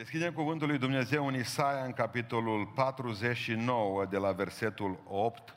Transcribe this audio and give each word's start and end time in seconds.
Deschidem 0.00 0.32
cuvântul 0.32 0.68
lui 0.68 0.78
Dumnezeu 0.78 1.26
în 1.26 1.34
Isaia, 1.34 1.84
în 1.84 1.92
capitolul 1.92 2.66
49, 2.66 4.04
de 4.06 4.16
la 4.16 4.32
versetul 4.32 5.02
8. 5.06 5.56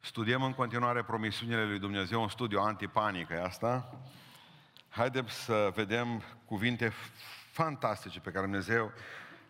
Studiem 0.00 0.42
în 0.42 0.52
continuare 0.52 1.02
promisiunile 1.02 1.64
lui 1.64 1.78
Dumnezeu, 1.78 2.22
un 2.22 2.28
studiu 2.28 2.60
antipanic, 2.60 3.28
e 3.30 3.42
asta? 3.42 4.00
Haideți 4.88 5.32
să 5.32 5.72
vedem 5.74 6.22
cuvinte 6.44 6.92
fantastice 7.52 8.20
pe 8.20 8.30
care 8.30 8.44
Dumnezeu 8.44 8.92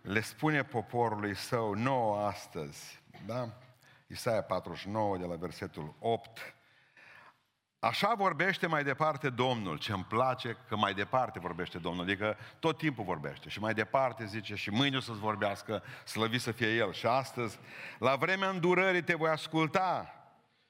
le 0.03 0.21
spune 0.21 0.65
poporului 0.65 1.35
său 1.35 1.75
nouă 1.75 2.19
astăzi. 2.27 3.03
Da? 3.27 3.49
Isaia 4.07 4.43
49, 4.43 5.17
de 5.19 5.27
la 5.27 5.37
versetul 5.37 5.95
8. 5.99 6.55
Așa 7.81 8.15
vorbește 8.15 8.67
mai 8.67 8.85
departe 8.85 9.31
Domnul, 9.31 9.79
ce 9.79 9.93
îmi 9.93 10.05
place 10.09 10.57
că 10.69 10.77
mai 10.77 10.95
departe 10.95 11.39
vorbește 11.39 11.79
Domnul, 11.79 12.03
adică 12.03 12.37
tot 12.59 12.79
timpul 12.79 13.05
vorbește. 13.05 13.49
Și 13.49 13.61
mai 13.61 13.75
departe 13.75 14.25
zice 14.27 14.55
și 14.55 14.71
mâine 14.71 14.97
o 14.97 15.01
să-ți 15.01 15.19
vorbească, 15.19 15.83
slăvi 16.05 16.39
să 16.39 16.53
fie 16.53 16.75
El. 16.75 16.93
Și 16.93 17.07
astăzi, 17.07 17.59
la 17.99 18.17
vremea 18.17 18.49
îndurării 18.49 19.03
te 19.03 19.15
voi 19.15 19.31
asculta. 19.31 20.15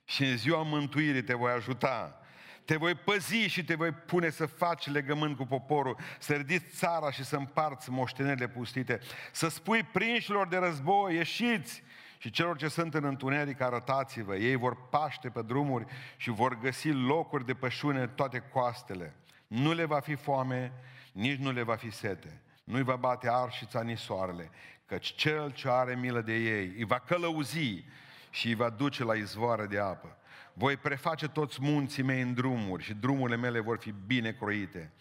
Și 0.05 0.25
în 0.25 0.37
ziua 0.37 0.63
mântuirii 0.63 1.23
te 1.23 1.35
voi 1.35 1.53
ajuta. 1.53 2.21
Te 2.65 2.77
voi 2.77 2.95
păzi 2.95 3.47
și 3.47 3.65
te 3.65 3.75
voi 3.75 3.93
pune 3.93 4.31
să 4.31 4.47
faci 4.47 4.87
legământ 4.87 5.37
cu 5.37 5.47
poporul, 5.47 5.97
să 6.19 6.35
ridici 6.35 6.73
țara 6.75 7.11
și 7.11 7.25
să 7.25 7.37
împarți 7.37 7.91
moștenerile 7.91 8.49
pustite, 8.49 9.01
să 9.33 9.49
spui 9.49 9.83
prinșilor 9.83 10.49
de 10.49 10.57
război, 10.57 11.15
ieșiți, 11.15 11.83
și 12.23 12.31
celor 12.31 12.57
ce 12.57 12.69
sunt 12.69 12.95
în 12.95 13.05
întuneric, 13.05 13.61
arătați-vă, 13.61 14.37
ei 14.37 14.57
vor 14.57 14.89
paște 14.89 15.29
pe 15.29 15.43
drumuri 15.43 15.85
și 16.17 16.31
vor 16.31 16.59
găsi 16.59 16.89
locuri 16.89 17.47
de 17.47 17.55
pășune 17.55 18.07
toate 18.07 18.39
coastele. 18.39 19.15
Nu 19.47 19.73
le 19.73 19.85
va 19.85 20.01
fi 20.01 20.15
foame, 20.15 20.73
nici 21.13 21.39
nu 21.39 21.51
le 21.51 21.63
va 21.63 21.77
fi 21.77 21.91
sete. 21.91 22.41
Nu-i 22.65 22.83
va 22.83 22.97
bate 22.97 23.29
arșița 23.31 23.83
nici 23.83 23.99
soarele, 23.99 24.51
căci 24.87 25.15
cel 25.15 25.53
ce 25.53 25.69
are 25.69 25.95
milă 25.95 26.21
de 26.21 26.35
ei 26.35 26.75
îi 26.77 26.85
va 26.85 26.99
călăuzi 26.99 27.85
și 28.31 28.47
îi 28.49 28.55
va 28.55 28.71
duce 28.71 29.05
la 29.05 29.15
izvoare 29.15 29.67
de 29.67 29.79
apă. 29.79 30.17
Voi 30.53 30.77
preface 30.77 31.29
toți 31.29 31.59
munții 31.61 32.03
mei 32.03 32.21
în 32.21 32.35
drumuri 32.35 32.83
și 32.83 32.95
drumurile 32.95 33.37
mele 33.37 33.61
vor 33.61 33.79
fi 33.79 33.95
bine 34.07 34.33
croite. 34.33 34.93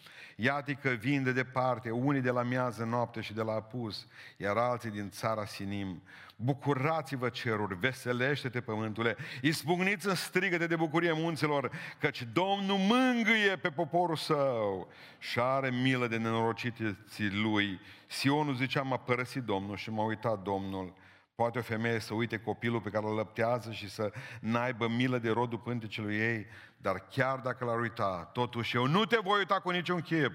Iată 0.42 0.72
că 0.72 0.90
vin 0.90 1.24
de 1.24 1.32
departe, 1.32 1.90
unii 1.90 2.22
de 2.22 2.30
la 2.30 2.44
miază 2.44 2.84
noapte 2.84 3.22
și 3.22 3.34
de 3.34 3.42
la 3.42 3.54
apus, 3.54 4.08
iar 4.38 4.58
alții 4.58 4.90
din 4.90 5.10
țara 5.10 5.46
Sinim. 5.46 6.02
Bucurați-vă 6.36 7.30
ceruri, 7.30 7.76
veselește-te 7.80 8.62
pământule, 8.62 9.18
izbucniți 9.42 10.08
în 10.08 10.16
strigăte 10.16 10.68
de 10.68 10.76
bucurie 10.76 11.12
munților, 11.12 11.72
căci 12.00 12.28
Domnul 12.34 12.78
mângâie 12.78 13.56
pe 13.62 13.70
poporul 13.70 14.16
său 14.16 14.88
și 15.18 15.40
are 15.40 15.70
milă 15.70 16.08
de 16.08 16.18
nenorociții 16.18 16.98
lui. 17.32 17.80
Sionul 18.08 18.56
zicea, 18.56 18.82
m-a 18.82 18.98
părăsit 18.98 19.44
Domnul 19.44 19.76
și 19.76 19.90
m-a 19.90 20.04
uitat 20.04 20.42
Domnul. 20.42 20.94
Poate 21.40 21.60
o 21.60 21.62
femeie 21.62 22.00
să 22.00 22.14
uite 22.14 22.40
copilul 22.40 22.82
pe 22.82 22.90
care 22.90 23.06
îl 23.06 23.16
lăptează 23.16 23.72
și 23.72 23.90
să 23.90 24.12
n-aibă 24.40 24.88
milă 24.88 25.18
de 25.18 25.30
rodul 25.30 25.58
pântecelui 25.58 26.16
ei, 26.16 26.46
dar 26.78 27.08
chiar 27.10 27.40
dacă 27.40 27.66
l-ar 27.66 27.80
uita, 27.80 28.30
totuși 28.34 28.76
eu 28.76 28.86
nu 28.86 29.06
te 29.06 29.18
voi 29.24 29.38
uita 29.38 29.60
cu 29.60 29.70
niciun 29.70 30.02
chip. 30.02 30.32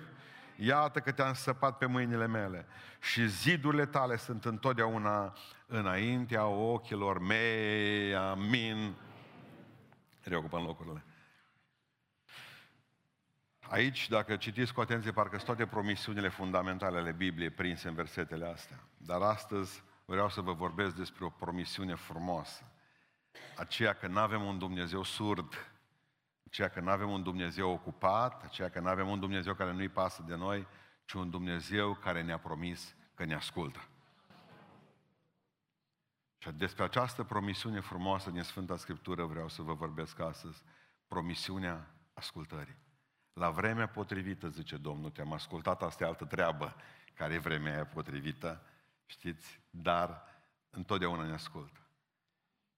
Iată 0.56 1.00
că 1.00 1.12
te-am 1.12 1.32
săpat 1.32 1.78
pe 1.78 1.86
mâinile 1.86 2.26
mele 2.26 2.66
și 3.00 3.28
zidurile 3.28 3.86
tale 3.86 4.16
sunt 4.16 4.44
întotdeauna 4.44 5.36
înaintea 5.66 6.46
ochilor 6.46 7.18
mei. 7.18 8.14
Amin. 8.14 8.94
Reocupăm 10.22 10.62
locurile. 10.62 11.04
Aici, 13.60 14.08
dacă 14.08 14.36
citiți 14.36 14.72
cu 14.72 14.80
atenție, 14.80 15.10
parcă 15.10 15.36
sunt 15.36 15.46
toate 15.46 15.66
promisiunile 15.66 16.28
fundamentale 16.28 16.98
ale 16.98 17.12
Bibliei 17.12 17.50
prinse 17.50 17.88
în 17.88 17.94
versetele 17.94 18.46
astea. 18.46 18.80
Dar 18.96 19.20
astăzi 19.20 19.82
vreau 20.04 20.28
să 20.28 20.40
vă 20.40 20.52
vorbesc 20.52 20.94
despre 20.94 21.24
o 21.24 21.28
promisiune 21.28 21.94
frumoasă. 21.94 22.64
Aceea 23.56 23.92
că 23.92 24.06
nu 24.06 24.18
avem 24.18 24.42
un 24.42 24.58
Dumnezeu 24.58 25.02
surd, 25.02 25.72
aceea 26.46 26.68
că 26.68 26.80
nu 26.80 26.90
avem 26.90 27.10
un 27.10 27.22
Dumnezeu 27.22 27.70
ocupat, 27.70 28.42
aceea 28.42 28.70
că 28.70 28.80
nu 28.80 28.88
avem 28.88 29.08
un 29.08 29.20
Dumnezeu 29.20 29.54
care 29.54 29.72
nu-i 29.72 29.88
pasă 29.88 30.22
de 30.26 30.34
noi, 30.34 30.66
ci 31.04 31.12
un 31.12 31.30
Dumnezeu 31.30 31.94
care 31.94 32.22
ne-a 32.22 32.38
promis 32.38 32.94
că 33.14 33.24
ne 33.24 33.34
ascultă. 33.34 33.88
Și 36.38 36.50
despre 36.50 36.84
această 36.84 37.24
promisiune 37.24 37.80
frumoasă 37.80 38.30
din 38.30 38.42
Sfânta 38.42 38.76
Scriptură 38.76 39.24
vreau 39.24 39.48
să 39.48 39.62
vă 39.62 39.74
vorbesc 39.74 40.20
astăzi. 40.20 40.62
Promisiunea 41.08 41.90
ascultării. 42.12 42.76
La 43.32 43.50
vremea 43.50 43.88
potrivită, 43.88 44.48
zice 44.48 44.76
Domnul, 44.76 45.10
te-am 45.10 45.32
ascultat, 45.32 45.82
asta 45.82 46.04
e 46.04 46.06
altă 46.06 46.24
treabă, 46.24 46.76
care 47.14 47.34
e 47.34 47.38
vremea 47.38 47.72
aia 47.72 47.86
potrivită, 47.86 48.62
știți, 49.06 49.60
dar 49.76 50.22
întotdeauna 50.70 51.24
ne 51.24 51.32
ascultă. 51.32 51.80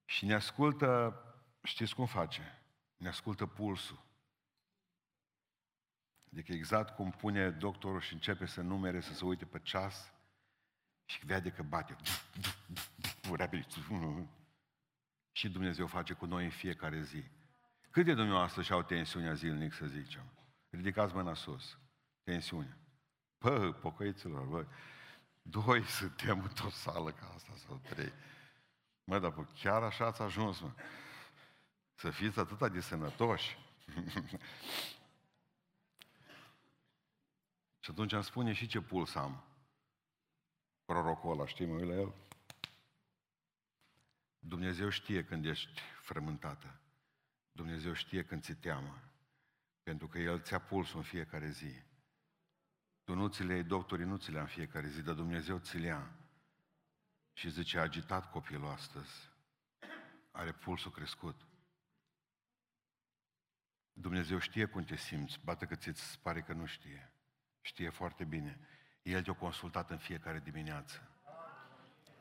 Și 0.04 0.24
ne 0.24 0.34
ascultă, 0.34 1.20
știți 1.62 1.94
cum 1.94 2.06
face? 2.06 2.62
Ne 2.96 3.08
ascultă 3.08 3.46
pulsul. 3.46 4.04
Adică 6.32 6.52
exact 6.52 6.94
cum 6.94 7.10
pune 7.10 7.50
doctorul 7.50 8.00
și 8.00 8.12
începe 8.12 8.46
să 8.46 8.60
numere, 8.60 9.00
să 9.00 9.14
se 9.14 9.24
uite 9.24 9.44
pe 9.44 9.58
ceas 9.58 10.12
și 11.04 11.26
vede 11.26 11.50
că 11.50 11.62
bate. 11.62 11.96
Și 15.32 15.48
Dumnezeu 15.48 15.86
face 15.86 16.12
cu 16.12 16.26
noi 16.26 16.44
în 16.44 16.50
fiecare 16.50 17.02
zi. 17.02 17.24
Cât 17.90 18.04
de 18.04 18.14
dumneavoastră 18.14 18.62
și-au 18.62 18.82
tensiunea 18.82 19.32
zilnic, 19.32 19.72
să 19.72 19.86
zicem? 19.86 20.22
Ridicați 20.70 21.14
mâna 21.14 21.34
sus. 21.34 21.78
Tensiune. 22.22 22.78
Pă, 23.38 23.72
pocăiților, 23.72 24.46
bă, 24.46 24.66
Doi 25.50 25.84
suntem 25.98 26.42
într-o 26.42 26.70
sală 26.70 27.12
ca 27.12 27.32
asta 27.34 27.52
sau 27.66 27.80
trei. 27.88 28.12
Mă, 29.04 29.18
dar 29.18 29.48
chiar 29.60 29.82
așa 29.82 30.06
ați 30.06 30.22
ajuns, 30.22 30.60
mă. 30.60 30.72
Să 31.94 32.10
fiți 32.10 32.38
atâta 32.38 32.68
de 32.68 32.80
sănătoși. 32.80 33.58
și 37.80 37.90
atunci 37.90 38.12
îmi 38.12 38.24
spune 38.24 38.52
și 38.52 38.66
ce 38.66 38.80
puls 38.80 39.14
am. 39.14 39.44
Prorocul 40.84 41.30
ăla, 41.32 41.46
știi, 41.46 41.66
mă 41.66 41.84
la 41.84 41.94
el? 41.94 42.14
Dumnezeu 44.38 44.88
știe 44.88 45.24
când 45.24 45.46
ești 45.46 45.80
frământată. 46.02 46.80
Dumnezeu 47.52 47.92
știe 47.92 48.24
când 48.24 48.42
ți 48.42 48.54
teamă. 48.54 48.98
Pentru 49.82 50.08
că 50.08 50.18
El 50.18 50.40
ți-a 50.40 50.58
pulsul 50.58 50.98
în 50.98 51.04
fiecare 51.04 51.50
zi. 51.50 51.82
Tu 53.06 53.14
nu 53.14 53.28
ți 53.28 53.42
le 53.42 53.54
iei, 53.54 53.62
doctorii 53.62 54.04
nu 54.04 54.16
ți 54.16 54.30
le 54.30 54.38
în 54.38 54.46
fiecare 54.46 54.88
zi, 54.88 55.02
dar 55.02 55.14
Dumnezeu 55.14 55.58
ți 55.58 55.78
le 55.78 55.86
ia. 55.86 56.10
Și 57.32 57.50
zice, 57.50 57.78
a 57.78 57.82
agitat 57.82 58.30
copilul 58.30 58.68
astăzi. 58.68 59.30
Are 60.30 60.52
pulsul 60.52 60.90
crescut. 60.90 61.46
Dumnezeu 63.92 64.38
știe 64.38 64.64
cum 64.64 64.84
te 64.84 64.96
simți, 64.96 65.40
bate 65.44 65.66
că 65.66 65.74
ți 65.74 66.18
pare 66.22 66.42
că 66.42 66.52
nu 66.52 66.66
știe. 66.66 67.12
Știe 67.60 67.88
foarte 67.88 68.24
bine. 68.24 68.60
El 69.02 69.22
te-a 69.22 69.34
consultat 69.34 69.90
în 69.90 69.98
fiecare 69.98 70.40
dimineață. 70.40 71.10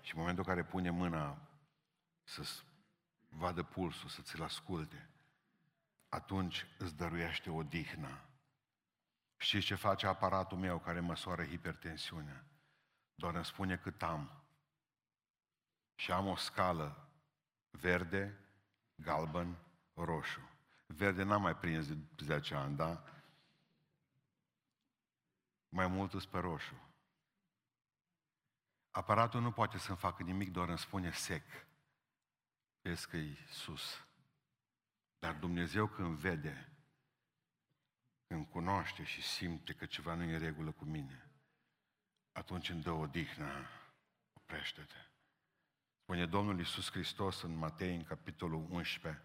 Și 0.02 0.14
în 0.14 0.20
momentul 0.20 0.44
în 0.48 0.54
care 0.56 0.68
pune 0.68 0.90
mâna 0.90 1.50
să 2.24 2.62
vadă 3.30 3.64
pulsul, 3.64 4.10
să 4.10 4.22
ți-l 4.22 4.44
asculte, 4.44 5.10
atunci 6.10 6.66
îți 6.78 6.96
dăruiește 6.96 7.50
o 7.50 7.64
dihnă 7.64 8.25
Știți 9.38 9.66
ce 9.66 9.76
face 9.76 10.08
aparatul 10.08 10.58
meu 10.58 10.80
care 10.80 11.00
măsoară 11.00 11.46
hipertensiunea? 11.46 12.46
Doar 13.16 13.36
îmi 13.36 13.46
spune 13.46 13.78
cât 13.78 14.04
am. 14.04 14.44
Și 15.96 16.12
am 16.12 16.28
o 16.28 16.36
scală 16.36 17.10
verde, 17.70 18.40
galben, 18.96 19.58
roșu. 19.94 20.50
Verde 20.86 21.24
n-am 21.24 21.42
mai 21.42 21.56
prins 21.56 21.88
de 21.88 21.98
10 22.24 22.56
ani, 22.56 22.76
da? 22.76 23.04
Mai 25.70 25.88
mult 25.88 26.26
pe 26.26 26.40
roșu. 26.40 26.76
Aparatul 28.92 29.42
nu 29.42 29.52
poate 29.52 29.78
să-mi 29.78 29.98
facă 29.98 30.24
nimic, 30.24 30.52
doar 30.52 30.70
îmi 30.70 30.78
spune 30.78 31.12
sec. 31.12 31.44
Vezi 32.82 33.08
că 33.08 33.18
e 33.18 33.38
sus. 33.50 34.08
Dar 35.20 35.34
Dumnezeu 35.36 35.88
când 35.88 36.18
vede 36.18 36.75
îmi 38.28 38.48
cunoaște 38.48 39.04
și 39.04 39.22
simte 39.22 39.74
că 39.74 39.86
ceva 39.86 40.14
nu 40.14 40.24
e 40.24 40.34
în 40.34 40.40
regulă 40.40 40.72
cu 40.72 40.86
mine, 40.86 41.30
atunci 42.32 42.70
îmi 42.70 42.82
dă 42.82 42.92
o 42.92 43.06
dihnă, 43.06 43.68
oprește-te. 44.34 44.96
Spune 46.02 46.26
Domnul 46.26 46.58
Iisus 46.58 46.92
Hristos 46.92 47.42
în 47.42 47.56
Matei, 47.56 47.96
în 47.96 48.04
capitolul 48.04 48.68
11, 48.70 49.22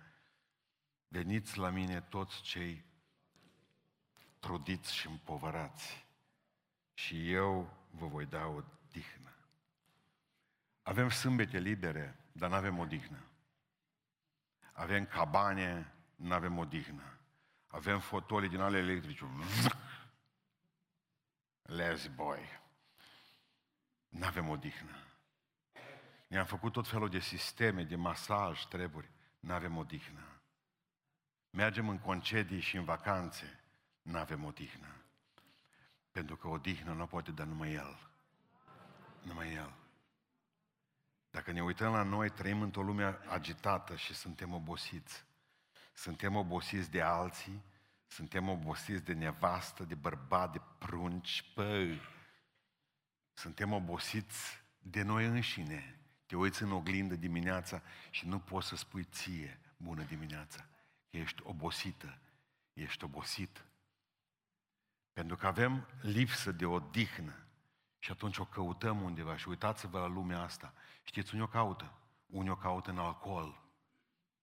veniți 1.08 1.58
la 1.58 1.70
mine 1.70 2.00
toți 2.00 2.42
cei 2.42 2.84
trudiți 4.38 4.94
și 4.94 5.06
împovărați 5.06 6.06
și 6.94 7.32
eu 7.32 7.76
vă 7.90 8.06
voi 8.06 8.26
da 8.26 8.46
o 8.46 8.62
dihnă. 8.90 9.34
Avem 10.82 11.08
sâmbete 11.08 11.58
libere, 11.58 12.16
dar 12.32 12.50
nu 12.50 12.54
avem 12.54 12.78
o 12.78 12.84
dihnă. 12.84 13.24
Avem 14.72 15.06
cabane, 15.06 15.94
nu 16.16 16.32
avem 16.32 16.58
o 16.58 16.64
dihnă. 16.64 17.19
Avem 17.70 18.00
fotoli 18.00 18.48
din 18.48 18.60
ale 18.60 18.78
electrice. 18.78 19.24
Les 21.62 22.06
boy. 22.06 22.60
avem 24.20 24.48
odihnă. 24.48 24.96
Ne-am 26.26 26.44
făcut 26.46 26.72
tot 26.72 26.88
felul 26.88 27.08
de 27.08 27.18
sisteme, 27.18 27.84
de 27.84 27.96
masaj, 27.96 28.64
treburi, 28.64 29.10
nu 29.40 29.52
avem 29.52 29.76
odihnă. 29.76 30.40
Mergem 31.50 31.88
în 31.88 31.98
concedii 31.98 32.60
și 32.60 32.76
în 32.76 32.84
vacanțe, 32.84 33.60
nu 34.02 34.18
avem 34.18 34.44
odihnă. 34.44 34.94
Pentru 36.10 36.36
că 36.36 36.48
odihnă 36.48 36.92
nu 36.92 37.06
poate 37.06 37.30
da 37.30 37.44
numai 37.44 37.72
El. 37.72 38.10
Numai 39.22 39.54
El. 39.54 39.74
Dacă 41.30 41.52
ne 41.52 41.62
uităm 41.62 41.92
la 41.92 42.02
noi, 42.02 42.30
trăim 42.30 42.62
într-o 42.62 42.82
lume 42.82 43.18
agitată 43.28 43.96
și 43.96 44.14
suntem 44.14 44.52
obosiți. 44.52 45.24
Suntem 46.00 46.36
obosiți 46.36 46.90
de 46.90 47.02
alții, 47.02 47.62
suntem 48.06 48.48
obosiți 48.48 49.04
de 49.04 49.12
nevastă, 49.12 49.84
de 49.84 49.94
bărbat, 49.94 50.52
de 50.52 50.60
prunci, 50.78 51.44
pă. 51.54 51.98
Suntem 53.32 53.72
obosiți 53.72 54.62
de 54.78 55.02
noi 55.02 55.26
înșine. 55.26 56.00
Te 56.26 56.36
uiți 56.36 56.62
în 56.62 56.72
oglindă 56.72 57.14
dimineața 57.14 57.82
și 58.10 58.26
nu 58.26 58.38
poți 58.38 58.66
să 58.66 58.76
spui 58.76 59.04
ție 59.04 59.60
bună 59.76 60.02
dimineața. 60.02 60.66
Ești 61.10 61.42
obosită, 61.42 62.18
ești 62.72 63.04
obosit. 63.04 63.64
Pentru 65.12 65.36
că 65.36 65.46
avem 65.46 65.86
lipsă 66.00 66.52
de 66.52 66.66
odihnă. 66.66 67.46
Și 67.98 68.10
atunci 68.10 68.38
o 68.38 68.44
căutăm 68.44 69.02
undeva. 69.02 69.36
Și 69.36 69.48
uitați-vă 69.48 69.98
la 69.98 70.06
lumea 70.06 70.42
asta. 70.42 70.74
Știți 71.02 71.32
unde 71.32 71.44
o 71.44 71.48
caută? 71.48 71.92
Unde 72.26 72.50
o 72.50 72.56
caută 72.56 72.90
în 72.90 72.98
alcool. 72.98 73.69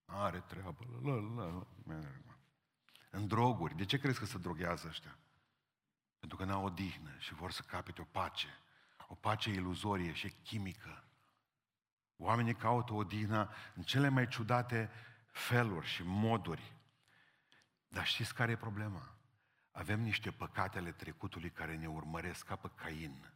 Are 0.10 0.40
treabă. 0.40 0.86
La, 1.04 1.14
la, 1.14 1.68
la. 1.86 2.08
În 3.10 3.28
droguri. 3.28 3.76
De 3.76 3.86
ce 3.86 3.98
crezi 3.98 4.20
că 4.20 4.26
se 4.26 4.38
droghează 4.38 4.88
ăștia? 4.88 5.18
Pentru 6.20 6.38
că 6.38 6.44
n-au 6.44 6.66
odihnă 6.66 7.16
și 7.18 7.34
vor 7.34 7.52
să 7.52 7.62
capete 7.62 8.02
o 8.02 8.04
pace. 8.04 8.48
O 9.08 9.16
pace 9.16 9.50
iluzorie 9.50 10.14
și 10.14 10.30
chimică. 10.30 11.04
Oamenii 12.18 12.56
caută 12.56 12.94
odihnă 12.94 13.50
în 13.76 13.84
cele 13.84 14.10
mai 14.10 14.28
ciudate 14.28 14.90
feluri 15.32 15.86
și 15.86 16.04
moduri. 16.04 16.76
Dar 17.88 18.06
știți 18.06 18.34
care 18.34 18.52
e 18.52 18.58
problema? 18.58 19.16
Avem 19.72 20.02
niște 20.02 20.32
păcate 20.32 20.78
ale 20.78 20.92
trecutului 20.92 21.50
care 21.50 21.76
ne 21.76 21.88
urmăresc 21.88 22.46
ca 22.46 22.56
pe 22.56 22.70
Cain. 22.76 23.32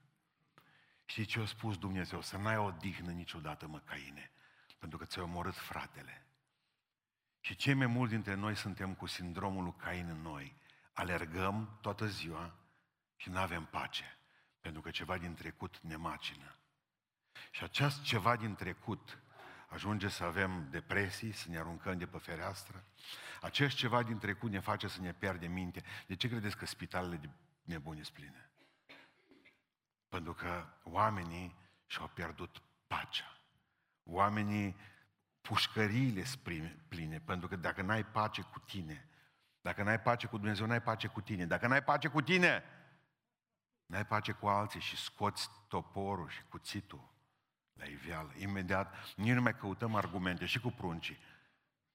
Știi 1.06 1.26
ce 1.26 1.40
a 1.40 1.46
spus 1.46 1.78
Dumnezeu? 1.78 2.22
Să 2.22 2.38
n-ai 2.38 2.58
odihnă 2.58 3.12
niciodată, 3.12 3.68
mă, 3.68 3.80
Caine, 3.80 4.32
pentru 4.80 4.98
că 4.98 5.06
ți-ai 5.06 5.24
omorât 5.24 5.56
fratele. 5.56 6.26
Și 7.42 7.56
cei 7.56 7.74
mai 7.74 7.88
mulți 7.88 8.14
dintre 8.14 8.34
noi 8.34 8.56
suntem 8.56 8.94
cu 8.94 9.06
sindromul 9.06 9.64
lui 9.64 9.76
Cain 9.78 10.08
în 10.10 10.22
noi. 10.22 10.56
Alergăm 10.94 11.78
toată 11.82 12.08
ziua 12.08 12.56
și 13.16 13.30
nu 13.30 13.38
avem 13.38 13.66
pace, 13.66 14.18
pentru 14.62 14.82
că 14.82 14.90
ceva 14.90 15.18
din 15.18 15.34
trecut 15.34 15.80
ne 15.80 15.96
macină. 15.96 16.56
Și 17.52 17.64
acest 17.64 18.02
ceva 18.02 18.36
din 18.36 18.56
trecut 18.56 19.22
ajunge 19.68 20.08
să 20.08 20.24
avem 20.24 20.68
depresii, 20.70 21.32
să 21.32 21.50
ne 21.50 21.58
aruncăm 21.58 21.98
de 21.98 22.08
pe 22.08 22.18
fereastră. 22.18 22.84
Acest 23.42 23.76
ceva 23.76 24.04
din 24.04 24.18
trecut 24.18 24.52
ne 24.52 24.60
face 24.60 24.88
să 24.88 25.02
ne 25.02 25.14
pierdem 25.14 25.52
minte. 25.52 25.84
De 26.08 26.16
ce 26.16 26.28
credeți 26.28 26.58
că 26.58 26.66
spitalele 26.66 27.16
de 27.16 27.30
nebuni 27.64 28.04
sunt 28.04 28.18
pline? 28.18 28.52
Pentru 30.10 30.34
că 30.34 30.68
oamenii 30.84 31.56
și-au 31.86 32.08
pierdut 32.08 32.62
pacea. 32.88 33.38
Oamenii, 34.04 34.76
pușcăriile 35.42 36.24
sunt 36.24 36.42
pline, 36.88 37.22
pentru 37.26 37.48
că 37.48 37.56
dacă 37.56 37.82
n-ai 37.82 38.06
pace 38.06 38.42
cu 38.42 38.60
tine, 38.60 39.06
dacă 39.62 39.84
n-ai 39.84 40.00
pace 40.00 40.28
cu 40.28 40.38
Dumnezeu, 40.38 40.66
n-ai 40.66 40.82
pace 40.82 41.08
cu 41.08 41.22
tine. 41.22 41.46
Dacă 41.46 41.68
n-ai 41.68 41.84
pace 41.84 42.08
cu 42.08 42.22
tine, 42.22 42.64
n-ai 43.86 44.06
pace 44.06 44.32
cu 44.32 44.48
alții 44.48 44.80
și 44.80 44.98
scoți 44.98 45.50
toporul 45.68 46.30
și 46.30 46.42
cuțitul 46.50 47.10
la 47.74 47.86
iveală. 47.86 48.32
Imediat, 48.38 48.94
nici 49.16 49.34
nu 49.34 49.42
mai 49.42 49.58
căutăm 49.58 49.96
argumente 49.96 50.46
și 50.46 50.60
cu 50.60 50.72
pruncii. 50.72 51.18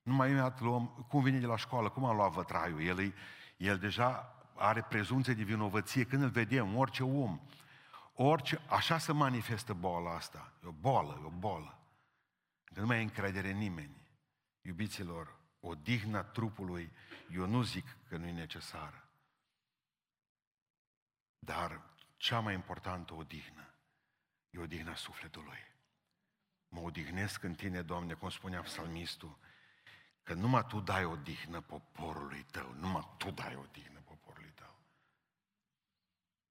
Nu 0.02 0.14
mai 0.14 0.28
imediat 0.28 0.60
luăm, 0.60 1.06
cum 1.08 1.22
vine 1.22 1.38
de 1.38 1.46
la 1.46 1.56
școală, 1.56 1.88
cum 1.88 2.04
a 2.04 2.12
luat 2.12 2.32
vătraiul. 2.32 2.82
El, 2.82 3.14
el 3.56 3.78
deja 3.78 4.34
are 4.54 4.82
prezumție 4.82 5.34
de 5.34 5.42
vinovăție 5.42 6.04
când 6.04 6.22
îl 6.22 6.28
vedem, 6.28 6.76
orice 6.76 7.02
om. 7.02 7.40
Orice, 8.14 8.60
așa 8.69 8.99
se 8.99 9.12
manifestă 9.12 9.72
boala 9.72 10.14
asta. 10.14 10.52
E 10.64 10.66
o 10.66 10.70
boală, 10.70 11.20
e 11.22 11.26
o 11.26 11.31
boală. 11.31 11.75
De 12.76 12.82
nu 12.82 12.88
mai 12.88 12.99
e 12.99 13.02
încredere 13.02 13.50
în 13.50 13.56
nimeni. 13.56 14.08
Iubiților, 14.61 15.38
odihna 15.61 16.25
trupului, 16.25 16.93
eu 17.31 17.46
nu 17.46 17.62
zic 17.62 17.96
că 18.08 18.17
nu 18.17 18.26
e 18.26 18.32
necesară. 18.32 19.08
Dar 21.38 21.82
cea 22.17 22.40
mai 22.40 22.55
importantă 22.55 23.14
odihnă 23.14 23.75
e 24.50 24.58
odihna 24.58 24.94
sufletului. 24.94 25.58
Mă 26.69 26.81
odihnesc 26.81 27.43
în 27.43 27.55
tine, 27.55 27.82
Doamne, 27.82 28.14
cum 28.14 28.31
spunea 28.31 28.61
psalmistul, 28.62 29.38
că 30.23 30.34
numai 30.34 30.67
Tu 30.67 30.81
dai 30.81 31.05
odihnă 31.05 31.61
poporului 31.61 32.43
Tău, 32.43 32.73
numai 32.73 33.14
Tu 33.19 33.31
dai 33.31 33.55
odihnă 33.55 34.00
poporului 34.00 34.52
Tău. 34.55 34.78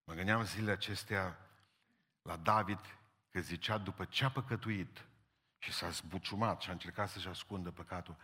Mă 0.03 0.13
gândeam 0.13 0.43
zilele 0.43 0.71
acestea 0.71 1.49
la 2.21 2.37
David, 2.37 2.79
că 3.29 3.39
zicea 3.39 3.77
după 3.77 4.05
ce 4.05 4.25
a 4.25 4.31
păcătuit 4.31 5.05
și 5.57 5.71
s-a 5.71 5.89
zbuciumat 5.89 6.61
și 6.61 6.69
a 6.69 6.71
încercat 6.71 7.09
să-și 7.09 7.27
ascundă 7.27 7.71
păcatul, 7.71 8.15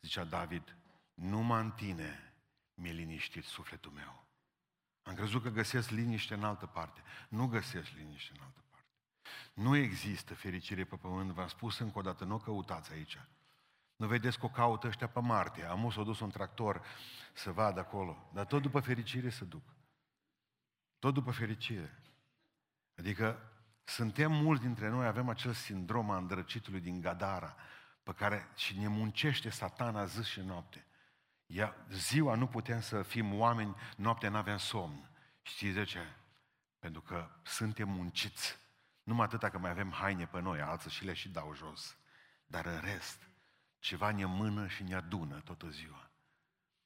zicea 0.00 0.24
David, 0.24 0.76
numai 1.14 1.60
în 1.60 1.70
tine 1.70 2.34
mi-e 2.74 2.92
liniștit 2.92 3.44
sufletul 3.44 3.92
meu. 3.92 4.24
Am 5.02 5.14
crezut 5.14 5.42
că 5.42 5.48
găsesc 5.48 5.90
liniște 5.90 6.34
în 6.34 6.44
altă 6.44 6.66
parte. 6.66 7.02
Nu 7.28 7.46
găsesc 7.46 7.90
liniște 7.90 8.32
în 8.36 8.42
altă 8.42 8.64
parte. 8.70 8.88
Nu 9.54 9.76
există 9.76 10.34
fericire 10.34 10.84
pe 10.84 10.96
pământ, 10.96 11.30
v-am 11.30 11.48
spus 11.48 11.78
încă 11.78 11.98
o 11.98 12.02
dată, 12.02 12.24
nu 12.24 12.34
o 12.34 12.38
căutați 12.38 12.92
aici. 12.92 13.18
Nu 13.96 14.06
vedeți 14.06 14.38
că 14.38 14.44
o 14.44 14.48
caută 14.48 14.86
ăștia 14.86 15.08
pe 15.08 15.20
Marte. 15.20 15.64
Am 15.64 15.90
s-a 15.90 16.02
dus 16.02 16.20
un 16.20 16.30
tractor 16.30 16.82
să 17.32 17.52
vadă 17.52 17.80
acolo. 17.80 18.30
Dar 18.32 18.46
tot 18.46 18.62
după 18.62 18.80
fericire 18.80 19.30
se 19.30 19.44
duc. 19.44 19.62
Tot 20.98 21.14
după 21.14 21.30
fericire. 21.30 22.02
Adică 22.96 23.49
suntem 23.90 24.32
mulți 24.32 24.62
dintre 24.62 24.88
noi, 24.88 25.06
avem 25.06 25.28
acel 25.28 25.52
sindrom 25.52 26.10
a 26.10 26.16
îndrăcitului 26.16 26.80
din 26.80 27.00
Gadara, 27.00 27.56
pe 28.02 28.12
care 28.12 28.48
și 28.56 28.78
ne 28.78 28.88
muncește 28.88 29.50
satana 29.50 30.04
zi 30.04 30.22
și 30.22 30.40
noapte. 30.40 30.86
Ia, 31.46 31.74
ziua 31.90 32.34
nu 32.34 32.46
putem 32.46 32.80
să 32.80 33.02
fim 33.02 33.34
oameni, 33.34 33.76
noaptea 33.96 34.28
nu 34.28 34.36
avem 34.36 34.56
somn. 34.56 35.10
Știți 35.42 35.74
de 35.74 35.84
ce? 35.84 36.00
Pentru 36.78 37.00
că 37.00 37.30
suntem 37.42 37.88
munciți. 37.88 38.58
Numai 39.02 39.24
atâta 39.24 39.50
că 39.50 39.58
mai 39.58 39.70
avem 39.70 39.90
haine 39.90 40.26
pe 40.26 40.40
noi, 40.40 40.60
alții 40.60 40.90
și 40.90 41.04
le 41.04 41.12
și 41.12 41.28
dau 41.28 41.54
jos. 41.54 41.96
Dar 42.46 42.66
în 42.66 42.80
rest, 42.80 43.28
ceva 43.78 44.10
ne 44.10 44.24
mână 44.24 44.66
și 44.66 44.82
ne 44.82 44.94
adună 44.94 45.40
toată 45.44 45.68
ziua. 45.68 46.10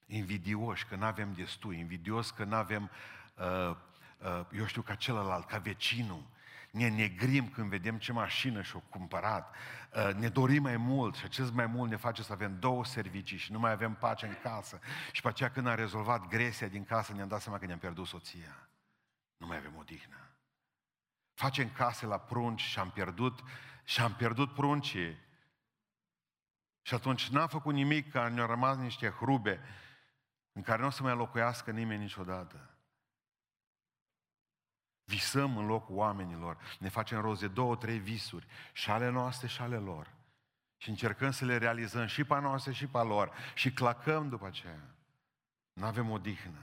Invidioși 0.07 0.87
că 0.87 0.97
nu 0.97 1.05
avem 1.05 1.33
destui, 1.33 1.79
invidios 1.79 2.31
că 2.31 2.45
nu 2.45 2.55
avem, 2.55 2.91
uh, 3.35 3.77
uh, 4.19 4.47
eu 4.53 4.67
știu, 4.67 4.83
ca 4.83 4.95
celălalt, 4.95 5.47
ca 5.47 5.59
vecinul, 5.59 6.33
ne 6.75 6.89
negrim 6.89 7.49
când 7.49 7.69
vedem 7.69 7.99
ce 7.99 8.13
mașină 8.13 8.63
și-o 8.63 8.79
cumpărat, 8.79 9.55
uh, 9.93 10.15
ne 10.15 10.29
dorim 10.29 10.63
mai 10.63 10.77
mult 10.77 11.15
și 11.15 11.25
acest 11.25 11.53
mai 11.53 11.67
mult 11.67 11.91
ne 11.91 11.97
face 11.97 12.23
să 12.23 12.33
avem 12.33 12.59
două 12.59 12.85
servicii 12.85 13.37
și 13.37 13.53
nu 13.53 13.59
mai 13.59 13.71
avem 13.71 13.95
pace 13.95 14.27
în 14.27 14.37
casă. 14.43 14.81
Și 15.13 15.23
pe 15.23 15.29
aceea 15.29 15.51
când 15.51 15.67
am 15.67 15.75
rezolvat 15.75 16.29
gresia 16.29 16.69
din 16.69 16.85
casă 16.85 17.13
ne-am 17.13 17.29
dat 17.29 17.41
seama 17.41 17.59
că 17.59 17.67
ne-am 17.67 17.79
pierdut 17.79 18.07
soția. 18.07 18.69
Nu 19.37 19.47
mai 19.47 19.57
avem 19.57 19.77
odihnă. 19.77 20.17
Facem 21.35 21.71
case 21.71 22.07
la 22.07 22.19
prunci 22.19 22.61
și 22.61 22.79
am 22.79 22.91
pierdut, 22.91 23.41
și 23.85 24.01
am 24.01 24.15
pierdut 24.15 24.55
pruncii. 24.55 25.19
Și 26.83 26.95
atunci 26.95 27.29
n-am 27.29 27.49
făcut 27.49 27.75
nimic, 27.75 28.11
că 28.11 28.29
ne-au 28.29 28.47
rămas 28.47 28.77
niște 28.77 29.09
hrube 29.09 29.61
în 30.53 30.63
care 30.63 30.81
nu 30.81 30.87
o 30.87 30.91
să 30.91 31.03
mai 31.03 31.15
locuiască 31.15 31.71
nimeni 31.71 32.03
niciodată. 32.03 32.74
Visăm 35.05 35.57
în 35.57 35.67
locul 35.67 35.97
oamenilor, 35.97 36.57
ne 36.79 36.89
facem 36.89 37.21
rost 37.21 37.41
de 37.41 37.49
două, 37.49 37.77
trei 37.77 37.99
visuri, 37.99 38.47
și 38.73 38.91
ale 38.91 39.11
noastre 39.11 39.47
și 39.47 39.61
ale 39.61 39.77
lor. 39.77 40.13
Și 40.77 40.89
încercăm 40.89 41.31
să 41.31 41.45
le 41.45 41.59
realizăm 41.59 42.07
și 42.07 42.25
pe 42.25 42.41
noastre 42.41 42.73
și 42.73 42.87
pe 42.87 42.99
lor. 42.99 43.33
Și 43.55 43.73
clacăm 43.73 44.29
după 44.29 44.47
aceea. 44.47 44.95
Nu 45.73 45.85
avem 45.85 46.11
odihnă. 46.11 46.59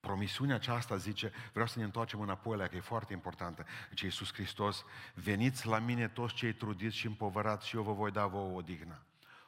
Promisiunea 0.00 0.54
aceasta 0.54 0.96
zice, 0.96 1.32
vreau 1.52 1.66
să 1.66 1.78
ne 1.78 1.84
întoarcem 1.84 2.20
înapoi 2.20 2.56
la 2.56 2.66
că 2.66 2.76
e 2.76 2.80
foarte 2.80 3.12
importantă. 3.12 3.66
Zice 3.88 4.04
Iisus 4.04 4.32
Hristos, 4.32 4.84
veniți 5.14 5.66
la 5.66 5.78
mine 5.78 6.08
toți 6.08 6.34
cei 6.34 6.52
trudiți 6.52 6.96
și 6.96 7.06
împovărați 7.06 7.68
și 7.68 7.76
eu 7.76 7.82
vă 7.82 7.92
voi 7.92 8.10
da 8.10 8.26
vouă 8.26 8.56
odihnă. 8.56 9.02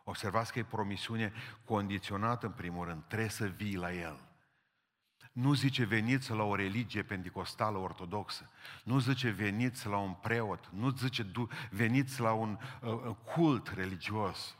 Observați 0.04 0.52
că 0.52 0.58
e 0.58 0.64
promisiune 0.64 1.32
condiționată 1.64 2.46
în 2.46 2.52
primul 2.52 2.86
rând, 2.86 3.04
trebuie 3.04 3.28
să 3.28 3.46
vii 3.46 3.76
la 3.76 3.92
El. 3.92 4.33
Nu 5.34 5.54
zice 5.54 5.84
veniți 5.84 6.30
la 6.30 6.42
o 6.42 6.54
religie 6.54 7.02
pentecostală 7.02 7.78
ortodoxă. 7.78 8.50
Nu 8.84 8.98
zice 8.98 9.30
veniți 9.30 9.86
la 9.86 9.96
un 9.96 10.12
preot. 10.12 10.70
Nu 10.72 10.90
zice 10.90 11.30
veniți 11.70 12.20
la 12.20 12.32
un 12.32 12.58
uh, 12.80 12.92
uh, 12.92 13.16
cult 13.34 13.68
religios. 13.68 14.56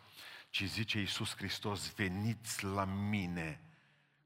Ci 0.50 0.64
zice 0.64 0.98
Iisus 0.98 1.36
Hristos, 1.36 1.94
veniți 1.94 2.64
la 2.64 2.84
mine 2.84 3.60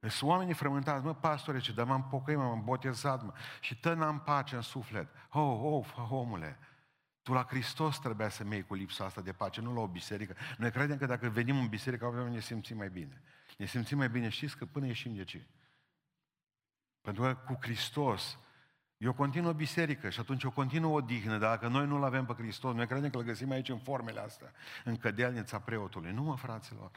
Sunt 0.01 0.31
oamenii 0.31 0.55
frământați, 0.55 1.05
mă, 1.05 1.15
pastore, 1.15 1.61
ce, 1.61 1.73
dar 1.73 1.87
m-am 1.87 2.09
pocăit, 2.09 2.39
m-am 2.39 2.65
botezat, 2.65 3.23
mă, 3.23 3.33
și 3.61 3.77
tă 3.77 3.95
n-am 3.95 4.21
pace 4.21 4.55
în 4.55 4.63
suflet. 4.63 5.09
Oh, 5.31 5.61
oh, 5.63 6.09
omule, 6.11 6.59
tu 7.23 7.33
la 7.33 7.47
Hristos 7.49 7.99
trebuia 7.99 8.29
să 8.29 8.45
mei 8.45 8.63
cu 8.63 8.75
lipsa 8.75 9.05
asta 9.05 9.21
de 9.21 9.33
pace, 9.33 9.61
nu 9.61 9.75
la 9.75 9.81
o 9.81 9.87
biserică. 9.87 10.37
Noi 10.59 10.71
credem 10.71 10.99
că 10.99 11.07
dacă 11.07 11.29
venim 11.29 11.59
în 11.59 11.69
biserică, 11.69 12.29
ne 12.31 12.41
simțim 12.41 12.77
mai 12.77 12.91
bine. 12.91 13.23
Ne 13.57 13.67
simțim 13.67 13.99
mai 13.99 14.09
bine, 14.09 14.29
știți 14.29 14.57
că 14.57 14.65
până 14.65 14.87
ieșim 14.87 15.15
de 15.15 15.25
ce? 15.25 15.47
Pentru 17.09 17.27
că 17.27 17.35
cu 17.35 17.59
Hristos 17.61 18.39
E 18.97 19.09
o 19.09 19.13
continuă 19.13 19.53
biserică 19.53 20.11
și 20.11 20.21
atunci 20.21 20.45
o 20.45 20.51
continuă 20.51 20.97
odihnă, 20.97 21.39
dar 21.39 21.51
dacă 21.51 21.69
noi 21.69 21.87
nu-L 21.87 22.05
avem 22.05 22.25
pe 22.25 22.33
Hristos, 22.33 22.75
noi 22.75 22.87
credem 22.87 23.11
că 23.11 23.17
Îl 23.17 23.23
găsim 23.23 23.51
aici 23.51 23.69
în 23.69 23.79
formele 23.79 24.21
astea, 24.21 24.53
în 24.85 24.97
cădelnița 24.97 25.59
preotului. 25.59 26.13
Nu 26.13 26.23
mă, 26.23 26.37
fraților. 26.37 26.91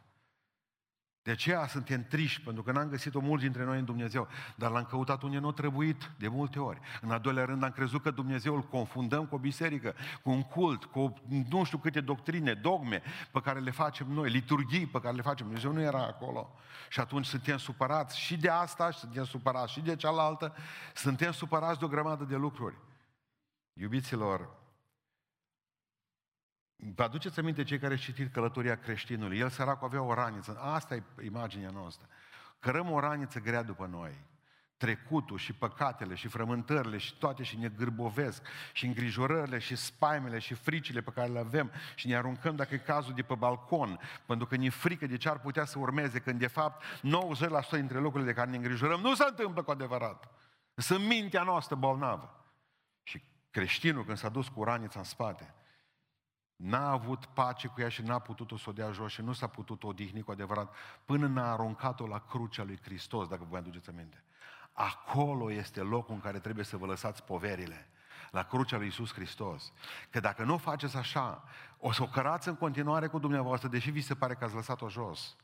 De 1.23 1.31
aceea 1.31 1.67
suntem 1.67 2.03
triști, 2.03 2.41
pentru 2.41 2.63
că 2.63 2.71
n-am 2.71 2.89
găsit-o 2.89 3.19
mulți 3.19 3.43
dintre 3.43 3.63
noi 3.63 3.79
în 3.79 3.85
Dumnezeu, 3.85 4.27
dar 4.55 4.71
l-am 4.71 4.85
căutat 4.85 5.21
unde 5.21 5.37
nu 5.37 5.47
a 5.47 5.51
trebuit, 5.51 6.11
de 6.17 6.27
multe 6.27 6.59
ori. 6.59 6.79
În 7.01 7.11
al 7.11 7.19
doilea 7.19 7.45
rând 7.45 7.63
am 7.63 7.71
crezut 7.71 8.01
că 8.01 8.11
Dumnezeu 8.11 8.55
îl 8.55 8.61
confundăm 8.61 9.25
cu 9.25 9.35
o 9.35 9.37
biserică, 9.37 9.95
cu 10.23 10.29
un 10.29 10.43
cult, 10.43 10.85
cu 10.85 11.13
nu 11.49 11.63
știu 11.63 11.77
câte 11.77 12.01
doctrine, 12.01 12.53
dogme 12.53 13.01
pe 13.31 13.41
care 13.41 13.59
le 13.59 13.71
facem 13.71 14.07
noi, 14.07 14.29
liturghii 14.29 14.87
pe 14.87 14.99
care 14.99 15.15
le 15.15 15.21
facem. 15.21 15.45
Dumnezeu 15.45 15.71
nu 15.71 15.81
era 15.81 16.05
acolo. 16.05 16.55
Și 16.89 16.99
atunci 16.99 17.25
suntem 17.25 17.57
supărați 17.57 18.19
și 18.19 18.37
de 18.37 18.49
asta, 18.49 18.91
și 18.91 18.99
suntem 18.99 19.23
supărați 19.23 19.71
și 19.71 19.81
de 19.81 19.95
cealaltă, 19.95 20.55
suntem 20.93 21.31
supărați 21.31 21.79
de 21.79 21.85
o 21.85 21.87
grămadă 21.87 22.23
de 22.23 22.35
lucruri. 22.35 22.75
Iubiților, 23.73 24.60
Vă 26.95 27.03
aduceți 27.03 27.39
aminte 27.39 27.63
cei 27.63 27.79
care 27.79 27.95
citit 27.95 28.33
călătoria 28.33 28.75
creștinului? 28.75 29.37
El 29.37 29.49
săracul 29.49 29.87
avea 29.87 30.01
o 30.01 30.13
raniță. 30.13 30.57
Asta 30.61 30.95
e 30.95 31.03
imaginea 31.23 31.69
noastră. 31.69 32.07
Cărăm 32.59 32.91
o 32.91 32.99
raniță 32.99 33.39
grea 33.39 33.63
după 33.63 33.85
noi. 33.91 34.29
Trecutul 34.77 35.37
și 35.37 35.53
păcatele 35.53 36.15
și 36.15 36.27
frământările 36.27 36.97
și 36.97 37.17
toate 37.17 37.43
și 37.43 37.57
ne 37.57 37.67
gârbovesc 37.67 38.47
și 38.73 38.85
îngrijorările 38.85 39.59
și 39.59 39.75
spaimele 39.75 40.39
și 40.39 40.53
fricile 40.53 41.01
pe 41.01 41.11
care 41.11 41.27
le 41.27 41.39
avem 41.39 41.71
și 41.95 42.07
ne 42.07 42.15
aruncăm 42.15 42.55
dacă 42.55 42.73
e 42.73 42.77
cazul 42.77 43.13
de 43.13 43.21
pe 43.21 43.35
balcon 43.35 43.99
pentru 44.25 44.45
că 44.45 44.55
ne 44.55 44.69
frică 44.69 45.05
de 45.05 45.17
ce 45.17 45.29
ar 45.29 45.39
putea 45.39 45.65
să 45.65 45.79
urmeze 45.79 46.19
când 46.19 46.39
de 46.39 46.47
fapt 46.47 46.83
90% 46.83 46.99
dintre 47.71 47.99
lucrurile 47.99 48.31
de 48.31 48.37
care 48.37 48.49
ne 48.49 48.55
îngrijorăm 48.55 48.99
nu 48.99 49.15
se 49.15 49.25
întâmplă 49.27 49.63
cu 49.63 49.71
adevărat. 49.71 50.31
Sunt 50.75 51.05
mintea 51.05 51.43
noastră 51.43 51.75
bolnavă. 51.75 52.45
Și 53.03 53.23
creștinul 53.51 54.05
când 54.05 54.17
s-a 54.17 54.29
dus 54.29 54.47
cu 54.47 54.63
ranița 54.63 54.99
în 54.99 55.05
spate, 55.05 55.53
N-a 56.61 56.89
avut 56.89 57.25
pace 57.25 57.67
cu 57.67 57.81
ea 57.81 57.89
și 57.89 58.01
n-a 58.01 58.19
putut-o 58.19 58.57
să 58.57 58.69
o 58.69 58.71
dea 58.71 58.91
jos 58.91 59.11
și 59.11 59.21
nu 59.21 59.33
s-a 59.33 59.47
putut 59.47 59.83
odihni 59.83 60.21
cu 60.21 60.31
adevărat 60.31 60.75
până 61.05 61.27
n-a 61.27 61.51
aruncat-o 61.51 62.07
la 62.07 62.19
crucea 62.19 62.63
lui 62.63 62.79
Hristos, 62.81 63.27
dacă 63.27 63.47
vă 63.49 63.57
aduceți 63.57 63.89
aminte. 63.89 64.23
Acolo 64.73 65.51
este 65.51 65.81
locul 65.81 66.13
în 66.13 66.21
care 66.21 66.39
trebuie 66.39 66.65
să 66.65 66.77
vă 66.77 66.85
lăsați 66.85 67.23
poverile. 67.23 67.89
La 68.31 68.43
crucea 68.43 68.77
lui 68.77 68.85
Iisus 68.85 69.13
Hristos. 69.13 69.73
Că 70.09 70.19
dacă 70.19 70.43
nu 70.43 70.57
faceți 70.57 70.97
așa, 70.97 71.43
o 71.77 71.91
să 71.91 72.03
o 72.03 72.07
cărați 72.07 72.47
în 72.47 72.55
continuare 72.55 73.07
cu 73.07 73.19
dumneavoastră, 73.19 73.69
deși 73.69 73.91
vi 73.91 74.01
se 74.01 74.15
pare 74.15 74.35
că 74.35 74.43
ați 74.43 74.55
lăsat-o 74.55 74.89
jos. 74.89 75.35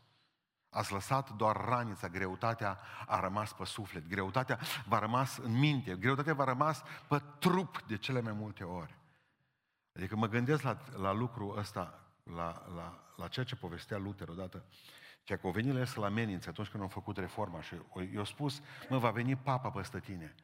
Ați 0.69 0.93
lăsat 0.93 1.29
doar 1.29 1.65
ranița, 1.65 2.07
greutatea 2.07 2.79
a 3.07 3.19
rămas 3.19 3.53
pe 3.53 3.65
suflet, 3.65 4.07
greutatea 4.07 4.59
va 4.85 4.99
rămas 4.99 5.37
în 5.37 5.59
minte, 5.59 5.95
greutatea 5.95 6.33
va 6.33 6.43
rămas 6.43 6.83
pe 7.07 7.21
trup 7.39 7.81
de 7.81 7.97
cele 7.97 8.21
mai 8.21 8.33
multe 8.33 8.63
ori. 8.63 8.95
Adică 9.97 10.15
mă 10.15 10.27
gândesc 10.27 10.61
la, 10.61 10.77
la 10.97 11.11
lucrul 11.11 11.57
ăsta, 11.57 11.99
la, 12.23 12.65
la, 12.75 13.03
la 13.15 13.27
ceea 13.27 13.45
ce 13.45 13.55
povestea 13.55 13.97
Luther 13.97 14.29
odată, 14.29 14.63
ceea 15.23 15.37
că 15.39 15.47
o 15.47 15.51
venit 15.51 15.73
la 15.73 15.79
el 15.79 15.85
să-l 15.85 16.03
amenințe 16.03 16.49
atunci 16.49 16.67
când 16.67 16.83
au 16.83 16.89
făcut 16.89 17.17
reforma 17.17 17.61
și 17.61 17.75
i-a 18.13 18.23
spus, 18.23 18.61
mă, 18.89 18.97
va 18.97 19.11
veni 19.11 19.35
papa 19.35 19.69
peste 19.69 19.99
tine. 19.99 20.35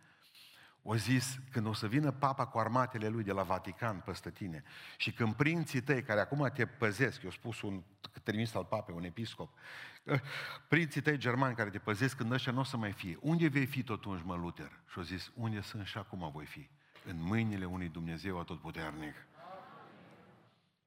O 0.81 0.95
zis, 0.95 1.39
când 1.51 1.67
o 1.67 1.73
să 1.73 1.87
vină 1.87 2.11
papa 2.11 2.45
cu 2.45 2.57
armatele 2.57 3.07
lui 3.07 3.23
de 3.23 3.31
la 3.31 3.43
Vatican 3.43 3.99
peste 4.05 4.31
tine 4.31 4.63
și 4.97 5.11
când 5.11 5.33
prinții 5.33 5.81
tăi, 5.81 6.03
care 6.03 6.19
acum 6.19 6.49
te 6.53 6.65
păzesc, 6.65 7.23
eu 7.23 7.29
spus 7.29 7.61
un 7.61 7.83
trimis 8.23 8.53
al 8.53 8.65
papei, 8.65 8.95
un 8.95 9.03
episcop, 9.03 9.57
eh, 10.03 10.19
prinții 10.67 11.01
tăi 11.01 11.17
germani 11.17 11.55
care 11.55 11.69
te 11.69 11.79
păzesc 11.79 12.17
când 12.17 12.31
ăștia 12.31 12.51
nu 12.51 12.59
o 12.59 12.63
să 12.63 12.77
mai 12.77 12.91
fie, 12.91 13.17
unde 13.21 13.47
vei 13.47 13.65
fi 13.65 13.83
totunci, 13.83 14.21
mă, 14.23 14.35
Luther? 14.35 14.71
Și 14.87 14.97
au 14.97 15.03
zis, 15.03 15.31
unde 15.35 15.61
sunt 15.61 15.85
și 15.85 15.97
acum 15.97 16.31
voi 16.31 16.45
fi? 16.45 16.69
În 17.05 17.21
mâinile 17.21 17.65
unui 17.65 17.89
Dumnezeu 17.89 18.39
atotputernic. 18.39 19.15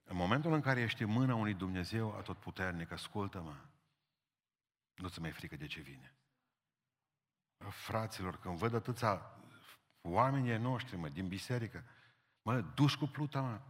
În 0.08 0.16
momentul 0.16 0.52
în 0.52 0.60
care 0.60 0.80
ești 0.80 1.02
în 1.02 1.10
mâna 1.10 1.34
unui 1.34 1.54
Dumnezeu 1.54 2.16
atotputernic, 2.16 2.90
ascultă-mă, 2.90 3.54
nu-ți 4.94 5.20
mai 5.20 5.30
frică 5.30 5.56
de 5.56 5.66
ce 5.66 5.80
vine. 5.80 6.14
Fraților, 7.68 8.36
când 8.36 8.58
văd 8.58 8.74
atâția 8.74 9.22
oamenii 10.00 10.56
noștri, 10.56 10.96
mă, 10.96 11.08
din 11.08 11.28
biserică, 11.28 11.84
mă, 12.42 12.60
duși 12.60 12.98
cu 12.98 13.06
pluta, 13.06 13.40
mă. 13.40 13.60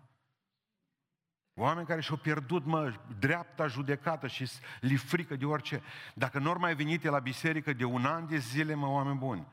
Oameni 1.54 1.86
care 1.86 2.00
și-au 2.00 2.16
pierdut, 2.16 2.64
mă, 2.64 3.00
dreapta 3.18 3.66
judecată 3.66 4.26
și 4.26 4.50
li 4.80 4.96
frică 4.96 5.36
de 5.36 5.44
orice. 5.44 5.82
Dacă 6.14 6.38
nu 6.38 6.54
mai 6.58 6.74
venit 6.74 7.02
la 7.02 7.18
biserică 7.18 7.72
de 7.72 7.84
un 7.84 8.04
an 8.04 8.26
de 8.26 8.36
zile, 8.36 8.74
mă, 8.74 8.86
oameni 8.86 9.18
buni, 9.18 9.46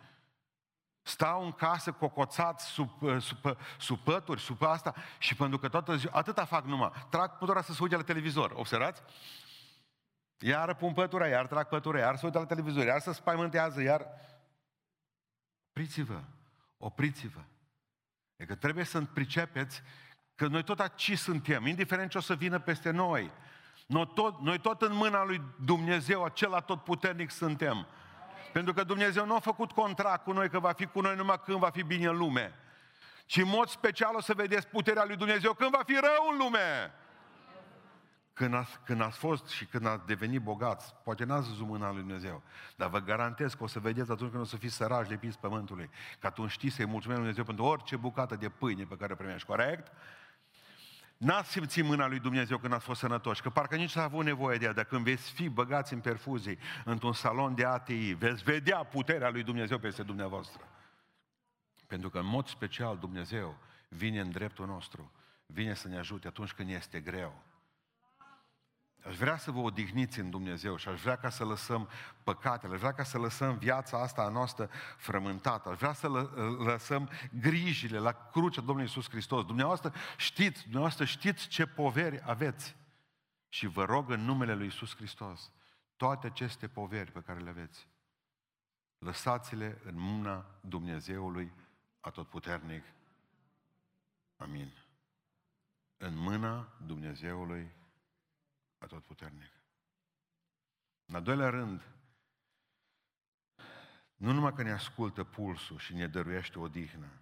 Stau 1.03 1.43
în 1.43 1.51
casă 1.51 1.91
cocoțați 1.91 2.65
sub, 2.65 3.01
uh, 3.01 3.22
sub, 3.22 3.45
uh, 3.45 3.55
sub 3.79 4.00
pături, 4.00 4.41
sub 4.41 4.62
asta 4.62 4.95
și 5.17 5.36
pentru 5.36 5.60
că 5.60 5.69
toată 5.69 5.95
ziua, 5.95 6.12
atâta 6.15 6.45
fac 6.45 6.65
numai. 6.65 6.91
Trag 7.10 7.38
pătura 7.38 7.62
să 7.62 7.74
se 7.74 7.83
uite 7.83 7.95
la 7.95 8.03
televizor, 8.03 8.51
observați? 8.55 9.01
Iar 10.38 10.75
pun 10.75 10.93
pătura, 10.93 11.27
iar 11.27 11.48
trag 11.48 11.67
pătura, 11.67 12.00
iar 12.00 12.15
se 12.15 12.25
uită 12.25 12.39
la 12.39 12.45
televizor, 12.45 12.86
iar 12.86 13.00
se 13.00 13.13
spaimântează, 13.13 13.81
iar... 13.81 14.07
Opriți-vă, 15.69 16.22
opriți-vă. 16.77 17.39
E 18.36 18.45
că 18.45 18.55
trebuie 18.55 18.83
să 18.83 19.01
pricepeți 19.01 19.81
că 20.36 20.48
noi 20.48 20.63
tot 20.63 20.79
aici 20.79 21.17
suntem, 21.17 21.65
indiferent 21.65 22.10
ce 22.10 22.17
o 22.17 22.22
să 22.22 22.36
vină 22.36 22.60
peste 22.60 22.91
noi. 22.91 23.31
Noi 23.86 24.12
tot, 24.13 24.39
noi 24.39 24.60
tot 24.60 24.81
în 24.81 24.95
mâna 24.95 25.24
lui 25.24 25.41
Dumnezeu, 25.65 26.24
acela 26.24 26.60
tot 26.60 26.83
puternic 26.83 27.31
suntem. 27.31 27.88
Pentru 28.53 28.74
că 28.74 28.83
Dumnezeu 28.83 29.25
nu 29.25 29.36
a 29.36 29.39
făcut 29.39 29.72
contract 29.72 30.24
cu 30.24 30.31
noi 30.31 30.50
că 30.50 30.60
va 30.60 30.72
fi 30.72 30.86
cu 30.86 31.01
noi 31.01 31.15
numai 31.15 31.41
când 31.45 31.60
va 31.60 31.69
fi 31.69 31.83
bine 31.83 32.07
în 32.07 32.17
lume. 32.17 32.53
Ci 33.25 33.38
în 33.38 33.48
mod 33.48 33.67
special 33.67 34.15
o 34.15 34.22
să 34.22 34.33
vedeți 34.33 34.67
puterea 34.67 35.05
lui 35.05 35.15
Dumnezeu 35.15 35.53
când 35.53 35.69
va 35.69 35.81
fi 35.86 35.93
rău 35.93 36.29
în 36.31 36.38
lume. 36.38 36.93
Când 38.33 38.53
ați, 38.53 38.79
când 38.86 39.01
ați 39.01 39.17
fost 39.17 39.48
și 39.48 39.65
când 39.65 39.86
ați 39.86 40.05
devenit 40.05 40.41
bogați, 40.41 40.93
poate 41.03 41.24
n-ați 41.24 41.48
văzut 41.48 41.67
mâna 41.67 41.91
lui 41.91 42.00
Dumnezeu, 42.00 42.41
dar 42.75 42.89
vă 42.89 43.00
garantez 43.00 43.53
că 43.53 43.63
o 43.63 43.67
să 43.67 43.79
vedeți 43.79 44.12
atunci 44.12 44.29
când 44.29 44.43
o 44.43 44.45
să 44.45 44.57
fiți 44.57 44.75
sărași 44.75 45.10
lipiți 45.10 45.39
pământului, 45.39 45.89
că 46.19 46.27
atunci 46.27 46.51
știți 46.51 46.75
să-i 46.75 46.86
mulțumim 46.86 47.17
lui 47.17 47.25
Dumnezeu 47.25 47.43
pentru 47.43 47.63
orice 47.63 47.95
bucată 47.95 48.36
de 48.36 48.50
pâine 48.50 48.83
pe 48.83 48.95
care 48.95 49.13
o 49.13 49.15
primești, 49.15 49.48
corect? 49.48 49.91
N-ați 51.24 51.51
simțit 51.51 51.84
mâna 51.84 52.08
lui 52.08 52.20
Dumnezeu 52.20 52.58
când 52.58 52.74
ați 52.74 52.86
fost 52.86 53.00
sănătoși, 53.00 53.42
că 53.42 53.50
parcă 53.50 53.75
nici 53.75 53.96
n-a 53.96 54.03
avut 54.03 54.25
nevoie 54.25 54.58
de 54.58 54.65
ea, 54.65 54.74
dar 54.74 54.84
când 54.84 55.03
veți 55.03 55.32
fi 55.32 55.50
băgați 55.50 55.94
în 55.94 56.00
perfuzii 56.00 56.58
într-un 56.86 57.13
salon 57.13 57.56
de 57.56 57.65
ATI, 57.65 58.13
veți 58.13 58.44
vedea 58.44 58.84
puterea 58.84 59.30
lui 59.30 59.44
Dumnezeu 59.44 59.77
peste 59.77 60.03
dumneavoastră. 60.03 60.68
Pentru 61.88 62.10
că 62.10 62.20
în 62.20 62.25
mod 62.25 62.48
special 62.48 62.98
Dumnezeu 62.98 63.58
vine 63.89 64.20
în 64.20 64.32
dreptul 64.32 64.65
nostru, 64.65 65.12
vine 65.46 65.74
să 65.74 65.88
ne 65.88 65.98
ajute 65.98 66.27
atunci 66.27 66.51
când 66.51 66.70
este 66.70 67.00
greu. 67.00 67.44
Aș 69.07 69.17
vrea 69.17 69.38
să 69.38 69.51
vă 69.51 69.60
odihniți 69.60 70.19
în 70.19 70.29
Dumnezeu 70.29 70.75
și 70.75 70.88
aș 70.88 71.01
vrea 71.01 71.15
ca 71.15 71.29
să 71.29 71.45
lăsăm 71.45 71.89
păcatele, 72.24 72.74
aș 72.74 72.79
vrea 72.79 72.93
ca 72.93 73.03
să 73.03 73.17
lăsăm 73.17 73.57
viața 73.57 74.01
asta 74.01 74.22
a 74.22 74.29
noastră 74.29 74.69
frământată, 74.98 75.69
aș 75.69 75.77
vrea 75.77 75.93
să 75.93 76.07
lăsăm 76.57 77.10
grijile 77.39 77.98
la 77.98 78.12
crucea 78.12 78.62
Domnului 78.62 78.83
Iisus 78.83 79.10
Hristos. 79.10 79.45
Dumneavoastră 79.45 79.93
știți, 80.17 80.62
dumneavoastră 80.62 81.05
știți 81.05 81.48
ce 81.48 81.65
poveri 81.65 82.22
aveți. 82.25 82.75
Și 83.50 83.67
vă 83.67 83.86
rog 83.86 84.10
în 84.10 84.19
numele 84.19 84.53
Lui 84.53 84.65
Iisus 84.65 84.95
Hristos, 84.95 85.51
toate 85.95 86.27
aceste 86.27 86.67
poveri 86.67 87.12
pe 87.12 87.22
care 87.22 87.39
le 87.39 87.50
aveți, 87.50 87.88
lăsați-le 88.98 89.81
în 89.83 89.93
mâna 89.95 90.45
Dumnezeului 90.62 91.51
Atotputernic. 92.00 92.83
Amin. 94.38 94.74
În 95.98 96.17
mâna 96.17 96.67
Dumnezeului 96.86 97.72
atotputernic. 98.83 99.51
În 101.05 101.15
al 101.15 101.21
doilea 101.21 101.49
rând, 101.49 101.81
nu 104.15 104.31
numai 104.31 104.53
că 104.53 104.63
ne 104.63 104.71
ascultă 104.71 105.23
pulsul 105.23 105.77
și 105.77 105.93
ne 105.93 106.07
dăruiește 106.07 106.59
odihnă, 106.59 107.21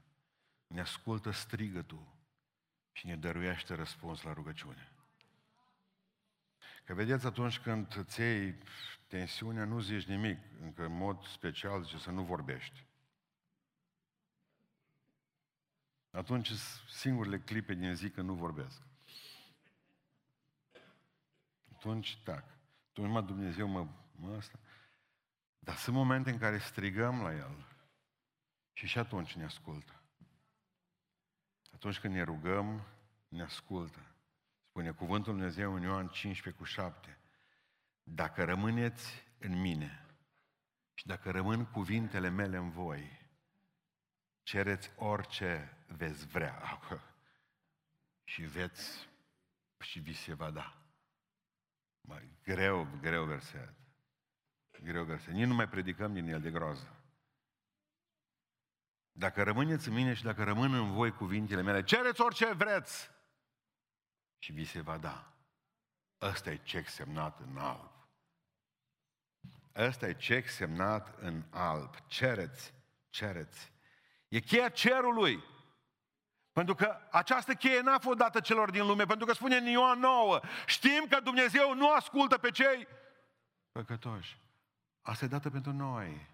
ne 0.67 0.81
ascultă 0.81 1.31
strigătul 1.31 2.15
și 2.91 3.05
ne 3.05 3.15
dăruiește 3.15 3.73
răspuns 3.73 4.21
la 4.21 4.33
rugăciune. 4.33 4.91
Că 6.83 6.93
vedeți, 6.93 7.25
atunci 7.25 7.59
când 7.59 7.95
îți 7.95 8.19
iei 8.19 8.57
tensiunea, 9.07 9.65
nu 9.65 9.79
zici 9.79 10.05
nimic, 10.05 10.39
încă 10.59 10.85
în 10.85 10.97
mod 10.97 11.25
special 11.25 11.83
zice 11.83 11.97
să 11.97 12.11
nu 12.11 12.23
vorbești. 12.23 12.85
Atunci 16.11 16.51
singurele 16.89 17.39
clipe 17.39 17.73
din 17.73 17.95
zi 17.95 18.09
când 18.09 18.27
nu 18.27 18.33
vorbesc 18.33 18.90
atunci 21.81 22.17
tac. 22.23 22.43
Atunci, 22.89 23.09
mă, 23.09 23.21
Dumnezeu, 23.21 23.67
mă, 23.67 23.88
mă 24.15 24.35
asta. 24.35 24.59
Dar 25.59 25.75
sunt 25.75 25.95
momente 25.95 26.29
în 26.29 26.38
care 26.38 26.57
strigăm 26.57 27.21
la 27.21 27.33
El 27.33 27.65
și 28.73 28.88
și 28.88 29.00
atunci 29.00 29.33
ne 29.33 29.43
ascultă. 29.43 30.01
Atunci 31.71 32.00
când 32.00 32.13
ne 32.13 32.23
rugăm, 32.23 32.88
ne 33.27 33.43
ascultă. 33.43 34.15
Spune 34.69 34.91
cuvântul 34.91 35.33
Dumnezeu 35.33 35.73
în 35.73 35.81
Ioan 35.81 36.07
15 36.07 36.61
cu 36.61 36.67
7. 36.67 37.17
Dacă 38.03 38.43
rămâneți 38.43 39.23
în 39.39 39.61
mine 39.61 40.05
și 40.93 41.05
dacă 41.05 41.31
rămân 41.31 41.65
cuvintele 41.65 42.29
mele 42.29 42.57
în 42.57 42.69
voi, 42.69 43.29
cereți 44.43 44.91
orice 44.95 45.77
veți 45.88 46.27
vrea 46.27 46.79
și 48.31 48.41
veți 48.41 49.09
și 49.79 50.00
vi 50.00 50.13
se 50.13 50.33
va 50.33 50.51
da. 50.51 50.80
Mai 52.01 52.38
greu, 52.43 52.88
greu 53.01 53.25
verset. 53.25 53.74
Greu 54.84 55.03
verset. 55.03 55.34
Nici 55.34 55.48
nu 55.48 55.53
mai 55.53 55.70
predicăm 55.70 56.13
din 56.13 56.27
el 56.27 56.41
de 56.41 56.51
groază. 56.51 56.96
Dacă 59.12 59.43
rămâneți 59.43 59.88
în 59.88 59.93
mine 59.93 60.13
și 60.13 60.24
dacă 60.24 60.43
rămân 60.43 60.74
în 60.74 60.91
voi 60.91 61.12
cuvintele 61.12 61.62
mele, 61.62 61.84
cereți 61.84 62.22
orice 62.22 62.53
vreți 62.53 63.10
și 64.38 64.51
vi 64.51 64.65
se 64.65 64.81
va 64.81 64.98
da. 64.98 65.36
Ăsta 66.22 66.51
e 66.51 66.58
cec 66.58 66.88
semnat 66.88 67.39
în 67.39 67.58
alb. 67.58 67.91
Ăsta 69.75 70.08
e 70.08 70.13
cec 70.13 70.48
semnat 70.48 71.20
în 71.20 71.43
alb. 71.50 71.96
Cereți, 72.08 72.74
cereți. 73.10 73.72
E 74.27 74.39
cheia 74.39 74.70
cerului. 74.70 75.43
Pentru 76.51 76.75
că 76.75 76.98
această 77.12 77.53
cheie 77.53 77.81
n-a 77.81 78.00
fost 78.00 78.17
dată 78.17 78.39
celor 78.39 78.72
din 78.72 78.86
lume, 78.86 79.05
pentru 79.05 79.25
că 79.25 79.34
spune 79.34 79.55
în 79.55 79.65
Ioan 79.65 80.00
9, 80.00 80.39
știm 80.65 81.05
că 81.10 81.20
Dumnezeu 81.20 81.75
nu 81.75 81.91
ascultă 81.91 82.38
pe 82.38 82.50
cei 82.50 82.88
păcătoși. 83.72 84.39
Asta 85.01 85.25
e 85.25 85.27
dată 85.27 85.50
pentru 85.50 85.74
noi. 85.74 86.29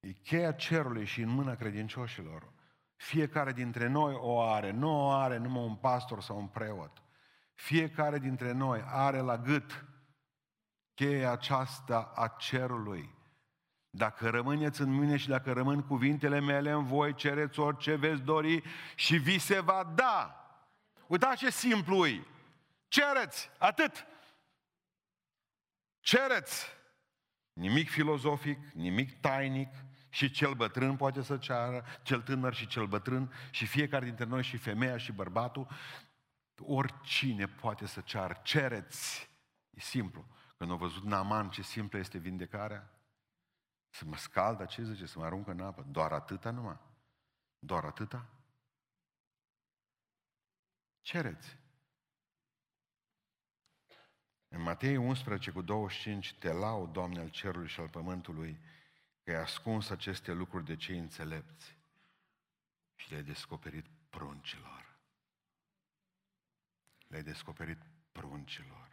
E 0.00 0.12
cheia 0.12 0.52
cerului 0.52 1.04
și 1.04 1.20
în 1.20 1.28
mâna 1.28 1.54
credincioșilor. 1.54 2.52
Fiecare 2.96 3.52
dintre 3.52 3.86
noi 3.86 4.14
o 4.14 4.40
are. 4.40 4.70
Nu 4.70 5.06
o 5.06 5.10
are 5.10 5.36
numai 5.36 5.64
un 5.64 5.76
pastor 5.76 6.22
sau 6.22 6.38
un 6.38 6.48
preot. 6.48 7.02
Fiecare 7.54 8.18
dintre 8.18 8.52
noi 8.52 8.82
are 8.86 9.18
la 9.18 9.38
gât 9.38 9.84
cheia 10.94 11.30
aceasta 11.30 12.12
a 12.14 12.28
cerului. 12.28 13.18
Dacă 13.90 14.30
rămâneți 14.30 14.80
în 14.80 14.90
mine 14.90 15.16
și 15.16 15.28
dacă 15.28 15.52
rămân 15.52 15.82
cuvintele 15.82 16.40
mele 16.40 16.70
în 16.70 16.84
voi, 16.84 17.14
cereți 17.14 17.60
orice 17.60 17.94
veți 17.94 18.22
dori 18.22 18.62
și 18.94 19.16
vi 19.16 19.38
se 19.38 19.60
va 19.60 19.92
da. 19.94 20.34
Uitați 21.06 21.38
ce 21.38 21.50
simplu 21.50 22.06
e. 22.06 22.26
Cereți, 22.88 23.50
atât. 23.58 24.06
Cereți. 26.00 26.66
Nimic 27.52 27.90
filozofic, 27.90 28.58
nimic 28.72 29.20
tainic, 29.20 29.68
și 30.10 30.30
cel 30.30 30.54
bătrân 30.54 30.96
poate 30.96 31.22
să 31.22 31.36
ceară, 31.36 31.84
cel 32.02 32.20
tânăr 32.20 32.54
și 32.54 32.66
cel 32.66 32.86
bătrân, 32.86 33.32
și 33.50 33.66
fiecare 33.66 34.04
dintre 34.04 34.24
noi, 34.24 34.42
și 34.42 34.56
femeia 34.56 34.96
și 34.96 35.12
bărbatul, 35.12 35.68
oricine 36.58 37.46
poate 37.46 37.86
să 37.86 38.00
ceară. 38.00 38.40
Cereți. 38.42 39.30
E 39.70 39.80
simplu. 39.80 40.26
Când 40.56 40.70
au 40.70 40.76
văzut 40.76 41.02
Naman 41.02 41.48
ce 41.48 41.62
simplă 41.62 41.98
este 41.98 42.18
vindecarea, 42.18 42.90
să 43.90 44.04
mă 44.04 44.16
scaldă, 44.16 44.64
ce 44.64 44.82
zice, 44.82 45.06
să 45.06 45.18
mă 45.18 45.24
aruncă 45.24 45.50
în 45.50 45.60
apă. 45.60 45.82
Doar 45.82 46.12
atâta 46.12 46.50
numai? 46.50 46.78
Doar 47.58 47.84
atâta? 47.84 48.26
Cereți. 51.00 51.58
În 54.48 54.62
Matei 54.62 54.96
11 54.96 55.50
cu 55.50 55.62
25, 55.62 56.34
te 56.34 56.52
lau, 56.52 56.86
Doamne, 56.86 57.20
al 57.20 57.30
cerului 57.30 57.68
și 57.68 57.80
al 57.80 57.88
pământului, 57.88 58.60
că 59.22 59.30
ai 59.30 59.36
ascuns 59.36 59.90
aceste 59.90 60.32
lucruri 60.32 60.64
de 60.64 60.76
cei 60.76 60.98
înțelepți 60.98 61.78
și 62.94 63.10
le-ai 63.10 63.22
descoperit 63.22 63.86
pruncilor. 64.08 64.98
Le-ai 67.06 67.22
descoperit 67.22 67.78
pruncilor. 68.12 68.89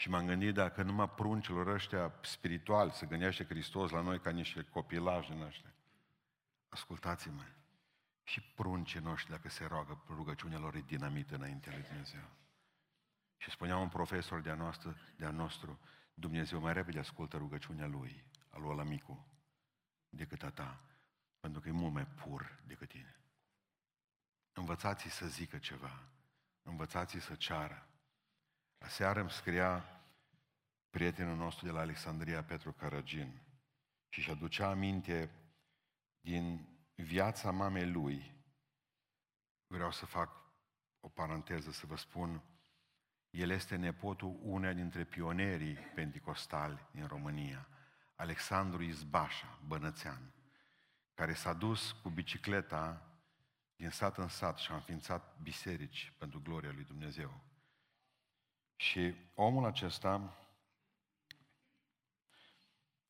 Și 0.00 0.08
m-am 0.08 0.26
gândit 0.26 0.54
dacă 0.54 0.82
numai 0.82 1.10
pruncilor 1.10 1.66
ăștia 1.66 2.12
spirituali 2.22 2.90
se 2.90 3.06
gândește 3.06 3.44
Hristos 3.44 3.90
la 3.90 4.00
noi 4.00 4.20
ca 4.20 4.30
niște 4.30 4.62
copilași 4.62 5.30
din 5.30 5.42
ăștia. 5.42 5.72
Ascultați-mă. 6.68 7.42
Și 8.22 8.40
pruncii 8.40 9.00
noștri, 9.00 9.30
dacă 9.30 9.48
se 9.48 9.64
roagă, 9.64 10.04
rugăciunea 10.08 10.58
lor 10.58 10.74
e 10.74 10.80
dinamită 10.80 11.34
înainte 11.34 11.70
lui 11.70 11.82
Dumnezeu. 11.82 12.28
Și 13.36 13.50
spunea 13.50 13.76
un 13.76 13.88
profesor 13.88 14.40
de-a, 14.40 14.54
noastră, 14.54 14.96
de-a 15.16 15.30
nostru, 15.30 15.78
Dumnezeu 16.14 16.60
mai 16.60 16.72
repede 16.72 16.98
ascultă 16.98 17.36
rugăciunea 17.36 17.86
lui, 17.86 18.24
a 18.50 18.58
lui 18.58 18.70
Alamicu, 18.70 19.26
decât 20.08 20.42
a 20.42 20.50
ta, 20.50 20.80
pentru 21.40 21.60
că 21.60 21.68
e 21.68 21.72
mult 21.72 21.92
mai 21.92 22.06
pur 22.06 22.62
decât 22.66 22.88
tine. 22.88 23.20
Învățați 24.52 25.08
să 25.08 25.26
zică 25.26 25.58
ceva, 25.58 26.02
învățați 26.62 27.18
să 27.18 27.34
ceară. 27.34 27.84
Aseară 28.84 29.20
îmi 29.20 29.30
scria 29.30 29.84
prietenul 30.90 31.36
nostru 31.36 31.66
de 31.66 31.70
la 31.70 31.80
Alexandria, 31.80 32.44
Petru 32.44 32.72
Caragin, 32.72 33.40
și 34.08 34.18
își 34.18 34.30
aducea 34.30 34.68
aminte 34.68 35.30
din 36.20 36.68
viața 36.94 37.50
mamei 37.50 37.90
lui. 37.90 38.34
Vreau 39.66 39.92
să 39.92 40.06
fac 40.06 40.30
o 41.00 41.08
paranteză, 41.08 41.70
să 41.70 41.86
vă 41.86 41.96
spun, 41.96 42.42
el 43.30 43.50
este 43.50 43.76
nepotul 43.76 44.38
uneia 44.42 44.72
dintre 44.72 45.04
pionerii 45.04 45.74
pentecostali 45.74 46.86
din 46.90 47.06
România, 47.06 47.68
Alexandru 48.14 48.82
Izbașa, 48.82 49.58
bănățean, 49.66 50.32
care 51.14 51.34
s-a 51.34 51.52
dus 51.52 51.92
cu 51.92 52.08
bicicleta 52.08 53.10
din 53.76 53.90
sat 53.90 54.18
în 54.18 54.28
sat 54.28 54.58
și 54.58 54.70
a 54.70 54.74
înființat 54.74 55.38
biserici 55.42 56.12
pentru 56.18 56.40
gloria 56.42 56.72
lui 56.72 56.84
Dumnezeu. 56.84 57.49
Și 58.80 59.14
omul 59.34 59.64
acesta, 59.64 60.36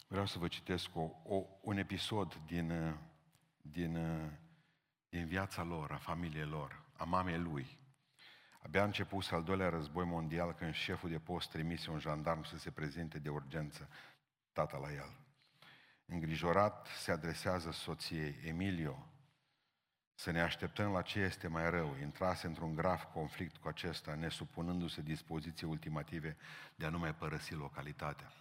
vreau 0.09 0.27
să 0.27 0.39
vă 0.39 0.49
citesc 0.49 0.97
o, 0.97 1.11
o, 1.25 1.47
un 1.61 1.77
episod 1.77 2.35
din, 2.47 2.99
din, 3.63 3.99
din 5.09 5.27
viața 5.27 5.63
lor, 5.63 5.93
a 5.93 5.97
familiei 5.97 6.45
lor, 6.45 6.83
a 6.97 7.05
mamei 7.05 7.39
lui. 7.39 7.79
Abia 8.63 8.81
a 8.81 8.85
început 8.85 9.33
al 9.33 9.43
doilea 9.43 9.69
război 9.69 10.05
mondial 10.05 10.55
când 10.55 10.75
șeful 10.75 11.11
de 11.11 11.19
post 11.19 11.51
trimise 11.51 11.91
un 11.91 11.99
jandarm 11.99 12.43
să 12.43 12.57
se 12.57 12.71
prezinte 12.71 13.19
de 13.19 13.29
urgență 13.29 13.89
tata 14.53 14.77
la 14.77 14.93
el. 14.93 15.17
Îngrijorat 16.07 16.87
se 16.87 17.13
adresează 17.13 17.71
soției, 17.71 18.41
Emilio, 18.45 19.10
să 20.21 20.31
ne 20.31 20.41
așteptăm 20.41 20.93
la 20.93 21.03
ce 21.03 21.19
este 21.19 21.49
mai 21.49 21.71
rău. 21.71 21.97
Intrase 22.01 22.47
într-un 22.47 22.75
grav 22.75 23.03
conflict 23.03 23.57
cu 23.57 23.69
acesta, 23.69 24.15
nesupunându-se 24.15 25.03
dispoziții 25.03 25.67
ultimative 25.67 26.37
de 26.75 26.87
a 26.87 26.89
nu 26.89 26.99
mai 26.99 27.15
părăsi 27.15 27.55
localitatea. 27.55 28.33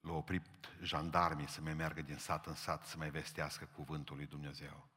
L-a 0.00 0.12
oprit 0.12 0.46
jandarmii 0.82 1.48
să 1.48 1.60
mai 1.60 1.74
meargă 1.74 2.02
din 2.02 2.16
sat 2.16 2.46
în 2.46 2.54
sat 2.54 2.86
să 2.86 2.96
mai 2.96 3.10
vestească 3.10 3.68
cuvântul 3.74 4.16
lui 4.16 4.26
Dumnezeu. 4.26 4.88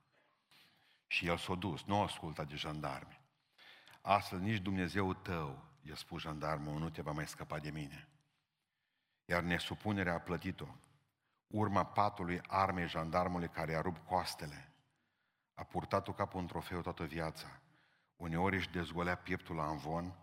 Și 1.08 1.28
el 1.28 1.38
s-a 1.38 1.56
dus, 1.56 1.84
nu 1.84 2.00
a 2.00 2.04
ascultat 2.04 2.48
de 2.48 2.56
jandarmi. 2.56 3.22
Astfel 4.02 4.40
nici 4.40 4.62
Dumnezeu 4.62 5.14
tău, 5.14 5.64
i-a 5.82 5.96
spus 5.96 6.22
jandarmul, 6.22 6.80
nu 6.80 6.90
te 6.90 7.02
va 7.02 7.12
mai 7.12 7.28
scăpa 7.28 7.60
de 7.60 7.70
mine. 7.70 8.08
Iar 9.26 9.42
nesupunerea 9.42 10.14
a 10.14 10.20
plătit-o. 10.20 10.68
Urma 11.48 11.86
patului 11.86 12.42
armei 12.48 12.88
jandarmului 12.88 13.50
care 13.50 13.76
a 13.76 13.82
rupt 13.82 14.08
coastele, 14.08 14.75
a 15.56 15.64
purtat-o 15.64 16.14
ca 16.14 16.26
pe 16.26 16.38
un 16.38 16.48
trofeu 16.48 16.82
toată 16.82 17.04
viața. 17.04 17.60
Uneori 18.16 18.56
își 18.56 18.70
dezgolea 18.70 19.16
pieptul 19.16 19.56
la 19.56 19.64
anvon 19.64 20.16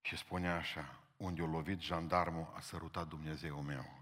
și 0.00 0.16
spunea 0.16 0.56
așa, 0.56 1.00
unde 1.16 1.42
o 1.42 1.46
lovit 1.46 1.80
jandarmul, 1.80 2.52
a 2.56 2.60
sărutat 2.60 3.08
Dumnezeu 3.08 3.62
meu. 3.62 3.98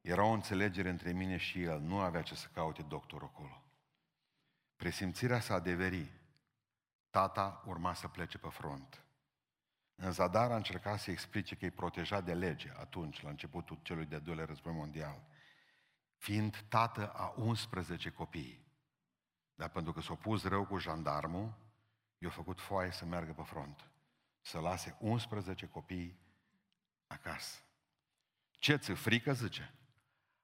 Era 0.00 0.24
o 0.24 0.30
înțelegere 0.30 0.88
între 0.88 1.12
mine 1.12 1.36
și 1.36 1.62
el, 1.62 1.80
nu 1.80 2.00
avea 2.00 2.22
ce 2.22 2.34
să 2.34 2.48
caute 2.52 2.82
doctor 2.82 3.22
acolo. 3.22 3.62
Presimțirea 4.76 5.40
s-a 5.40 5.54
adeverit. 5.54 6.10
Tata 7.10 7.62
urma 7.66 7.94
să 7.94 8.08
plece 8.08 8.38
pe 8.38 8.48
front. 8.48 9.04
În 9.94 10.12
zadar 10.12 10.50
a 10.50 10.56
încercat 10.56 10.98
să 10.98 11.10
explice 11.10 11.56
că 11.56 11.64
e 11.64 11.70
protejat 11.70 12.24
de 12.24 12.34
lege 12.34 12.72
atunci, 12.76 13.22
la 13.22 13.28
începutul 13.28 13.78
celui 13.82 14.06
de-al 14.06 14.20
doilea 14.20 14.44
război 14.44 14.72
mondial, 14.72 15.22
fiind 16.16 16.64
tată 16.68 17.12
a 17.12 17.34
11 17.36 18.10
copii. 18.10 18.63
Dar 19.54 19.68
pentru 19.68 19.92
că 19.92 20.00
s-a 20.00 20.14
pus 20.14 20.44
rău 20.44 20.64
cu 20.64 20.78
jandarmul, 20.78 21.54
i-a 22.18 22.30
făcut 22.30 22.60
foaie 22.60 22.90
să 22.90 23.04
meargă 23.04 23.32
pe 23.32 23.42
front. 23.42 23.88
Să 24.40 24.58
lase 24.58 24.96
11 25.00 25.66
copii 25.66 26.18
acasă. 27.06 27.58
Ce 28.50 28.76
ți 28.76 28.92
frică, 28.92 29.32
zice? 29.32 29.74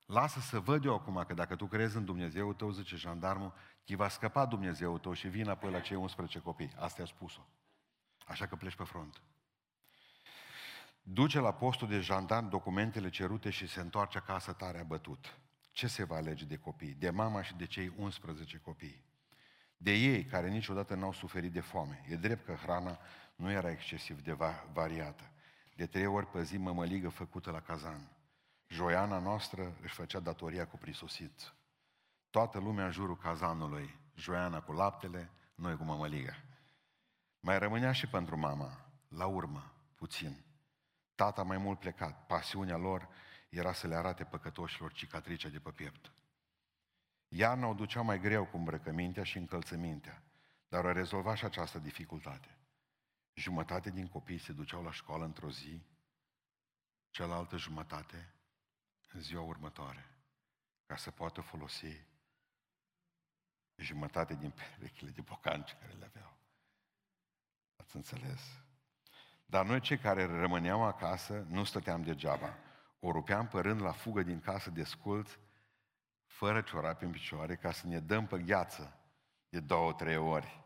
Lasă 0.06 0.40
să 0.40 0.60
văd 0.60 0.84
eu 0.84 0.94
acum 0.94 1.24
că 1.26 1.34
dacă 1.34 1.56
tu 1.56 1.66
crezi 1.66 1.96
în 1.96 2.04
Dumnezeu 2.04 2.52
tău, 2.52 2.70
zice 2.70 2.96
jandarmul, 2.96 3.54
ti 3.84 3.94
va 3.94 4.08
scăpa 4.08 4.46
Dumnezeu 4.46 4.98
tău 4.98 5.12
și 5.12 5.28
vin 5.28 5.48
apoi 5.48 5.70
la 5.70 5.80
cei 5.80 5.96
11 5.96 6.38
copii. 6.38 6.72
Asta 6.78 7.00
i-a 7.00 7.06
spus-o. 7.06 7.46
Așa 8.26 8.46
că 8.46 8.56
pleci 8.56 8.74
pe 8.74 8.84
front. 8.84 9.22
duce 11.02 11.38
la 11.38 11.52
postul 11.52 11.88
de 11.88 12.00
jandarm 12.00 12.48
documentele 12.48 13.10
cerute 13.10 13.50
și 13.50 13.66
se 13.66 13.80
întoarce 13.80 14.18
acasă 14.18 14.52
tare 14.52 14.78
abătut. 14.78 15.38
Ce 15.80 15.86
se 15.86 16.04
va 16.04 16.16
alege 16.16 16.44
de 16.44 16.56
copii? 16.56 16.94
De 16.94 17.10
mama 17.10 17.42
și 17.42 17.54
de 17.54 17.66
cei 17.66 17.92
11 17.96 18.58
copii. 18.58 19.04
De 19.76 19.92
ei 19.92 20.24
care 20.24 20.48
niciodată 20.48 20.94
n-au 20.94 21.12
suferit 21.12 21.52
de 21.52 21.60
foame. 21.60 22.04
E 22.08 22.16
drept 22.16 22.44
că 22.44 22.52
hrana 22.52 22.98
nu 23.36 23.50
era 23.50 23.70
excesiv 23.70 24.20
de 24.22 24.32
va- 24.32 24.66
variată. 24.72 25.30
De 25.76 25.86
trei 25.86 26.06
ori 26.06 26.26
pe 26.26 26.42
zi 26.42 26.56
mămăligă 26.56 27.08
făcută 27.08 27.50
la 27.50 27.60
cazan. 27.60 28.08
Joiana 28.66 29.18
noastră 29.18 29.76
își 29.82 29.94
făcea 29.94 30.20
datoria 30.20 30.66
cu 30.66 30.76
prisosit. 30.76 31.54
Toată 32.30 32.58
lumea 32.58 32.84
în 32.84 32.92
jurul 32.92 33.16
cazanului. 33.16 33.98
Joiana 34.14 34.60
cu 34.60 34.72
laptele, 34.72 35.30
noi 35.54 35.76
cu 35.76 35.84
mămăliga. 35.84 36.34
Mai 37.40 37.58
rămânea 37.58 37.92
și 37.92 38.06
pentru 38.06 38.36
mama, 38.36 38.86
la 39.08 39.26
urmă, 39.26 39.72
puțin. 39.94 40.44
Tata 41.14 41.42
mai 41.42 41.58
mult 41.58 41.78
plecat, 41.78 42.26
pasiunea 42.26 42.76
lor 42.76 43.08
era 43.50 43.72
să 43.72 43.86
le 43.86 43.94
arate 43.94 44.24
păcătoșilor 44.24 44.92
cicatricea 44.92 45.48
de 45.48 45.60
pe 45.60 45.70
piept. 45.70 46.12
Iarna 47.28 47.66
o 47.66 47.74
ducea 47.74 48.00
mai 48.00 48.20
greu 48.20 48.46
cu 48.46 48.56
îmbrăcămintea 48.56 49.24
și 49.24 49.38
încălțămintea, 49.38 50.22
dar 50.68 50.84
o 50.84 50.92
rezolva 50.92 51.34
și 51.34 51.44
această 51.44 51.78
dificultate. 51.78 52.58
Jumătate 53.34 53.90
din 53.90 54.08
copii 54.08 54.38
se 54.38 54.52
duceau 54.52 54.82
la 54.82 54.92
școală 54.92 55.24
într-o 55.24 55.50
zi, 55.50 55.82
cealaltă 57.10 57.56
jumătate 57.56 58.34
în 59.12 59.20
ziua 59.20 59.42
următoare, 59.42 60.04
ca 60.86 60.96
să 60.96 61.10
poată 61.10 61.40
folosi 61.40 62.04
jumătate 63.76 64.34
din 64.34 64.50
perechile 64.50 65.10
de 65.10 65.20
bocanci 65.20 65.76
care 65.80 65.92
le 65.92 66.04
aveau. 66.04 66.36
Ați 67.76 67.96
înțeles? 67.96 68.40
Dar 69.46 69.66
noi 69.66 69.80
cei 69.80 69.98
care 69.98 70.24
rămâneam 70.24 70.80
acasă 70.80 71.44
nu 71.48 71.64
stăteam 71.64 72.02
degeaba. 72.02 72.56
O 73.00 73.10
rupeam 73.10 73.48
părând 73.48 73.82
la 73.82 73.92
fugă 73.92 74.22
din 74.22 74.40
casă 74.40 74.70
de 74.70 74.84
sculți, 74.84 75.38
fără 76.24 76.60
ciorapi 76.60 77.04
în 77.04 77.10
picioare, 77.10 77.56
ca 77.56 77.72
să 77.72 77.86
ne 77.86 78.00
dăm 78.00 78.26
pe 78.26 78.38
gheață 78.38 78.98
de 79.48 79.60
două, 79.60 79.92
trei 79.92 80.16
ori. 80.16 80.62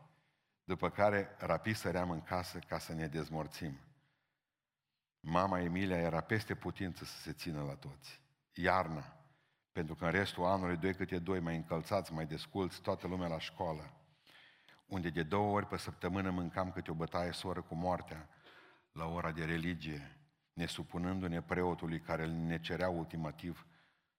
După 0.63 0.89
care 0.89 1.35
rapid 1.37 1.75
săream 1.75 2.09
în 2.11 2.21
casă 2.21 2.59
ca 2.59 2.77
să 2.77 2.93
ne 2.93 3.07
dezmorțim. 3.07 3.79
Mama 5.19 5.59
Emilia 5.59 5.97
era 5.97 6.21
peste 6.21 6.55
putință 6.55 7.05
să 7.05 7.19
se 7.19 7.33
țină 7.33 7.63
la 7.63 7.75
toți. 7.75 8.21
Iarna, 8.53 9.15
pentru 9.71 9.95
că 9.95 10.05
în 10.05 10.11
restul 10.11 10.43
anului, 10.43 10.77
doi 10.77 10.93
câte 10.95 11.19
doi, 11.19 11.39
mai 11.39 11.55
încălțați, 11.55 12.13
mai 12.13 12.25
desculți, 12.25 12.81
toată 12.81 13.07
lumea 13.07 13.27
la 13.27 13.39
școală, 13.39 13.93
unde 14.85 15.09
de 15.09 15.23
două 15.23 15.53
ori 15.53 15.67
pe 15.67 15.77
săptămână 15.77 16.29
mâncam 16.29 16.71
câte 16.71 16.91
o 16.91 16.93
bătaie 16.93 17.31
soră 17.31 17.61
cu 17.61 17.75
moartea, 17.75 18.29
la 18.91 19.05
ora 19.05 19.31
de 19.31 19.45
religie, 19.45 20.17
ne 20.55 20.65
supunându-ne 20.65 21.41
preotului 21.41 21.99
care 21.99 22.25
ne 22.25 22.59
cerea 22.59 22.89
ultimativ 22.89 23.67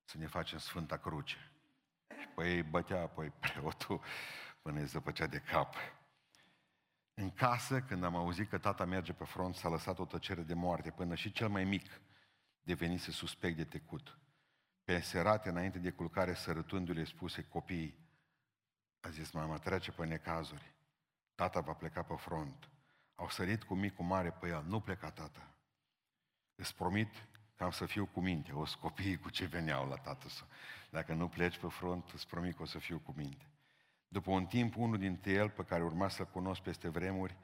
să 0.04 0.18
ne 0.18 0.26
facem 0.26 0.58
Sfânta 0.58 0.96
Cruce. 0.96 1.36
Și 2.20 2.28
pe 2.34 2.48
ei 2.48 2.62
bătea 2.62 3.02
apoi 3.02 3.30
preotul 3.40 4.00
până 4.62 4.80
îi 4.80 4.86
zăpăcea 4.86 5.26
de 5.26 5.38
cap. 5.38 5.74
În 7.14 7.30
casă, 7.30 7.80
când 7.80 8.04
am 8.04 8.16
auzit 8.16 8.48
că 8.48 8.58
tata 8.58 8.84
merge 8.84 9.12
pe 9.12 9.24
front, 9.24 9.54
s-a 9.54 9.68
lăsat 9.68 9.98
o 9.98 10.04
tăcere 10.04 10.42
de 10.42 10.54
moarte, 10.54 10.90
până 10.90 11.14
și 11.14 11.32
cel 11.32 11.48
mai 11.48 11.64
mic 11.64 12.00
devenise 12.62 13.10
suspect 13.10 13.56
de 13.56 13.64
tecut. 13.64 14.18
Pe 14.84 15.00
serate, 15.00 15.48
înainte 15.48 15.78
de 15.78 15.90
culcare, 15.90 16.34
sărătându-le, 16.34 17.04
spuse 17.04 17.42
copiii, 17.42 17.98
a 19.00 19.08
zis 19.08 19.30
mama, 19.30 19.58
trece 19.58 19.92
pe 19.92 20.06
necazuri. 20.06 20.74
Tata 21.34 21.60
va 21.60 21.72
pleca 21.72 22.02
pe 22.02 22.14
front. 22.14 22.70
Au 23.14 23.28
sărit 23.28 23.62
cu 23.62 23.74
micul 23.74 24.04
mare 24.04 24.30
pe 24.30 24.48
el. 24.48 24.64
Nu 24.66 24.80
pleca 24.80 25.10
tata. 25.10 25.55
Îți 26.56 26.74
promit 26.74 27.08
că 27.56 27.64
am 27.64 27.70
să 27.70 27.86
fiu 27.86 28.06
cu 28.06 28.20
minte. 28.20 28.52
O 28.52 28.64
să 28.64 28.76
copiii 28.80 29.18
cu 29.18 29.30
ce 29.30 29.44
veneau 29.44 29.88
la 29.88 29.96
tată. 29.96 30.26
Dacă 30.90 31.12
nu 31.12 31.28
pleci 31.28 31.58
pe 31.58 31.68
front, 31.68 32.10
îți 32.10 32.26
promit 32.26 32.56
că 32.56 32.62
o 32.62 32.66
să 32.66 32.78
fiu 32.78 32.98
cu 32.98 33.14
minte. 33.16 33.50
După 34.08 34.30
un 34.30 34.46
timp, 34.46 34.76
unul 34.76 34.98
dintre 34.98 35.32
el, 35.32 35.50
pe 35.50 35.64
care 35.64 35.82
urma 35.82 36.08
să-l 36.08 36.26
cunosc 36.26 36.60
peste 36.60 36.88
vremuri, 36.88 37.36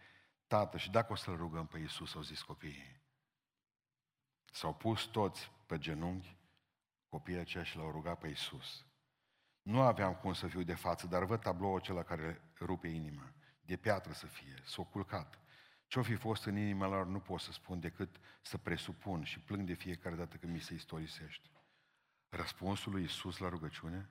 tată, 0.46 0.78
și 0.78 0.90
dacă 0.90 1.12
o 1.12 1.16
să-l 1.16 1.36
rugăm 1.36 1.66
pe 1.66 1.78
Iisus, 1.78 2.14
au 2.14 2.22
zis 2.22 2.42
copiii. 2.42 3.00
S-au 4.52 4.74
pus 4.74 5.02
toți 5.02 5.50
pe 5.66 5.78
genunchi, 5.78 6.36
copiii 7.08 7.38
aceia 7.38 7.64
și 7.64 7.76
l-au 7.76 7.90
rugat 7.90 8.18
pe 8.18 8.28
Iisus. 8.28 8.84
Nu 9.62 9.80
aveam 9.80 10.14
cum 10.14 10.32
să 10.32 10.46
fiu 10.46 10.62
de 10.62 10.74
față, 10.74 11.06
dar 11.06 11.24
văd 11.24 11.40
tabloul 11.40 11.78
acela 11.78 12.02
care 12.02 12.40
rupe 12.60 12.88
inima. 12.88 13.32
De 13.60 13.76
piatră 13.76 14.12
să 14.12 14.26
fie, 14.26 14.62
s-o 14.64 14.84
culcat. 14.84 15.41
Ce-o 15.92 16.02
fi 16.02 16.14
fost 16.14 16.44
în 16.44 16.56
inima 16.56 16.86
lor 16.86 17.06
nu 17.06 17.20
pot 17.20 17.40
să 17.40 17.52
spun 17.52 17.80
decât 17.80 18.20
să 18.42 18.58
presupun 18.58 19.24
și 19.24 19.40
plâng 19.40 19.66
de 19.66 19.74
fiecare 19.74 20.14
dată 20.14 20.36
când 20.36 20.52
mi 20.52 20.60
se 20.60 20.74
istorisește. 20.74 21.50
Răspunsul 22.28 22.92
lui 22.92 23.00
Iisus 23.02 23.38
la 23.38 23.48
rugăciune? 23.48 24.08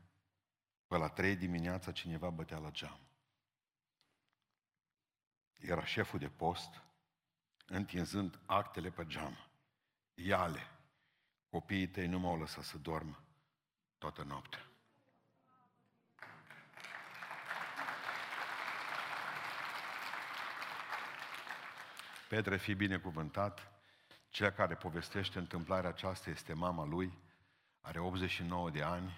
Pe 0.87 0.97
la 0.97 1.07
trei 1.07 1.35
dimineața 1.35 1.91
cineva 1.91 2.29
bătea 2.29 2.57
la 2.57 2.71
geam. 2.71 2.99
Era 5.59 5.85
șeful 5.85 6.19
de 6.19 6.29
post, 6.29 6.83
întinzând 7.65 8.39
actele 8.45 8.89
pe 8.89 9.05
geam. 9.05 9.37
Iale, 10.13 10.67
copiii 11.49 11.87
tăi 11.87 12.07
nu 12.07 12.19
m-au 12.19 12.39
lăsat 12.39 12.63
să 12.63 12.77
dorm 12.77 13.23
toată 13.97 14.23
noaptea. 14.23 14.70
Petre, 22.31 22.57
fi 22.57 22.73
binecuvântat. 22.73 23.71
Cea 24.29 24.51
care 24.51 24.75
povestește 24.75 25.39
întâmplarea 25.39 25.89
aceasta 25.89 26.29
este 26.29 26.53
mama 26.53 26.85
lui, 26.85 27.17
are 27.81 27.99
89 27.99 28.69
de 28.69 28.81
ani. 28.81 29.17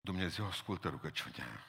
Dumnezeu 0.00 0.46
ascultă 0.46 0.88
rugăciunea. 0.88 1.66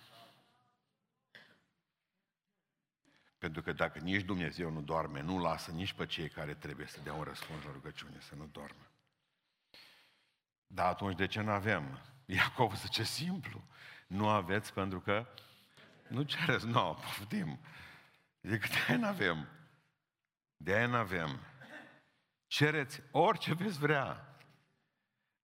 Pentru 3.38 3.62
că 3.62 3.72
dacă 3.74 4.00
nici 4.00 4.26
Dumnezeu 4.26 4.70
nu 4.70 4.82
doarme, 4.82 5.22
nu 5.22 5.40
lasă 5.40 5.72
nici 5.72 5.94
pe 5.94 6.06
cei 6.06 6.30
care 6.30 6.54
trebuie 6.54 6.88
să 6.88 7.02
dea 7.02 7.14
un 7.14 7.24
răspuns 7.24 7.64
la 7.64 7.72
rugăciune 7.72 8.20
să 8.20 8.36
nu 8.36 8.46
doarmă. 8.46 8.92
Dar 10.68 10.88
atunci 10.88 11.18
de 11.18 11.28
ce 11.28 11.42
nu 11.42 11.52
avem? 11.52 12.02
Iacov 12.26 12.76
zice 12.76 13.04
simplu. 13.04 13.64
Nu 14.08 14.30
aveți 14.30 14.74
pentru 14.74 15.00
că 15.00 15.28
nu 16.12 16.22
cereți 16.22 16.66
nouă, 16.66 16.94
poftim. 16.94 17.60
Zic, 18.42 18.70
de-aia 18.70 18.98
n-avem. 18.98 19.48
De-aia 20.58 20.88
n-avem. 20.88 21.40
Cereți 22.48 23.02
orice 23.12 23.54
veți 23.54 23.80
vrea. 23.80 24.36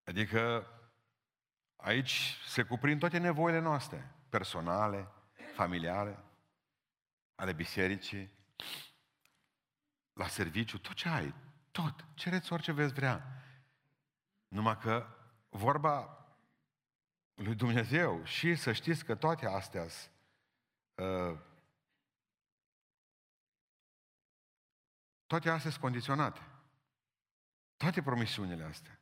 Adică 0.03 0.67
aici 1.75 2.38
se 2.45 2.63
cuprind 2.63 2.99
toate 2.99 3.17
nevoile 3.17 3.60
noastre, 3.60 4.15
personale, 4.30 5.08
familiale, 5.56 6.23
ale 7.36 7.53
bisericii, 7.53 8.32
la 10.13 10.27
serviciu, 10.27 10.77
tot 10.77 10.93
ce 10.93 11.10
ai, 11.10 11.34
tot. 11.71 12.06
Cereți 12.13 12.53
orice 12.53 12.71
veți 12.71 12.93
vrea. 12.93 13.43
Numai 14.47 14.77
că 14.77 15.08
vorba 15.49 16.25
lui 17.34 17.56
Dumnezeu 17.56 18.23
și 18.23 18.56
să 18.56 18.71
știți 18.71 19.06
că 19.06 19.15
toate 19.15 19.47
astea 19.47 19.88
Uh, 20.97 21.38
toate 25.27 25.49
astea 25.49 25.69
sunt 25.69 25.81
condiționate. 25.81 26.41
Toate 27.77 28.01
promisiunile 28.01 28.63
astea. 28.63 28.99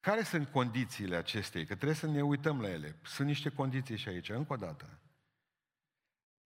Care 0.00 0.22
sunt 0.22 0.48
condițiile 0.48 1.16
acestei? 1.16 1.66
Că 1.66 1.74
trebuie 1.74 1.96
să 1.96 2.06
ne 2.06 2.22
uităm 2.22 2.60
la 2.60 2.68
ele. 2.68 2.98
Sunt 3.02 3.28
niște 3.28 3.50
condiții 3.50 3.96
și 3.96 4.08
aici, 4.08 4.28
încă 4.28 4.52
o 4.52 4.56
dată. 4.56 4.98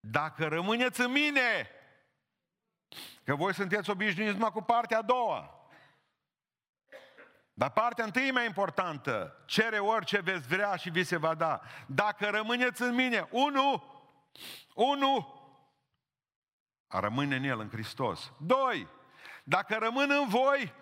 Dacă 0.01 0.49
rămâneți 0.49 1.01
în 1.01 1.11
mine, 1.11 1.71
că 3.25 3.35
voi 3.35 3.55
sunteți 3.55 3.91
obișnuiți 3.91 4.33
numai 4.33 4.51
cu 4.51 4.63
partea 4.63 4.99
a 4.99 5.03
doua. 5.03 5.69
Dar 7.53 7.71
partea 7.71 8.05
întâi 8.05 8.29
e 8.29 8.33
mai 8.33 8.47
importantă. 8.47 9.43
Cere 9.47 9.79
orice 9.79 10.21
veți 10.21 10.49
vrea 10.49 10.77
și 10.77 10.91
vi 10.91 11.05
se 11.05 11.17
va 11.17 11.35
da. 11.35 11.61
Dacă 11.87 12.31
rămâneți 12.31 12.83
în 12.83 12.95
mine, 12.95 13.29
unu. 13.31 13.97
Unu, 14.75 15.37
A 16.87 17.01
rămâne 17.01 17.37
în 17.37 17.45
El, 17.45 17.61
în 17.61 17.71
Hristos. 17.71 18.33
2. 18.41 18.89
Dacă 19.45 19.75
rămân 19.75 20.11
în 20.11 20.29
voi, 20.29 20.75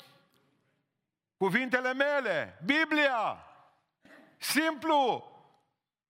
cuvintele 1.37 1.93
mele, 1.93 2.59
Biblia, 2.65 3.47
simplu, 4.39 5.31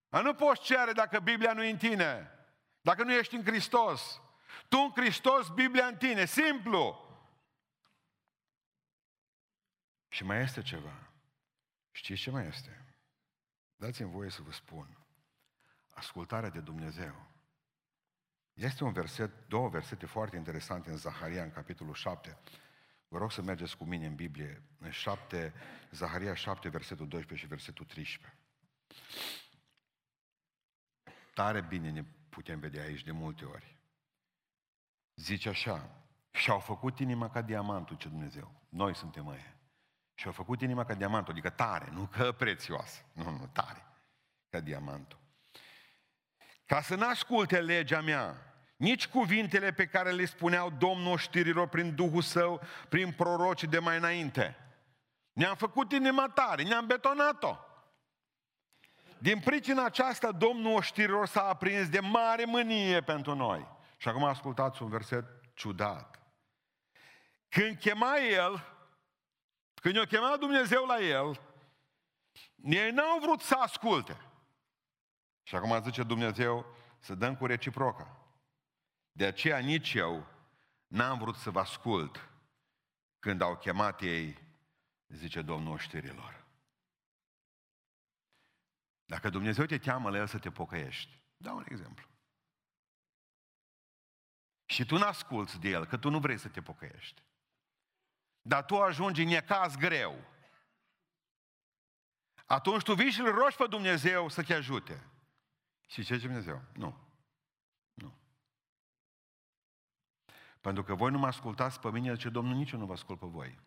a 0.09 0.21
nu 0.21 0.35
poți 0.35 0.63
cere 0.63 0.93
dacă 0.93 1.21
Biblia 1.21 1.53
nu 1.53 1.63
e 1.63 1.71
în 1.71 1.77
tine, 1.77 2.31
dacă 2.81 3.03
nu 3.03 3.13
ești 3.13 3.35
în 3.35 3.45
Hristos. 3.45 4.21
Tu 4.69 4.79
în 4.79 4.91
Hristos, 4.91 5.49
Biblia 5.49 5.87
în 5.87 5.97
tine, 5.97 6.25
simplu. 6.25 7.05
Și 10.09 10.25
mai 10.25 10.41
este 10.41 10.63
ceva. 10.63 11.11
Știți 11.91 12.21
ce 12.21 12.31
mai 12.31 12.47
este? 12.47 12.85
Dați-mi 13.77 14.11
voie 14.11 14.31
să 14.31 14.43
vă 14.43 14.53
spun. 14.53 15.06
Ascultarea 15.97 16.51
de 16.51 16.61
Dumnezeu 16.61 17.27
Este 18.55 18.85
un 18.85 18.93
verset, 18.93 19.49
două 19.49 19.69
versete 19.69 20.07
foarte 20.07 20.37
interesante 20.37 20.91
în 20.91 20.97
Zaharia, 20.97 21.43
în 21.43 21.51
capitolul 21.51 21.95
7. 21.95 22.39
Vă 23.09 23.19
rog 23.19 23.33
să 23.33 23.43
mergeți 23.43 23.77
cu 23.77 23.85
mine 23.85 24.07
în 24.07 24.15
Biblie, 24.15 24.63
în 24.79 24.91
7, 24.91 25.53
Zaharia 25.91 26.35
7, 26.35 26.69
versetul 26.69 27.09
12 27.09 27.47
și 27.47 27.53
versetul 27.53 27.85
13. 27.85 28.39
Tare 31.35 31.61
bine 31.61 31.91
ne 31.91 32.05
putem 32.29 32.59
vedea 32.59 32.83
aici 32.83 33.03
de 33.03 33.13
multe 33.13 33.45
ori. 33.45 33.77
Zice 35.15 35.49
așa, 35.49 35.91
și-au 36.31 36.59
făcut 36.59 36.99
inima 36.99 37.31
ca 37.31 37.43
diamantul 37.43 37.97
ce 37.97 38.09
Dumnezeu. 38.09 38.61
Noi 38.69 38.95
suntem 38.95 39.29
aia. 39.29 39.57
Și-au 40.15 40.33
făcut 40.33 40.61
inima 40.61 40.85
ca 40.85 40.95
diamantul, 40.95 41.33
adică 41.33 41.51
tare, 41.51 41.91
nu 41.91 42.07
că 42.07 42.33
prețioasă. 42.33 43.05
Nu, 43.13 43.31
nu, 43.31 43.47
tare. 43.47 43.87
Ca 44.49 44.61
diamantul. 44.61 45.25
Ca 46.67 46.81
să 46.81 46.95
n-asculte 46.95 47.61
legea 47.61 48.01
mea, 48.01 48.37
nici 48.77 49.09
cuvintele 49.09 49.73
pe 49.73 49.87
care 49.87 50.11
le 50.11 50.25
spuneau 50.25 50.71
Domnul 50.71 51.19
știrilor 51.19 51.69
prin 51.69 51.95
Duhul 51.95 52.23
Său, 52.23 52.61
prin 52.89 53.13
prorocii 53.13 53.69
de 53.69 53.79
mai 53.79 53.97
înainte. 53.97 54.57
Ne-am 55.33 55.55
făcut 55.55 55.93
inima 55.93 56.29
tare, 56.29 56.63
ne-am 56.63 56.87
betonat-o. 56.87 57.57
Din 59.19 59.41
pricina 59.41 59.85
aceasta, 59.85 60.33
Domnul 60.33 60.77
oștirilor 60.77 61.27
s-a 61.27 61.49
aprins 61.49 61.89
de 61.89 62.01
mare 62.01 62.45
mânie 62.45 63.01
pentru 63.01 63.35
noi. 63.35 63.69
Și 63.97 64.09
acum 64.09 64.25
ascultați 64.25 64.83
un 64.83 64.89
verset 64.89 65.25
ciudat. 65.55 66.21
Când 67.49 67.79
chema 67.79 68.19
El, 68.19 68.65
când 69.75 69.95
i-a 69.95 70.05
chemat 70.05 70.39
Dumnezeu 70.39 70.85
la 70.85 70.99
El, 70.99 71.41
ei 72.63 72.91
n-au 72.91 73.19
vrut 73.19 73.41
să 73.41 73.55
asculte. 73.55 74.17
Și 75.47 75.55
acum 75.55 75.83
zice 75.83 76.03
Dumnezeu 76.03 76.77
să 76.99 77.15
dăm 77.15 77.37
cu 77.37 77.47
reciproca. 77.47 78.17
De 79.13 79.27
aceea 79.27 79.59
nici 79.59 79.95
eu 79.95 80.27
n-am 80.87 81.19
vrut 81.19 81.37
să 81.37 81.51
vă 81.51 81.61
ascult 81.61 82.29
când 83.19 83.41
au 83.41 83.57
chemat 83.57 84.01
ei, 84.01 84.39
zice 85.09 85.43
Domnul 85.43 85.73
oștirilor. 85.73 86.45
Dacă 89.05 89.29
Dumnezeu 89.29 89.65
te 89.65 89.79
cheamă 89.79 90.11
la 90.11 90.17
El 90.17 90.27
să 90.27 90.39
te 90.39 90.51
pocăiești, 90.51 91.23
dau 91.37 91.57
un 91.57 91.65
exemplu. 91.69 92.07
Și 94.65 94.85
tu 94.85 94.97
n-asculți 94.97 95.59
de 95.59 95.69
El, 95.69 95.87
că 95.87 95.97
tu 95.97 96.11
nu 96.11 96.19
vrei 96.19 96.39
să 96.39 96.49
te 96.49 96.63
pocăiești. 96.63 97.23
Dar 98.41 98.65
tu 98.65 98.83
ajungi 98.83 99.23
în 99.23 99.29
necaz 99.29 99.77
greu. 99.77 100.25
Atunci 102.47 102.83
tu 102.83 102.95
vii 102.95 103.11
și 103.11 103.21
îl 103.21 103.35
rogi 103.35 103.57
pe 103.57 103.67
Dumnezeu 103.67 104.29
să 104.29 104.43
te 104.43 104.55
ajute. 104.55 105.11
Și 105.87 106.05
ce 106.05 106.15
zice 106.15 106.27
Dumnezeu? 106.27 106.63
Nu. 106.73 106.99
Nu. 107.95 108.15
Pentru 110.61 110.83
că 110.83 110.95
voi 110.95 111.11
nu 111.11 111.19
mă 111.19 111.27
ascultați 111.27 111.81
pe 111.81 111.91
mine, 111.91 112.17
ce 112.17 112.29
Domnul 112.29 112.57
nici 112.57 112.71
eu 112.71 112.79
nu 112.79 112.87
vă 112.87 112.93
ascult 112.93 113.19
pe 113.19 113.27
voi. 113.27 113.61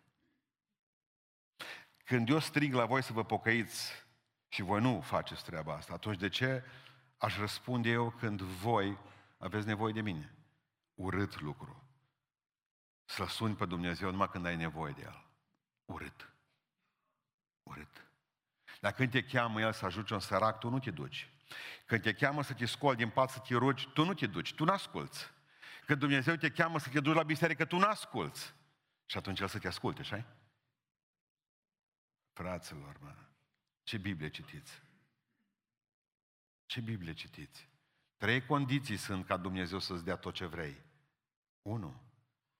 Când 2.04 2.28
eu 2.28 2.38
strig 2.38 2.74
la 2.74 2.86
voi 2.86 3.02
să 3.02 3.12
vă 3.12 3.24
pocăiți 3.24 3.92
și 4.48 4.62
voi 4.62 4.80
nu 4.80 5.00
faceți 5.00 5.44
treaba 5.44 5.74
asta, 5.74 5.92
atunci 5.92 6.18
de 6.18 6.28
ce 6.28 6.64
aș 7.18 7.38
răspunde 7.38 7.88
eu 7.88 8.10
când 8.10 8.40
voi 8.40 8.98
aveți 9.38 9.66
nevoie 9.66 9.92
de 9.92 10.00
mine? 10.00 10.34
Urât 10.94 11.40
lucru. 11.40 11.84
Să 13.04 13.24
suni 13.24 13.54
pe 13.54 13.66
Dumnezeu 13.66 14.10
numai 14.10 14.28
când 14.28 14.46
ai 14.46 14.56
nevoie 14.56 14.92
de 14.92 15.02
El. 15.02 15.26
Urât. 15.84 16.34
Urât. 17.62 18.10
Dar 18.80 18.92
când 18.92 19.10
te 19.10 19.24
cheamă 19.24 19.60
El 19.60 19.72
să 19.72 19.84
ajungi 19.84 20.12
un 20.12 20.20
sărac, 20.20 20.58
tu 20.58 20.68
nu 20.68 20.78
te 20.78 20.90
duci. 20.90 21.32
Când 21.86 22.02
te 22.02 22.12
cheamă 22.12 22.42
să 22.42 22.54
te 22.54 22.64
scoli 22.64 22.96
din 22.96 23.10
pat, 23.10 23.30
să 23.30 23.38
te 23.38 23.54
rogi, 23.54 23.88
tu 23.88 24.04
nu 24.04 24.14
te 24.14 24.26
duci, 24.26 24.54
tu 24.54 24.64
n-asculți. 24.64 25.30
Când 25.86 25.98
Dumnezeu 25.98 26.34
te 26.34 26.50
cheamă 26.50 26.78
să 26.78 26.88
te 26.88 27.00
duci 27.00 27.14
la 27.14 27.22
biserică, 27.22 27.64
tu 27.64 27.78
n-asculți. 27.78 28.54
Și 29.06 29.16
atunci 29.16 29.40
El 29.40 29.48
să 29.48 29.58
te 29.58 29.66
asculte, 29.66 30.00
așa 30.00 30.26
Fraților, 32.32 32.96
mă, 33.00 33.14
ce 33.82 33.98
Biblie 33.98 34.28
citiți? 34.28 34.82
Ce 36.66 36.80
Biblie 36.80 37.12
citiți? 37.12 37.68
Trei 38.16 38.46
condiții 38.46 38.96
sunt 38.96 39.26
ca 39.26 39.36
Dumnezeu 39.36 39.78
să-ți 39.78 40.04
dea 40.04 40.16
tot 40.16 40.34
ce 40.34 40.46
vrei. 40.46 40.82
Unu, 41.62 42.02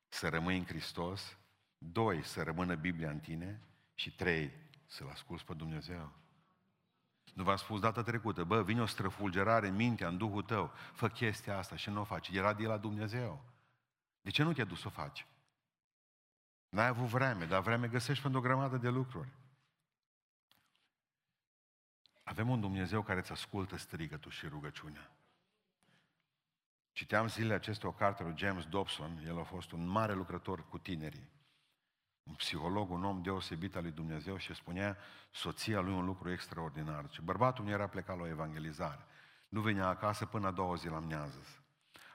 să 0.09 0.29
rămâi 0.29 0.59
în 0.59 0.64
Hristos. 0.64 1.38
Doi, 1.79 2.24
să 2.24 2.42
rămână 2.42 2.74
Biblia 2.74 3.11
în 3.11 3.20
tine. 3.20 3.61
Și 3.94 4.14
trei, 4.14 4.53
să-L 4.87 5.09
asculți 5.09 5.44
pe 5.44 5.55
Dumnezeu. 5.55 6.12
Nu 7.35 7.43
v-am 7.43 7.57
spus 7.57 7.81
data 7.81 8.03
trecută, 8.03 8.45
bă, 8.45 8.62
vine 8.62 8.81
o 8.81 8.87
străfulgerare 8.87 9.69
în 9.69 9.75
mintea, 9.75 10.09
în 10.09 10.16
Duhul 10.16 10.43
tău, 10.43 10.73
fă 10.93 11.09
chestia 11.09 11.59
asta 11.59 11.77
și 11.77 11.90
nu 11.90 12.01
o 12.01 12.05
faci. 12.05 12.29
Era 12.29 12.55
de 12.55 12.66
la 12.66 12.77
Dumnezeu. 12.77 13.45
De 14.21 14.31
ce 14.31 14.43
nu 14.43 14.53
te-a 14.53 14.64
dus 14.64 14.81
să 14.81 14.87
o 14.87 14.90
faci? 14.90 15.27
N-ai 16.69 16.87
avut 16.87 17.07
vreme, 17.07 17.45
dar 17.45 17.61
vreme 17.61 17.88
găsești 17.88 18.23
pentru 18.23 18.40
o 18.40 18.43
grămadă 18.43 18.77
de 18.77 18.88
lucruri. 18.88 19.29
Avem 22.23 22.49
un 22.49 22.61
Dumnezeu 22.61 23.03
care 23.03 23.19
îți 23.19 23.33
ascultă 23.33 23.77
strigătul 23.77 24.31
și 24.31 24.47
rugăciunea. 24.47 25.11
Citeam 26.93 27.29
zilele 27.29 27.55
acestea 27.55 27.88
o 27.88 27.93
carte 27.93 28.23
lui 28.23 28.37
James 28.37 28.66
Dobson, 28.66 29.23
el 29.27 29.38
a 29.38 29.43
fost 29.43 29.73
un 29.73 29.87
mare 29.87 30.14
lucrător 30.14 30.69
cu 30.69 30.79
tinerii, 30.79 31.31
un 32.22 32.35
psiholog, 32.35 32.90
un 32.90 33.04
om 33.04 33.22
deosebit 33.22 33.76
al 33.76 33.83
lui 33.83 33.90
Dumnezeu 33.90 34.37
și 34.37 34.54
spunea 34.54 34.96
soția 35.30 35.80
lui 35.80 35.92
un 35.92 36.04
lucru 36.04 36.30
extraordinar. 36.30 37.11
Și 37.11 37.22
bărbatul 37.22 37.64
nu 37.64 37.70
era 37.70 37.87
plecat 37.87 38.16
la 38.16 38.22
o 38.22 38.28
evangelizare. 38.28 39.06
Nu 39.48 39.61
venea 39.61 39.87
acasă 39.87 40.26
până 40.26 40.46
a 40.46 40.50
doua 40.50 40.74
zi 40.74 40.88
la 40.88 40.98
mnează. 40.98 41.42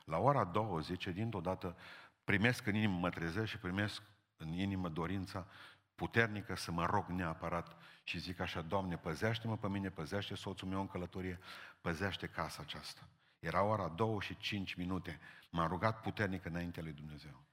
La 0.06 0.18
ora 0.18 0.44
20, 0.44 1.08
dintr-o 1.08 1.42
dată, 1.42 1.78
primesc 2.24 2.66
în 2.66 2.76
inimă, 2.76 2.98
mă 2.98 3.10
trezesc 3.10 3.50
și 3.50 3.58
primesc 3.58 4.02
în 4.38 4.54
inimă 4.54 4.90
dorința 4.90 5.48
puternică 5.96 6.56
să 6.56 6.72
mă 6.72 6.86
rog 6.86 7.08
neapărat 7.08 7.78
și 8.04 8.20
zic 8.20 8.40
așa, 8.40 8.62
Doamne, 8.62 8.98
păzește-mă 8.98 9.58
pe 9.58 9.68
mine, 9.68 9.90
păzește 9.90 10.36
soțul 10.36 10.68
meu 10.68 10.80
în 10.80 10.88
călătorie, 10.88 11.40
păzește 11.82 12.28
casa 12.28 12.62
aceasta. 12.62 13.08
Era 13.40 13.64
ora 13.64 13.88
2 13.88 14.18
și 14.20 14.38
5 14.38 14.74
minute. 14.74 15.20
M-am 15.50 15.68
rugat 15.68 16.02
puternic 16.02 16.46
înaintea 16.46 16.84
lui 16.84 16.94
Dumnezeu. 16.94 17.44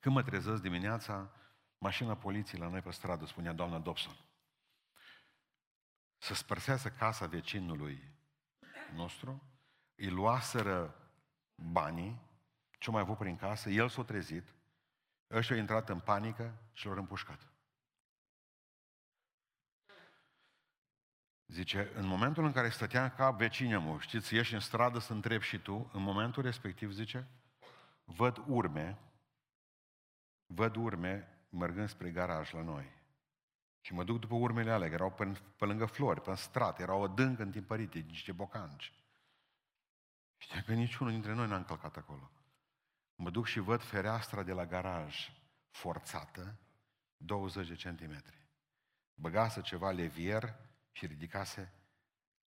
Când 0.00 0.14
mă 0.14 0.22
trezesc 0.22 0.62
dimineața, 0.62 1.30
mașina 1.78 2.16
poliției 2.16 2.60
la 2.60 2.68
noi 2.68 2.80
pe 2.80 2.90
stradă, 2.90 3.26
spunea 3.26 3.52
doamna 3.52 3.78
Dobson, 3.78 4.16
să 6.18 6.34
spărsească 6.34 6.88
casa 6.88 7.26
vecinului 7.26 8.14
nostru, 8.92 9.42
îi 9.94 10.10
luaseră 10.10 10.94
banii, 11.54 12.20
ce 12.78 12.90
mai 12.90 13.00
avut 13.00 13.18
prin 13.18 13.36
casă, 13.36 13.70
el 13.70 13.88
s-a 13.88 14.04
trezit, 14.04 14.54
ăștia 15.30 15.54
au 15.54 15.60
intrat 15.60 15.88
în 15.88 16.00
panică 16.00 16.54
și 16.72 16.86
l-au 16.86 16.96
împușcat. 16.96 17.48
Zice, 21.46 21.90
în 21.94 22.06
momentul 22.06 22.44
în 22.44 22.52
care 22.52 22.68
stătea 22.68 23.14
ca 23.14 23.30
vecinea 23.30 23.78
mă, 23.78 23.98
știți, 24.00 24.34
ieși 24.34 24.54
în 24.54 24.60
stradă 24.60 24.98
să 24.98 25.12
întrebi 25.12 25.44
și 25.44 25.58
tu, 25.58 25.90
în 25.92 26.02
momentul 26.02 26.42
respectiv, 26.42 26.90
zice, 26.90 27.28
văd 28.04 28.42
urme, 28.46 28.98
văd 30.54 30.76
urme 30.76 31.28
mergând 31.48 31.88
spre 31.88 32.10
garaj 32.10 32.52
la 32.52 32.62
noi. 32.62 32.98
Și 33.80 33.92
mă 33.92 34.04
duc 34.04 34.18
după 34.18 34.34
urmele 34.34 34.70
alea, 34.70 34.88
erau 34.88 35.12
pe, 35.12 35.32
pe 35.56 35.64
lângă 35.64 35.86
flori, 35.86 36.20
pe 36.20 36.34
strat, 36.34 36.80
erau 36.80 37.02
adânc 37.04 37.38
întimpărite, 37.38 37.98
niște 37.98 38.32
bocanci. 38.32 38.92
Știa 40.36 40.62
că 40.62 40.72
niciunul 40.72 41.12
dintre 41.12 41.32
noi 41.32 41.48
n-a 41.48 41.56
încălcat 41.56 41.96
acolo. 41.96 42.30
Mă 43.14 43.30
duc 43.30 43.46
și 43.46 43.58
văd 43.58 43.82
fereastra 43.82 44.42
de 44.42 44.52
la 44.52 44.66
garaj 44.66 45.32
forțată, 45.70 46.58
20 47.16 47.68
de 47.68 47.74
centimetri. 47.74 48.48
Băgase 49.14 49.60
ceva 49.60 49.90
levier 49.90 50.56
și 50.92 51.06
ridicase 51.06 51.72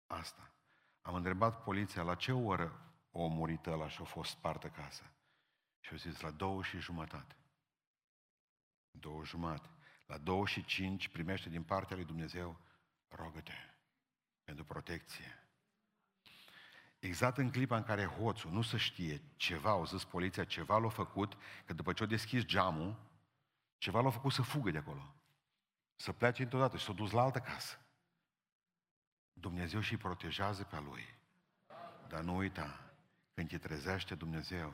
asta. 0.07 0.53
Am 1.01 1.15
întrebat 1.15 1.63
poliția 1.63 2.01
la 2.01 2.15
ce 2.15 2.31
oră 2.31 2.93
o 3.11 3.27
murit 3.27 3.65
ăla 3.65 3.87
și 3.87 4.01
a 4.01 4.03
fost 4.05 4.31
spartă 4.31 4.67
casa. 4.67 5.11
Și 5.79 5.91
au 5.91 5.97
zis 5.97 6.19
la 6.19 6.31
două 6.31 6.63
și 6.63 6.79
jumătate. 6.79 7.35
Două 8.91 9.25
jumate. 9.25 9.69
La 10.05 10.17
două 10.17 10.45
și 10.45 10.65
cinci 10.65 11.07
primește 11.07 11.49
din 11.49 11.63
partea 11.63 11.95
lui 11.95 12.05
Dumnezeu, 12.05 12.59
rogă-te 13.07 13.53
pentru 14.43 14.63
protecție. 14.63 15.45
Exact 16.99 17.37
în 17.37 17.51
clipa 17.51 17.77
în 17.77 17.83
care 17.83 18.05
hoțul 18.05 18.51
nu 18.51 18.61
se 18.61 18.77
știe 18.77 19.21
ceva, 19.35 19.69
au 19.69 19.85
zis 19.85 20.03
poliția, 20.03 20.43
ceva 20.43 20.77
l-a 20.77 20.89
făcut, 20.89 21.37
că 21.65 21.73
după 21.73 21.93
ce 21.93 22.03
a 22.03 22.05
deschis 22.05 22.43
geamul, 22.45 22.95
ceva 23.77 24.01
l-a 24.01 24.09
făcut 24.09 24.31
să 24.31 24.41
fugă 24.41 24.71
de 24.71 24.77
acolo. 24.77 25.15
Să 25.95 26.11
plece 26.11 26.43
într-o 26.43 26.59
dată 26.59 26.77
și 26.77 26.85
s-a 26.85 26.93
dus 26.93 27.11
la 27.11 27.21
altă 27.21 27.39
casă. 27.39 27.79
Dumnezeu 29.33 29.79
și 29.79 29.97
protejează 29.97 30.63
pe 30.63 30.79
lui. 30.79 31.05
Dar 32.07 32.21
nu 32.21 32.35
uita, 32.35 32.93
când 33.33 33.49
te 33.49 33.57
trezește 33.57 34.15
Dumnezeu, 34.15 34.73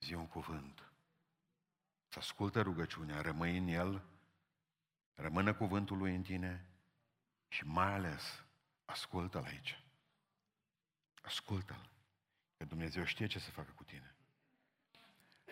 zi 0.00 0.14
un 0.14 0.26
cuvânt. 0.26 0.87
Să 2.08 2.18
ascultă 2.18 2.62
rugăciunea, 2.62 3.20
rămâi 3.20 3.56
în 3.56 3.66
el, 3.66 4.02
rămână 5.14 5.54
cuvântul 5.54 5.98
lui 5.98 6.14
în 6.14 6.22
tine 6.22 6.68
și 7.48 7.64
mai 7.64 7.92
ales 7.92 8.44
ascultă-l 8.84 9.44
aici. 9.44 9.82
Ascultă-l. 11.22 11.90
Că 12.56 12.64
Dumnezeu 12.64 13.04
știe 13.04 13.26
ce 13.26 13.38
să 13.38 13.50
facă 13.50 13.72
cu 13.72 13.84
tine. 13.84 14.14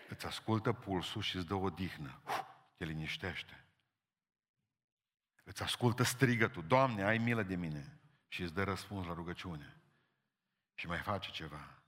Îți 0.09 0.27
ascultă 0.27 0.73
pulsul 0.73 1.23
și 1.23 1.37
îți 1.37 1.47
dă 1.47 1.55
o 1.55 1.71
dihnă. 1.71 2.21
Te 2.77 2.85
liniștește. 2.85 3.64
Îți 5.45 5.62
ascultă 5.62 6.03
strigătul. 6.03 6.66
Doamne, 6.66 7.03
ai 7.03 7.19
milă 7.19 7.42
de 7.42 7.57
mine. 7.57 8.01
Și 8.29 8.42
îți 8.42 8.55
dă 8.55 8.64
răspuns 8.64 9.07
la 9.07 9.14
rugăciune. 9.14 9.81
Și 10.75 10.87
mai 10.87 10.99
face 10.99 11.31
ceva. 11.31 11.83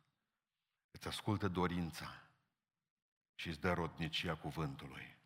Îți 0.91 1.09
ascultă 1.09 1.49
dorința 1.49 2.28
și 3.39 3.49
îți 3.49 3.61
dă 3.61 3.73
rodnicia 3.73 4.37
cuvântului. 4.37 5.17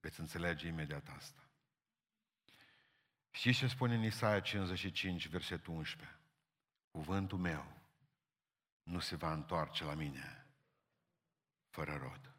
Veți 0.00 0.20
înțelege 0.20 0.66
imediat 0.66 1.08
asta. 1.08 1.50
Știți 3.30 3.58
ce 3.58 3.66
spune 3.66 3.94
în 3.94 4.02
Isaia 4.02 4.40
55, 4.40 5.28
versetul 5.28 5.74
11? 5.74 6.18
Cuvântul 6.90 7.38
meu 7.38 7.80
nu 8.82 8.98
se 8.98 9.16
va 9.16 9.32
întoarce 9.32 9.84
la 9.84 9.94
mine 9.94 10.46
fără 11.68 11.96
rod. 11.96 12.34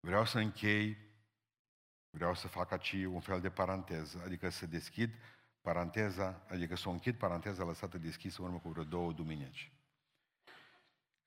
Vreau 0.00 0.24
să 0.24 0.38
închei, 0.38 0.96
vreau 2.10 2.34
să 2.34 2.48
fac 2.48 2.70
aici 2.70 2.92
un 2.92 3.20
fel 3.20 3.40
de 3.40 3.50
paranteză, 3.50 4.22
adică 4.24 4.48
să 4.48 4.66
deschid 4.66 5.14
paranteza, 5.60 6.44
adică 6.48 6.76
să 6.76 6.88
o 6.88 6.92
închid 6.92 7.16
paranteza 7.16 7.64
lăsată 7.64 7.98
deschisă 7.98 8.40
în 8.40 8.46
urmă 8.46 8.58
cu 8.58 8.68
vreo 8.68 8.84
două 8.84 9.12
duminici. 9.12 9.72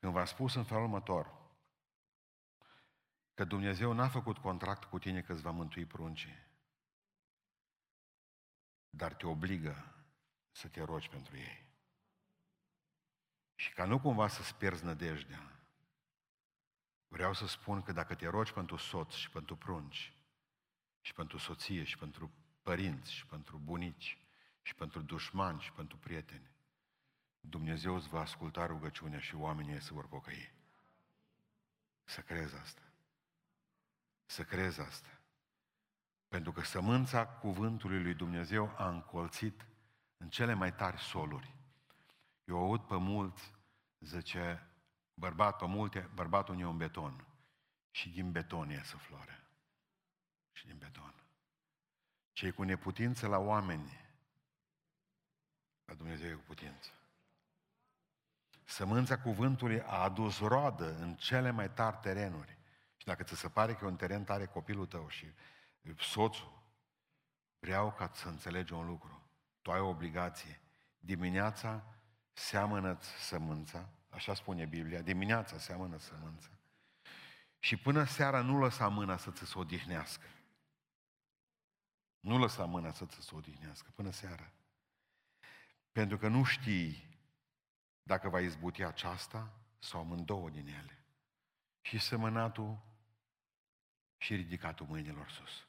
Când 0.06 0.18
v-am 0.18 0.26
spus 0.26 0.56
în 0.56 0.64
felul 0.64 0.84
următor, 0.84 1.34
că 3.34 3.44
Dumnezeu 3.44 3.94
n-a 3.94 4.08
făcut 4.08 4.38
contract 4.38 4.84
cu 4.84 5.00
tine 5.00 5.22
că 5.22 5.34
îți 5.34 5.42
va 5.42 5.52
mântui 5.52 5.86
pruncii, 5.86 6.48
dar 8.90 9.14
te 9.14 9.26
obligă 9.28 9.96
să 10.52 10.68
te 10.68 10.84
rogi 10.84 11.10
pentru 11.10 11.38
ei. 11.38 11.66
Și 13.56 13.74
ca 13.74 13.86
nu 13.86 14.00
cumva 14.00 14.28
să-ți 14.28 14.56
pierzi 14.56 14.84
nădejdea, 14.84 15.60
vreau 17.08 17.34
să 17.34 17.48
spun 17.48 17.82
că 17.82 17.92
dacă 17.92 18.16
te 18.16 18.28
rogi 18.28 18.54
pentru 18.54 18.76
soț 18.76 19.14
și 19.14 19.30
pentru 19.30 19.56
prunci, 19.56 20.14
și 21.02 21.14
pentru 21.14 21.38
soție, 21.38 21.84
și 21.84 21.98
pentru 21.98 22.32
părinți, 22.62 23.12
și 23.12 23.26
pentru 23.26 23.58
bunici, 23.58 24.18
și 24.62 24.76
pentru 24.76 25.02
dușmani, 25.02 25.62
și 25.62 25.72
pentru 25.72 25.98
prieteni, 25.98 26.55
Dumnezeu 27.50 27.96
îți 27.96 28.08
va 28.08 28.20
asculta 28.20 28.66
rugăciunea 28.66 29.20
și 29.20 29.36
oamenii 29.36 29.82
se 29.82 29.94
vor 29.94 30.08
pocăi. 30.08 30.54
Să 32.04 32.22
crezi 32.22 32.56
asta. 32.56 32.82
Să 34.26 34.44
crezi 34.44 34.80
asta. 34.80 35.20
Pentru 36.28 36.52
că 36.52 36.62
sămânța 36.62 37.28
cuvântului 37.28 38.02
lui 38.02 38.14
Dumnezeu 38.14 38.74
a 38.78 38.90
încolțit 38.90 39.66
în 40.18 40.30
cele 40.30 40.54
mai 40.54 40.76
tari 40.76 40.98
soluri. 40.98 41.56
Eu 42.44 42.58
aud 42.58 42.82
pe 42.82 42.96
mulți, 42.96 43.54
zice, 44.00 44.70
bărbat 45.14 45.58
pe 45.58 45.66
multe, 45.66 46.10
bărbatul 46.14 46.60
e 46.60 46.66
un 46.66 46.78
beton. 46.78 47.26
Și 47.92 48.10
din 48.10 48.32
beton 48.32 48.70
iese 48.70 48.98
floare. 48.98 49.44
Și 50.52 50.66
din 50.66 50.78
beton. 50.78 51.14
Cei 52.32 52.52
cu 52.52 52.64
neputință 52.64 53.28
la 53.28 53.38
oameni, 53.38 54.00
la 55.86 55.94
Dumnezeu 55.94 56.30
e 56.30 56.34
cu 56.34 56.44
putință. 56.46 56.92
Sămânța 58.66 59.20
cuvântului 59.20 59.82
a 59.82 59.96
adus 59.96 60.40
roadă 60.40 60.96
în 60.96 61.16
cele 61.16 61.52
mai 61.52 61.72
tari 61.72 61.98
terenuri. 62.02 62.58
Și 62.98 63.06
dacă 63.06 63.24
ți 63.24 63.36
se 63.36 63.50
pare 63.50 63.74
că 63.74 63.86
e 63.86 63.88
un 63.88 63.96
teren 63.96 64.24
tare 64.24 64.46
copilul 64.46 64.86
tău 64.86 65.08
și 65.10 65.26
soțul, 66.00 66.64
vreau 67.60 67.92
ca 67.92 68.12
să 68.14 68.28
înțelegi 68.28 68.74
un 68.74 68.88
lucru. 68.88 69.30
Tu 69.62 69.72
ai 69.72 69.80
o 69.80 69.88
obligație. 69.88 70.62
Dimineața 71.00 71.84
seamănă 72.34 72.98
sămânța, 73.02 73.90
așa 74.10 74.34
spune 74.34 74.66
Biblia, 74.66 75.02
dimineața 75.02 75.58
seamănă 75.58 75.98
sămânța. 75.98 76.50
Și 77.60 77.78
până 77.78 78.04
seara 78.04 78.42
nu 78.42 78.60
lăsa 78.60 78.88
mâna 78.88 79.18
să 79.18 79.32
ți 79.32 79.46
se 79.46 79.58
odihnească. 79.58 80.28
Nu 82.20 82.38
lăsa 82.38 82.66
mâna 82.66 82.92
să 82.92 83.06
ți 83.06 83.22
se 83.22 83.36
odihnească 83.36 83.92
până 83.96 84.12
seara. 84.12 84.52
Pentru 85.92 86.18
că 86.18 86.28
nu 86.28 86.44
știi 86.44 87.15
dacă 88.08 88.30
va 88.30 88.40
izbuti 88.40 88.84
aceasta 88.84 89.54
sau 89.80 90.00
amândouă 90.00 90.50
din 90.50 90.68
ele. 90.68 91.04
Și 91.82 92.00
semănatul 92.00 92.78
și 94.18 94.36
ridicatul 94.36 94.86
mâinilor 94.86 95.30
sus. 95.30 95.68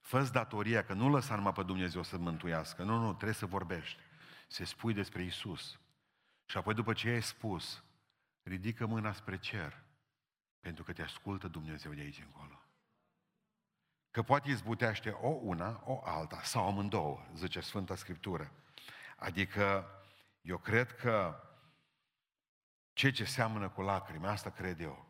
fă 0.00 0.22
datoria 0.32 0.84
că 0.84 0.92
nu 0.92 1.08
lăsa 1.08 1.34
numai 1.34 1.52
pe 1.52 1.62
Dumnezeu 1.62 2.02
să 2.02 2.16
mântuiască. 2.16 2.82
Nu, 2.82 2.98
nu, 2.98 3.12
trebuie 3.12 3.32
să 3.32 3.46
vorbești. 3.46 4.00
Să 4.48 4.64
spui 4.64 4.94
despre 4.94 5.22
Isus. 5.22 5.78
Și 6.44 6.56
apoi 6.56 6.74
după 6.74 6.92
ce 6.92 7.08
ai 7.08 7.22
spus, 7.22 7.84
ridică 8.42 8.86
mâna 8.86 9.12
spre 9.12 9.38
cer. 9.38 9.82
Pentru 10.60 10.84
că 10.84 10.92
te 10.92 11.02
ascultă 11.02 11.48
Dumnezeu 11.48 11.92
de 11.92 12.00
aici 12.00 12.20
încolo. 12.20 12.60
Că 14.10 14.22
poate 14.22 14.50
izbutește 14.50 15.10
o 15.10 15.28
una, 15.28 15.82
o 15.84 16.00
alta, 16.04 16.42
sau 16.42 16.66
amândouă, 16.66 17.26
zice 17.34 17.60
Sfânta 17.60 17.96
Scriptură. 17.96 18.52
Adică 19.16 19.90
eu 20.46 20.58
cred 20.58 20.96
că 20.96 21.40
ce 22.92 23.10
ce 23.10 23.24
seamănă 23.24 23.68
cu 23.70 23.82
lacrimi, 23.82 24.26
asta 24.26 24.50
cred 24.50 24.80
eu, 24.80 25.06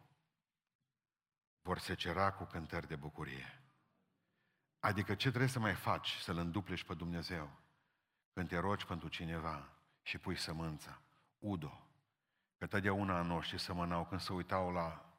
vor 1.63 1.79
se 1.79 1.95
cera 1.95 2.33
cu 2.33 2.45
cântări 2.45 2.87
de 2.87 2.97
bucurie. 2.97 3.63
Adică 4.79 5.15
ce 5.15 5.29
trebuie 5.29 5.49
să 5.49 5.59
mai 5.59 5.75
faci 5.75 6.17
să-L 6.17 6.37
înduplești 6.37 6.87
pe 6.87 6.95
Dumnezeu 6.95 7.51
când 8.33 8.49
te 8.49 8.59
rogi 8.59 8.87
pentru 8.87 9.09
cineva 9.09 9.69
și 10.03 10.19
pui 10.19 10.37
sămânța? 10.37 11.01
Udo. 11.39 11.87
Că 12.59 12.67
totdeauna 12.67 13.19
a 13.19 13.23
noștri 13.23 13.59
sămânau 13.59 14.07
când 14.07 14.21
se 14.21 14.33
uitau 14.33 14.73
la... 14.73 15.15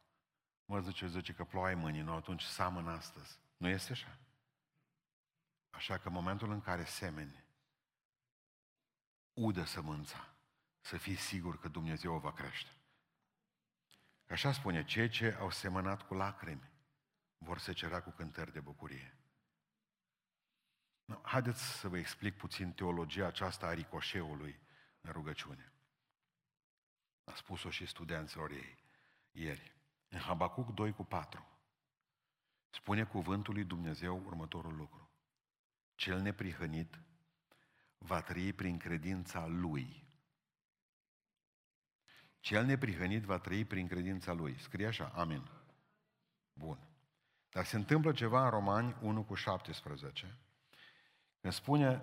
Mă 0.65 0.79
zice, 0.79 1.07
zice 1.07 1.33
că 1.33 1.43
ploaie 1.43 1.75
mâini, 1.75 2.01
nu? 2.01 2.13
Atunci 2.13 2.43
seamănă 2.43 2.91
astăzi. 2.91 3.39
Nu 3.57 3.67
este 3.67 3.91
așa? 3.91 4.17
Așa 5.69 5.97
că 5.97 6.07
în 6.07 6.13
momentul 6.13 6.51
în 6.51 6.61
care 6.61 6.83
semeni, 6.83 7.46
udă 9.37 9.63
sămânța, 9.63 10.35
să 10.79 10.97
fii 10.97 11.15
sigur 11.15 11.59
că 11.59 11.67
Dumnezeu 11.67 12.13
o 12.13 12.19
va 12.19 12.33
crește. 12.33 12.71
Așa 14.29 14.51
spune, 14.51 14.85
cei 14.85 15.09
ce 15.09 15.35
au 15.39 15.49
semănat 15.49 16.07
cu 16.07 16.13
lacrimi 16.13 16.71
vor 17.37 17.59
se 17.59 17.73
cera 17.73 18.01
cu 18.01 18.09
cântări 18.09 18.51
de 18.51 18.59
bucurie. 18.59 19.17
No, 21.05 21.19
haideți 21.23 21.63
să 21.63 21.87
vă 21.87 21.97
explic 21.97 22.37
puțin 22.37 22.71
teologia 22.71 23.25
aceasta 23.25 23.67
a 23.67 23.73
ricoșeului 23.73 24.59
în 25.01 25.11
rugăciune. 25.11 25.71
A 27.23 27.33
spus-o 27.33 27.69
și 27.69 27.85
studenților 27.85 28.51
ei 28.51 28.85
ieri. 29.31 29.75
În 30.09 30.19
Habacuc 30.19 30.73
2 30.73 30.93
cu 30.93 31.03
4 31.03 31.47
spune 32.69 33.05
cuvântul 33.05 33.53
lui 33.53 33.63
Dumnezeu 33.63 34.23
următorul 34.25 34.75
lucru. 34.75 35.09
Cel 35.95 36.19
neprihănit 36.19 36.99
va 37.97 38.21
trăi 38.21 38.53
prin 38.53 38.77
credința 38.77 39.45
lui. 39.45 40.05
Cel 42.39 42.65
neprihănit 42.65 43.23
va 43.23 43.39
trăi 43.39 43.65
prin 43.65 43.87
credința 43.87 44.33
lui. 44.33 44.59
Scrie 44.59 44.87
așa, 44.87 45.07
amin. 45.07 45.49
Bun. 46.53 46.87
Dar 47.49 47.65
se 47.65 47.75
întâmplă 47.75 48.11
ceva 48.11 48.43
în 48.43 48.49
Romani 48.49 48.95
1 49.01 49.23
cu 49.23 49.33
17, 49.33 50.37
când 51.41 51.53
spune 51.53 52.01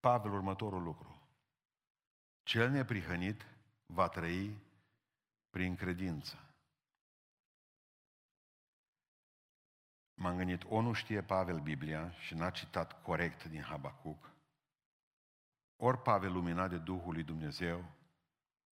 Pavel 0.00 0.32
următorul 0.32 0.82
lucru. 0.82 1.28
Cel 2.42 2.70
neprihănit 2.70 3.46
va 3.86 4.08
trăi 4.08 4.56
prin 5.50 5.76
credință. 5.76 6.48
M-am 10.14 10.36
gândit, 10.36 10.64
o 10.68 10.80
nu 10.80 10.92
știe 10.92 11.22
Pavel 11.22 11.60
Biblia 11.60 12.12
și 12.12 12.34
n-a 12.34 12.50
citat 12.50 13.02
corect 13.02 13.44
din 13.44 13.62
Habacuc, 13.62 14.30
ori 15.80 16.02
Pavel, 16.02 16.32
luminat 16.32 16.70
de 16.70 16.78
Duhul 16.78 17.12
lui 17.12 17.22
Dumnezeu, 17.22 17.84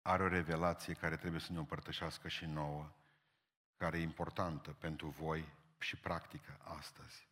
are 0.03 0.23
o 0.23 0.29
revelație 0.29 0.95
care 0.95 1.17
trebuie 1.17 1.40
să 1.40 1.53
ne 1.53 1.59
împărtășească 1.59 2.29
și 2.29 2.45
nouă, 2.45 2.93
care 3.76 3.99
e 3.99 4.03
importantă 4.03 4.72
pentru 4.72 5.09
voi 5.09 5.53
și 5.78 5.97
practică 5.97 6.61
astăzi. 6.62 7.28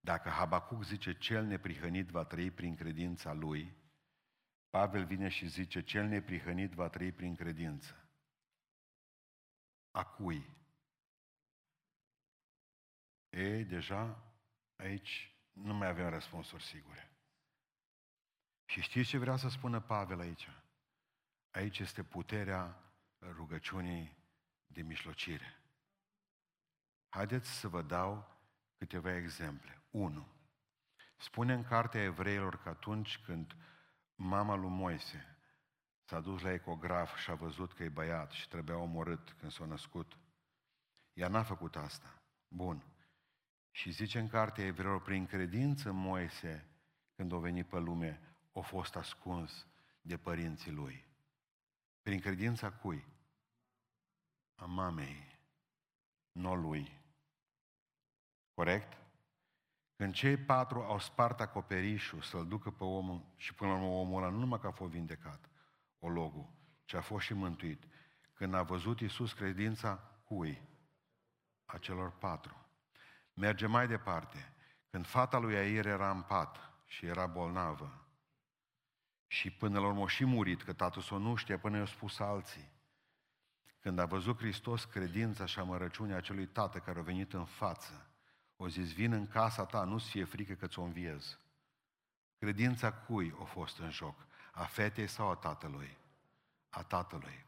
Dacă 0.00 0.28
Habacuc 0.28 0.84
zice 0.84 1.18
cel 1.18 1.44
neprihănit 1.44 2.08
va 2.08 2.24
trăi 2.24 2.50
prin 2.50 2.74
credința 2.74 3.32
lui, 3.32 3.76
Pavel 4.70 5.04
vine 5.04 5.28
și 5.28 5.48
zice 5.48 5.82
cel 5.82 6.06
neprihănit 6.06 6.72
va 6.72 6.88
trăi 6.88 7.12
prin 7.12 7.34
credință. 7.34 8.08
A 9.90 10.04
cui? 10.04 10.56
Ei, 13.30 13.64
deja 13.64 14.32
aici 14.76 15.36
nu 15.52 15.74
mai 15.74 15.88
avem 15.88 16.08
răspunsuri 16.08 16.62
sigure. 16.62 17.13
Și 18.64 18.80
știți 18.80 19.08
ce 19.08 19.18
vrea 19.18 19.36
să 19.36 19.48
spună 19.48 19.80
Pavel 19.80 20.20
aici? 20.20 20.48
Aici 21.50 21.78
este 21.78 22.02
puterea 22.02 22.82
rugăciunii 23.20 24.16
de 24.66 24.82
mișlocire. 24.82 25.58
Haideți 27.08 27.50
să 27.50 27.68
vă 27.68 27.82
dau 27.82 28.38
câteva 28.78 29.16
exemple. 29.16 29.82
1. 29.90 30.26
Spune 31.16 31.52
în 31.52 31.64
cartea 31.64 32.02
evreilor 32.02 32.62
că 32.62 32.68
atunci 32.68 33.18
când 33.18 33.56
mama 34.14 34.54
lui 34.54 34.70
Moise 34.70 35.34
S-a 36.04 36.20
dus 36.20 36.42
la 36.42 36.52
ecograf 36.52 37.16
și 37.16 37.30
a 37.30 37.34
văzut 37.34 37.72
că 37.72 37.82
e 37.82 37.88
băiat 37.88 38.30
și 38.30 38.48
trebuia 38.48 38.76
omorât 38.76 39.32
când 39.32 39.52
s-a 39.52 39.64
născut. 39.64 40.18
Ea 41.12 41.28
n-a 41.28 41.42
făcut 41.42 41.76
asta. 41.76 42.22
Bun. 42.48 42.84
Și 43.70 43.90
zice 43.90 44.18
în 44.18 44.28
cartea 44.28 44.64
evreilor, 44.64 45.02
prin 45.02 45.26
credință 45.26 45.92
Moise, 45.92 46.68
când 47.16 47.32
a 47.32 47.36
venit 47.36 47.66
pe 47.66 47.78
lume, 47.78 48.33
a 48.54 48.60
fost 48.60 48.96
ascuns 48.96 49.66
de 50.00 50.16
părinții 50.16 50.72
lui. 50.72 51.04
Prin 52.02 52.20
credința 52.20 52.72
cui? 52.72 53.04
A 54.54 54.64
mamei, 54.64 55.38
nu 56.32 56.54
lui. 56.54 57.00
Corect? 58.54 58.98
Când 59.96 60.14
cei 60.14 60.36
patru 60.36 60.82
au 60.82 60.98
spart 60.98 61.40
acoperișul 61.40 62.22
să-l 62.22 62.48
ducă 62.48 62.70
pe 62.70 62.84
omul 62.84 63.24
și 63.36 63.54
până 63.54 63.70
la 63.70 63.76
urmă 63.76 63.88
omul 63.88 64.22
ăla 64.22 64.32
nu 64.32 64.38
numai 64.38 64.60
că 64.60 64.66
a 64.66 64.70
fost 64.70 64.92
vindecat, 64.92 65.48
ologul, 65.98 66.52
ci 66.84 66.94
a 66.94 67.00
fost 67.00 67.24
și 67.24 67.34
mântuit. 67.34 67.84
Când 68.32 68.54
a 68.54 68.62
văzut 68.62 69.00
Iisus 69.00 69.32
credința 69.32 69.96
cui? 70.24 70.62
A 71.64 71.78
celor 71.78 72.10
patru. 72.10 72.66
Merge 73.32 73.66
mai 73.66 73.88
departe. 73.88 74.52
Când 74.90 75.06
fata 75.06 75.38
lui 75.38 75.56
Air 75.56 75.86
era 75.86 76.10
în 76.10 76.22
pat 76.22 76.72
și 76.84 77.06
era 77.06 77.26
bolnavă 77.26 78.03
și 79.34 79.50
până 79.50 79.78
la 79.80 79.86
urmă 79.86 80.08
și 80.08 80.24
murit, 80.24 80.62
că 80.62 80.72
tatăl 80.72 81.02
s-o 81.02 81.18
nu 81.18 81.34
știe 81.34 81.58
până 81.58 81.76
i-a 81.76 81.86
spus 81.86 82.18
alții. 82.18 82.70
Când 83.80 83.98
a 83.98 84.04
văzut 84.04 84.38
Hristos 84.38 84.84
credința 84.84 85.46
și 85.46 85.58
amărăciunea 85.58 86.16
acelui 86.16 86.46
tată 86.46 86.78
care 86.78 86.98
a 86.98 87.02
venit 87.02 87.32
în 87.32 87.44
față, 87.44 88.06
o 88.56 88.68
zis, 88.68 88.92
vin 88.92 89.12
în 89.12 89.26
casa 89.26 89.64
ta, 89.64 89.84
nu-ți 89.84 90.08
fie 90.08 90.24
frică 90.24 90.52
că 90.52 90.66
ți-o 90.66 90.82
înviez. 90.82 91.38
Credința 92.38 92.92
cui 92.92 93.34
a 93.40 93.44
fost 93.44 93.78
în 93.78 93.90
joc? 93.90 94.26
A 94.52 94.64
fetei 94.64 95.06
sau 95.06 95.30
a 95.30 95.34
tatălui? 95.34 95.96
A 96.68 96.82
tatălui. 96.82 97.44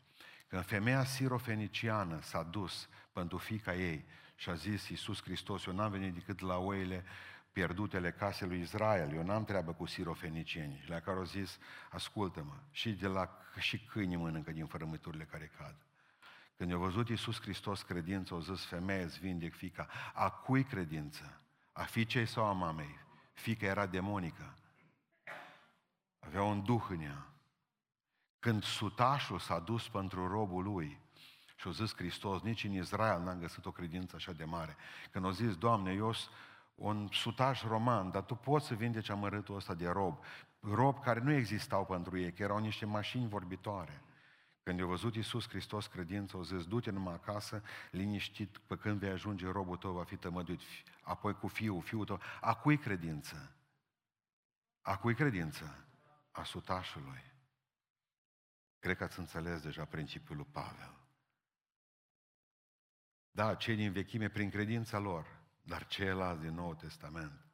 Când 0.46 0.64
femeia 0.64 1.04
sirofeniciană 1.04 2.20
s-a 2.20 2.42
dus 2.42 2.88
pentru 3.12 3.38
fica 3.38 3.74
ei 3.74 4.04
și 4.34 4.50
a 4.50 4.54
zis 4.54 4.88
Iisus 4.88 5.22
Hristos, 5.22 5.66
eu 5.66 5.74
n-am 5.74 5.90
venit 5.90 6.14
decât 6.14 6.40
la 6.40 6.56
oile 6.56 7.04
pierdutele 7.56 8.12
casei 8.12 8.48
lui 8.48 8.60
Israel, 8.60 9.12
eu 9.12 9.22
n-am 9.22 9.44
treabă 9.44 9.72
cu 9.72 9.86
sirofenicieni. 9.86 10.84
La 10.88 11.00
care 11.00 11.18
au 11.18 11.24
zis, 11.24 11.58
ascultă-mă, 11.90 12.52
și, 12.70 12.92
de 12.92 13.06
la, 13.06 13.38
și 13.58 13.78
câinii 13.78 14.16
mănâncă 14.16 14.50
din 14.50 14.66
fărămăturile 14.66 15.24
care 15.24 15.50
cad. 15.58 15.76
Când 16.56 16.72
a 16.72 16.76
văzut 16.76 17.08
Iisus 17.08 17.40
Hristos 17.40 17.82
credință, 17.82 18.34
au 18.34 18.40
zis, 18.40 18.64
femeie, 18.64 19.02
îți 19.02 19.18
vindec 19.18 19.54
fica. 19.54 19.88
A 20.14 20.30
cui 20.30 20.64
credință? 20.64 21.40
A 21.72 21.82
fiicei 21.82 22.26
sau 22.26 22.44
a 22.44 22.52
mamei? 22.52 22.98
Fica 23.32 23.66
era 23.66 23.86
demonică. 23.86 24.54
Avea 26.18 26.42
un 26.42 26.64
duh 26.64 26.86
în 26.88 27.00
ea. 27.00 27.26
Când 28.38 28.62
sutașul 28.62 29.38
s-a 29.38 29.58
dus 29.58 29.88
pentru 29.88 30.28
robul 30.28 30.62
lui, 30.62 31.00
și 31.56 31.68
a 31.68 31.70
zis 31.70 31.94
Hristos, 31.94 32.42
nici 32.42 32.64
în 32.64 32.72
Israel 32.72 33.22
n-am 33.22 33.38
găsit 33.38 33.66
o 33.66 33.70
credință 33.70 34.16
așa 34.16 34.32
de 34.32 34.44
mare. 34.44 34.76
Când 35.10 35.24
a 35.24 35.30
zis, 35.30 35.56
Doamne, 35.56 35.92
eu 35.92 36.12
sunt 36.12 36.34
un 36.76 37.08
sutaș 37.12 37.62
roman, 37.62 38.10
dar 38.10 38.22
tu 38.22 38.34
poți 38.34 38.66
să 38.66 38.74
vindeci 38.74 39.08
amărâtul 39.08 39.56
ăsta 39.56 39.74
de 39.74 39.88
rob. 39.88 40.24
Rob 40.60 41.02
care 41.02 41.20
nu 41.20 41.32
existau 41.32 41.86
pentru 41.86 42.18
ei, 42.18 42.32
că 42.32 42.42
erau 42.42 42.58
niște 42.58 42.86
mașini 42.86 43.28
vorbitoare. 43.28 44.02
Când 44.62 44.82
a 44.82 44.84
văzut 44.84 45.14
Iisus 45.14 45.48
Hristos 45.48 45.86
credință, 45.86 46.36
o 46.36 46.42
zis, 46.42 46.64
du-te 46.64 46.90
numai 46.90 47.14
acasă, 47.14 47.62
liniștit, 47.90 48.58
pe 48.58 48.76
când 48.76 48.98
vei 48.98 49.10
ajunge, 49.10 49.50
robul 49.50 49.76
tău 49.76 49.92
va 49.92 50.04
fi 50.04 50.16
tămăduit. 50.16 50.60
Apoi 51.02 51.34
cu 51.34 51.48
fiul, 51.48 51.82
fiul 51.82 52.04
tău. 52.04 52.20
A 52.40 52.54
cui 52.54 52.78
credință? 52.78 53.56
A 54.82 54.96
cui 54.96 55.14
credință? 55.14 55.86
A 56.30 56.42
sutașului. 56.42 57.22
Cred 58.78 58.96
că 58.96 59.04
ați 59.04 59.18
înțeles 59.18 59.62
deja 59.62 59.84
principiul 59.84 60.36
lui 60.36 60.46
Pavel. 60.52 60.94
Da, 63.30 63.54
cei 63.54 63.76
din 63.76 63.92
vechime 63.92 64.28
prin 64.28 64.50
credința 64.50 64.98
lor, 64.98 65.26
dar 65.66 65.86
ceilalți 65.86 66.42
din 66.42 66.54
Nou 66.54 66.74
Testament, 66.74 67.44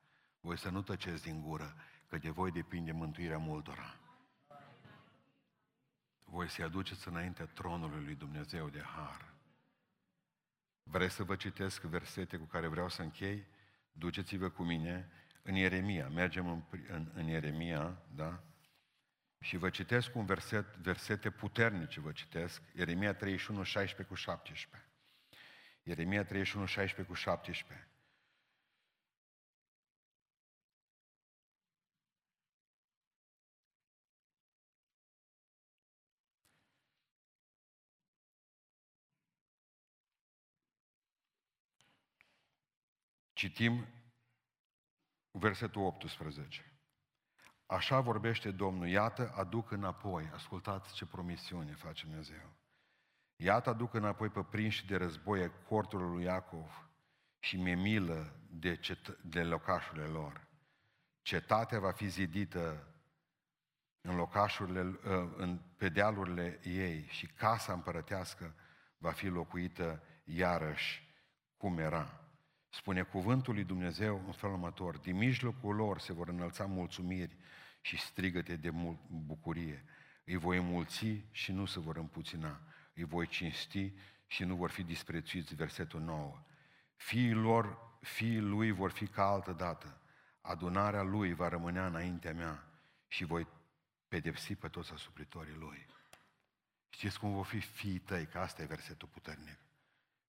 voi 0.41 0.59
să 0.59 0.69
nu 0.69 0.83
tăceți 0.83 1.23
din 1.23 1.43
gură, 1.43 1.75
că 2.09 2.19
de 2.19 2.31
voi 2.31 2.51
depinde 2.51 2.93
mântuirea 2.93 3.39
multora 3.39 3.97
voi 6.33 6.49
să-i 6.49 6.65
aduceți 6.65 7.09
înaintea 7.09 7.47
tronului 7.47 8.05
lui 8.05 8.15
Dumnezeu 8.15 8.69
de 8.69 8.83
har. 8.83 9.35
Vreți 10.83 11.15
să 11.15 11.25
vă 11.25 11.37
citesc 11.37 11.83
versete 11.83 12.37
cu 12.37 12.45
care 12.45 12.67
vreau 12.67 12.89
să 12.89 13.03
închei? 13.03 13.47
Duceți-vă 13.93 14.49
cu 14.49 14.63
mine 14.63 15.11
în 15.43 15.55
Ieremia. 15.55 16.09
Mergem 16.09 16.49
în, 16.49 16.63
în, 16.89 17.11
în 17.15 17.27
Ieremia, 17.27 18.03
da? 18.15 18.43
Și 19.41 19.57
vă 19.57 19.71
citesc 19.71 20.15
un 20.15 20.25
verset, 20.25 20.77
versete 20.77 21.31
puternice, 21.31 22.01
vă 22.01 22.13
citesc. 22.13 22.63
Ieremia 22.75 23.15
31, 23.15 23.63
16 23.63 24.15
cu 24.15 24.15
17. 24.15 24.89
Ieremia 25.83 26.25
31, 26.25 26.67
16 26.67 27.13
cu 27.13 27.19
17. 27.19 27.89
Citim 43.43 43.86
versetul 45.30 45.82
18. 45.82 46.72
Așa 47.66 48.01
vorbește 48.01 48.51
Domnul, 48.51 48.88
iată, 48.88 49.32
aduc 49.36 49.70
înapoi, 49.70 50.30
ascultați 50.34 50.95
ce 50.95 51.07
promisiune 51.07 51.74
face 51.74 52.07
Dumnezeu. 52.07 52.53
Iată, 53.36 53.70
aduc 53.70 53.95
înapoi 53.95 54.28
pe 54.28 54.43
prinși 54.43 54.86
de 54.86 54.97
război 54.97 55.51
corturile 55.68 56.09
lui 56.09 56.24
Iacov 56.24 56.88
și 57.38 57.57
mi-e 57.57 57.74
milă 57.74 58.36
de, 58.51 58.76
cet- 58.76 59.20
de 59.22 59.43
locașurile 59.43 60.07
lor. 60.07 60.49
Cetatea 61.22 61.80
va 61.80 61.93
fi 61.93 62.09
zidită 62.09 62.86
în 64.01 64.16
locașurile, 64.16 64.99
în 65.36 65.61
pedealurile 65.76 66.61
ei 66.62 67.07
și 67.07 67.26
casa 67.26 67.72
împărătească 67.72 68.55
va 68.99 69.11
fi 69.11 69.26
locuită 69.26 70.03
iarăși 70.24 71.09
cum 71.57 71.78
era. 71.78 72.22
Spune 72.75 73.03
cuvântul 73.03 73.55
lui 73.55 73.64
Dumnezeu 73.64 74.23
în 74.27 74.33
felul 74.33 74.55
următor, 74.55 74.99
din 74.99 75.16
mijlocul 75.16 75.75
lor 75.75 75.99
se 75.99 76.12
vor 76.12 76.29
înălța 76.29 76.66
mulțumiri 76.66 77.37
și 77.81 77.99
strigăte 77.99 78.57
de 78.57 78.70
bucurie. 79.09 79.85
Îi 80.25 80.37
voi 80.37 80.61
mulți 80.61 81.07
și 81.31 81.53
nu 81.53 81.64
se 81.64 81.81
vor 81.81 81.97
împuțina. 81.97 82.61
Îi 82.95 83.05
voi 83.05 83.27
cinsti 83.27 83.93
și 84.27 84.45
nu 84.45 84.55
vor 84.55 84.70
fi 84.70 84.83
disprețuiți. 84.83 85.55
Versetul 85.55 86.01
9. 86.01 86.43
Fiii 86.97 87.33
lor, 87.33 87.79
fiii 88.01 88.41
lui 88.41 88.70
vor 88.70 88.91
fi 88.91 89.07
ca 89.07 89.25
altă 89.25 89.53
dată. 89.53 90.01
Adunarea 90.41 91.03
lui 91.03 91.35
va 91.35 91.49
rămânea 91.49 91.87
înaintea 91.87 92.33
mea 92.33 92.66
și 93.09 93.25
voi 93.25 93.47
pedepsi 94.09 94.55
pe 94.55 94.68
toți 94.68 94.93
asupritorii 94.93 95.55
lui. 95.55 95.87
Știți 96.89 97.18
cum 97.18 97.33
vor 97.33 97.45
fi 97.45 97.61
fiii 97.61 97.99
tăi, 97.99 98.27
că 98.27 98.39
asta 98.39 98.62
e 98.62 98.66
versetul 98.66 99.09
puternic. 99.09 99.59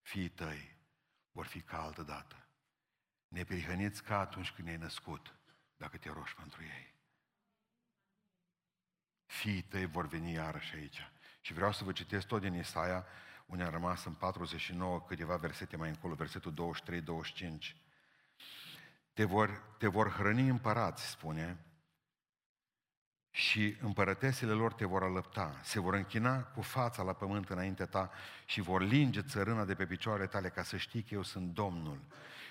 Fiii 0.02 0.30
tăi 0.30 0.82
vor 1.34 1.46
fi 1.46 1.62
ca 1.62 1.82
altă 1.82 2.04
dată. 2.04 2.48
Neprihăniți 3.28 4.04
ca 4.04 4.20
atunci 4.20 4.52
când 4.52 4.68
ne-ai 4.68 4.80
născut, 4.80 5.36
dacă 5.78 5.98
te 5.98 6.10
roși 6.10 6.36
pentru 6.36 6.64
ei. 6.64 6.94
Fiii 9.26 9.62
tăi 9.62 9.86
vor 9.86 10.08
veni 10.08 10.32
iarăși 10.32 10.76
aici. 10.76 11.12
Și 11.42 11.54
vreau 11.54 11.72
să 11.72 11.84
vă 11.84 11.92
citesc 11.92 12.28
tot 12.28 12.42
din 12.42 12.54
Isaia, 12.54 13.06
unde 13.46 13.64
a 13.64 13.70
rămas 13.70 14.06
în 14.06 14.14
49 14.14 15.02
câteva 15.02 15.36
versete 15.36 15.76
mai 15.76 15.90
încolo, 15.90 16.14
versetul 16.14 16.76
23-25. 17.72 17.76
Te 19.14 19.24
vor, 19.24 19.76
te 19.78 19.88
vor 19.88 20.10
hrăni 20.10 20.50
împărați, 20.50 21.08
spune, 21.08 21.58
și 23.36 23.78
împărătesele 23.82 24.52
lor 24.52 24.74
te 24.74 24.86
vor 24.86 25.04
alăpta, 25.04 25.60
se 25.64 25.80
vor 25.80 25.94
închina 25.94 26.44
cu 26.44 26.62
fața 26.62 27.04
la 27.04 27.14
pământ 27.14 27.50
înaintea 27.50 27.86
ta 27.86 28.12
și 28.46 28.62
vor 28.62 28.82
linge 28.82 29.22
țărâna 29.22 29.66
de 29.66 29.76
pe 29.76 29.86
picioarele 29.86 30.28
tale 30.28 30.50
ca 30.50 30.64
să 30.64 30.78
știi 30.78 31.02
că 31.02 31.14
eu 31.14 31.24
sunt 31.24 31.54
Domnul 31.54 32.00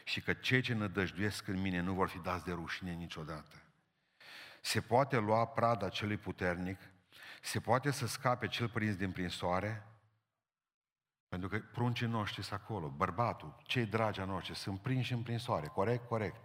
și 0.04 0.20
că 0.20 0.32
cei 0.32 0.60
ce 0.60 0.74
nădăjduiesc 0.74 1.48
în 1.48 1.60
mine 1.60 1.80
nu 1.80 1.92
vor 1.92 2.08
fi 2.08 2.18
dați 2.18 2.44
de 2.44 2.52
rușine 2.52 2.92
niciodată. 2.92 3.62
Se 4.60 4.80
poate 4.80 5.18
lua 5.18 5.46
prada 5.46 5.88
celui 5.88 6.16
puternic, 6.16 6.78
se 7.42 7.60
poate 7.60 7.90
să 7.90 8.06
scape 8.06 8.46
cel 8.48 8.68
prins 8.68 8.96
din 8.96 9.10
prinsoare, 9.10 9.86
pentru 11.28 11.48
că 11.48 11.58
pruncii 11.58 12.06
noștri 12.06 12.42
sunt 12.42 12.60
acolo, 12.60 12.88
bărbatul, 12.88 13.62
cei 13.62 13.86
dragi 13.86 14.20
a 14.20 14.24
noștri, 14.24 14.56
sunt 14.56 14.80
prinși 14.80 15.12
în 15.12 15.22
prinsoare, 15.22 15.66
corect? 15.66 16.06
Corect. 16.06 16.40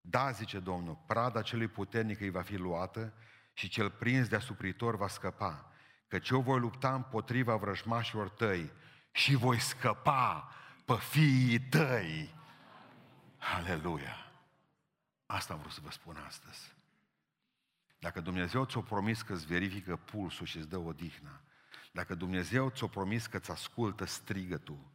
Da, 0.00 0.30
zice 0.30 0.58
Domnul, 0.58 0.98
prada 1.06 1.42
celui 1.42 1.68
puternic 1.68 2.20
îi 2.20 2.30
va 2.30 2.42
fi 2.42 2.56
luată 2.56 3.14
și 3.52 3.68
cel 3.68 3.90
prins 3.90 4.28
de 4.28 4.36
asupritor 4.36 4.96
va 4.96 5.08
scăpa. 5.08 5.72
Căci 6.08 6.28
eu 6.28 6.40
voi 6.40 6.58
lupta 6.58 6.94
împotriva 6.94 7.56
vrăjmașilor 7.56 8.28
tăi 8.28 8.72
și 9.12 9.34
voi 9.34 9.58
scăpa 9.58 10.52
pe 10.84 10.96
fiii 10.96 11.60
tăi. 11.60 12.34
Aleluia! 13.38 14.16
Asta 15.26 15.52
am 15.52 15.58
vrut 15.58 15.72
să 15.72 15.80
vă 15.82 15.90
spun 15.90 16.16
astăzi. 16.16 16.74
Dacă 17.98 18.20
Dumnezeu 18.20 18.64
ți-o 18.64 18.80
promis 18.80 19.22
că 19.22 19.32
îți 19.32 19.46
verifică 19.46 19.96
pulsul 19.96 20.46
și 20.46 20.56
îți 20.56 20.68
dă 20.68 20.78
odihnă, 20.78 21.40
dacă 21.92 22.14
Dumnezeu 22.14 22.70
ți-o 22.70 22.88
promis 22.88 23.26
că 23.26 23.36
îți 23.36 23.50
ascultă 23.50 24.04
strigătul 24.04 24.90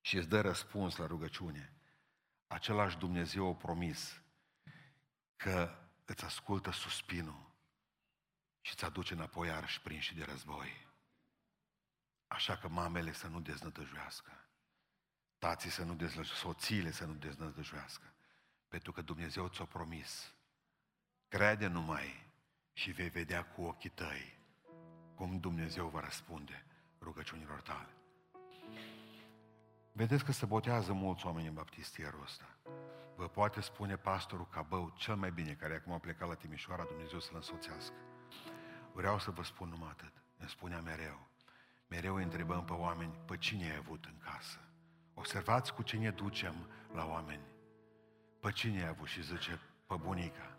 și 0.00 0.16
îți 0.16 0.28
dă 0.28 0.40
răspuns 0.40 0.96
la 0.96 1.06
rugăciune, 1.06 1.72
același 2.46 2.98
Dumnezeu 2.98 3.48
a 3.48 3.54
promis 3.54 4.22
că 5.36 5.78
îți 6.04 6.24
ascultă 6.24 6.72
suspinul 6.72 7.53
și 8.64 8.72
îți 8.72 8.84
aduce 8.84 9.14
înapoi 9.14 9.48
iarăși 9.48 9.80
prinși 9.80 10.14
de 10.14 10.24
război. 10.24 10.86
Așa 12.26 12.56
că 12.56 12.68
mamele 12.68 13.12
să 13.12 13.26
nu 13.26 13.40
deznădăjuiască, 13.40 14.48
tații 15.38 15.70
să 15.70 15.84
nu 15.84 15.94
deznădăjuiască, 15.94 16.46
soțiile 16.46 16.90
să 16.90 17.04
nu 17.04 17.14
deznădăjuiască, 17.14 18.14
pentru 18.68 18.92
că 18.92 19.02
Dumnezeu 19.02 19.48
ți-a 19.48 19.64
promis. 19.64 20.34
Crede 21.28 21.66
numai 21.66 22.32
și 22.72 22.90
vei 22.90 23.08
vedea 23.08 23.44
cu 23.44 23.62
ochii 23.62 23.90
tăi 23.90 24.38
cum 25.14 25.38
Dumnezeu 25.38 25.88
va 25.88 26.00
răspunde 26.00 26.66
rugăciunilor 27.00 27.60
tale. 27.60 27.94
Vedeți 29.92 30.24
că 30.24 30.32
se 30.32 30.46
botează 30.46 30.92
mulți 30.92 31.26
oameni 31.26 31.46
în 31.46 31.54
baptistierul 31.54 32.22
ăsta. 32.22 32.58
Vă 33.16 33.28
poate 33.28 33.60
spune 33.60 33.96
pastorul 33.96 34.48
Cabău 34.48 34.94
cel 34.96 35.16
mai 35.16 35.32
bine, 35.32 35.54
care 35.54 35.74
acum 35.74 35.92
a 35.92 35.98
plecat 35.98 36.28
la 36.28 36.34
Timișoara, 36.34 36.84
Dumnezeu 36.84 37.20
să-l 37.20 37.34
însoțească. 37.34 38.13
Vreau 38.94 39.18
să 39.18 39.30
vă 39.30 39.42
spun 39.42 39.68
numai 39.68 39.88
atât. 39.90 40.12
Îmi 40.38 40.48
spunea 40.48 40.80
mereu. 40.80 41.26
Mereu 41.88 42.14
îi 42.14 42.22
întrebăm 42.22 42.64
pe 42.64 42.72
oameni, 42.72 43.14
pe 43.26 43.36
cine 43.36 43.70
ai 43.70 43.76
avut 43.76 44.04
în 44.04 44.18
casă? 44.18 44.58
Observați 45.14 45.74
cu 45.74 45.82
cine 45.82 46.10
ducem 46.10 46.54
la 46.92 47.06
oameni. 47.06 47.42
Pe 48.40 48.50
cine 48.52 48.82
ai 48.82 48.88
avut? 48.88 49.08
Și 49.08 49.22
zice, 49.22 49.60
pe 49.86 49.94
bunica. 49.96 50.56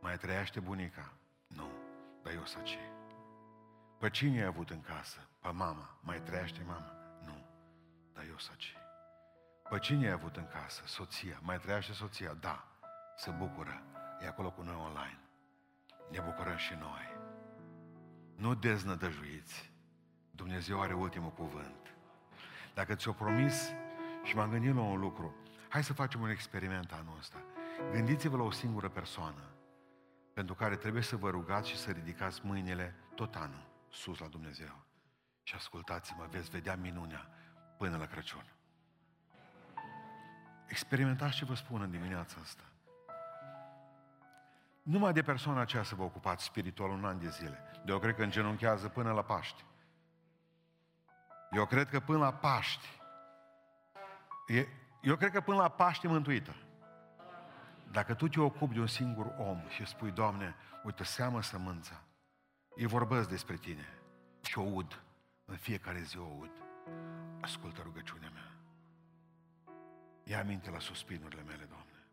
Mai 0.00 0.18
trăiește 0.18 0.60
bunica? 0.60 1.12
Nu, 1.46 1.70
dar 2.22 2.32
eu 2.32 2.44
să 2.44 2.58
ce? 2.62 2.78
Pe 3.98 4.10
cine 4.10 4.40
ai 4.40 4.46
avut 4.46 4.70
în 4.70 4.80
casă? 4.80 5.28
Pe 5.40 5.50
mama. 5.50 5.98
Mai 6.00 6.22
trăiește 6.22 6.62
mama? 6.66 6.92
Nu, 7.24 7.46
dar 8.12 8.24
eu 8.24 8.38
să 8.38 8.52
ce? 8.56 8.76
Pe 9.70 9.78
cine 9.78 10.06
ai 10.06 10.12
avut 10.12 10.36
în 10.36 10.48
casă? 10.48 10.82
Soția. 10.86 11.38
Mai 11.42 11.58
trăiește 11.58 11.92
soția? 11.92 12.34
Da, 12.34 12.64
se 13.16 13.30
bucură. 13.30 13.82
E 14.20 14.26
acolo 14.26 14.50
cu 14.50 14.62
noi 14.62 14.74
online. 14.74 15.20
Ne 16.10 16.20
bucurăm 16.20 16.56
și 16.56 16.74
noi. 16.74 17.17
Nu 18.38 18.54
deznădăjuiți. 18.54 19.72
Dumnezeu 20.30 20.80
are 20.80 20.94
ultimul 20.94 21.30
cuvânt. 21.30 21.94
Dacă 22.74 22.94
ți-o 22.94 23.12
promis 23.12 23.70
și 24.24 24.36
m-am 24.36 24.50
gândit 24.50 24.74
la 24.74 24.80
un 24.80 25.00
lucru, 25.00 25.34
hai 25.68 25.84
să 25.84 25.92
facem 25.92 26.20
un 26.20 26.30
experiment 26.30 26.92
anul 26.92 27.16
ăsta. 27.18 27.42
Gândiți-vă 27.92 28.36
la 28.36 28.42
o 28.42 28.50
singură 28.50 28.88
persoană 28.88 29.42
pentru 30.32 30.54
care 30.54 30.76
trebuie 30.76 31.02
să 31.02 31.16
vă 31.16 31.30
rugați 31.30 31.68
și 31.68 31.76
să 31.76 31.90
ridicați 31.90 32.40
mâinile 32.44 32.94
tot 33.14 33.34
anul 33.34 33.66
sus 33.90 34.18
la 34.18 34.26
Dumnezeu. 34.26 34.84
Și 35.42 35.54
ascultați-mă, 35.54 36.26
veți 36.30 36.50
vedea 36.50 36.76
minunea 36.76 37.28
până 37.78 37.96
la 37.96 38.06
Crăciun. 38.06 38.52
Experimentați 40.66 41.36
ce 41.36 41.44
vă 41.44 41.54
spun 41.54 41.80
în 41.80 41.90
dimineața 41.90 42.36
asta. 42.42 42.67
Numai 44.88 45.12
de 45.12 45.22
persoana 45.22 45.60
aceea 45.60 45.82
să 45.82 45.94
vă 45.94 46.02
ocupați 46.02 46.44
spiritual 46.44 46.90
un 46.90 47.04
an 47.04 47.18
de 47.18 47.28
zile. 47.28 47.62
De 47.84 47.92
eu 47.92 47.98
cred 47.98 48.14
că 48.14 48.22
îngenunchează 48.22 48.88
până 48.88 49.12
la 49.12 49.22
Paști. 49.22 49.64
Eu 51.50 51.66
cred 51.66 51.88
că 51.88 52.00
până 52.00 52.18
la 52.18 52.32
Paști, 52.32 52.86
eu 55.02 55.16
cred 55.16 55.30
că 55.30 55.40
până 55.40 55.56
la 55.56 55.68
Paști 55.68 56.06
e 56.06 56.08
mântuită. 56.08 56.54
Dacă 57.90 58.14
tu 58.14 58.28
te 58.28 58.40
ocupi 58.40 58.74
de 58.74 58.80
un 58.80 58.86
singur 58.86 59.34
om 59.38 59.68
și 59.68 59.86
spui, 59.86 60.10
Doamne, 60.10 60.54
uite, 60.84 61.04
seamă 61.04 61.42
sămânța, 61.42 62.02
îi 62.68 62.86
vorbesc 62.86 63.28
despre 63.28 63.56
tine 63.56 63.88
și 64.42 64.58
o 64.58 64.62
ud, 64.62 65.02
în 65.44 65.56
fiecare 65.56 66.00
zi 66.00 66.18
o 66.18 66.36
ud, 66.38 66.52
ascultă 67.40 67.80
rugăciunea 67.82 68.30
mea. 68.32 68.52
Ia 70.24 70.38
aminte 70.38 70.70
la 70.70 70.78
suspinurile 70.78 71.42
mele, 71.42 71.64
Doamne. 71.64 72.06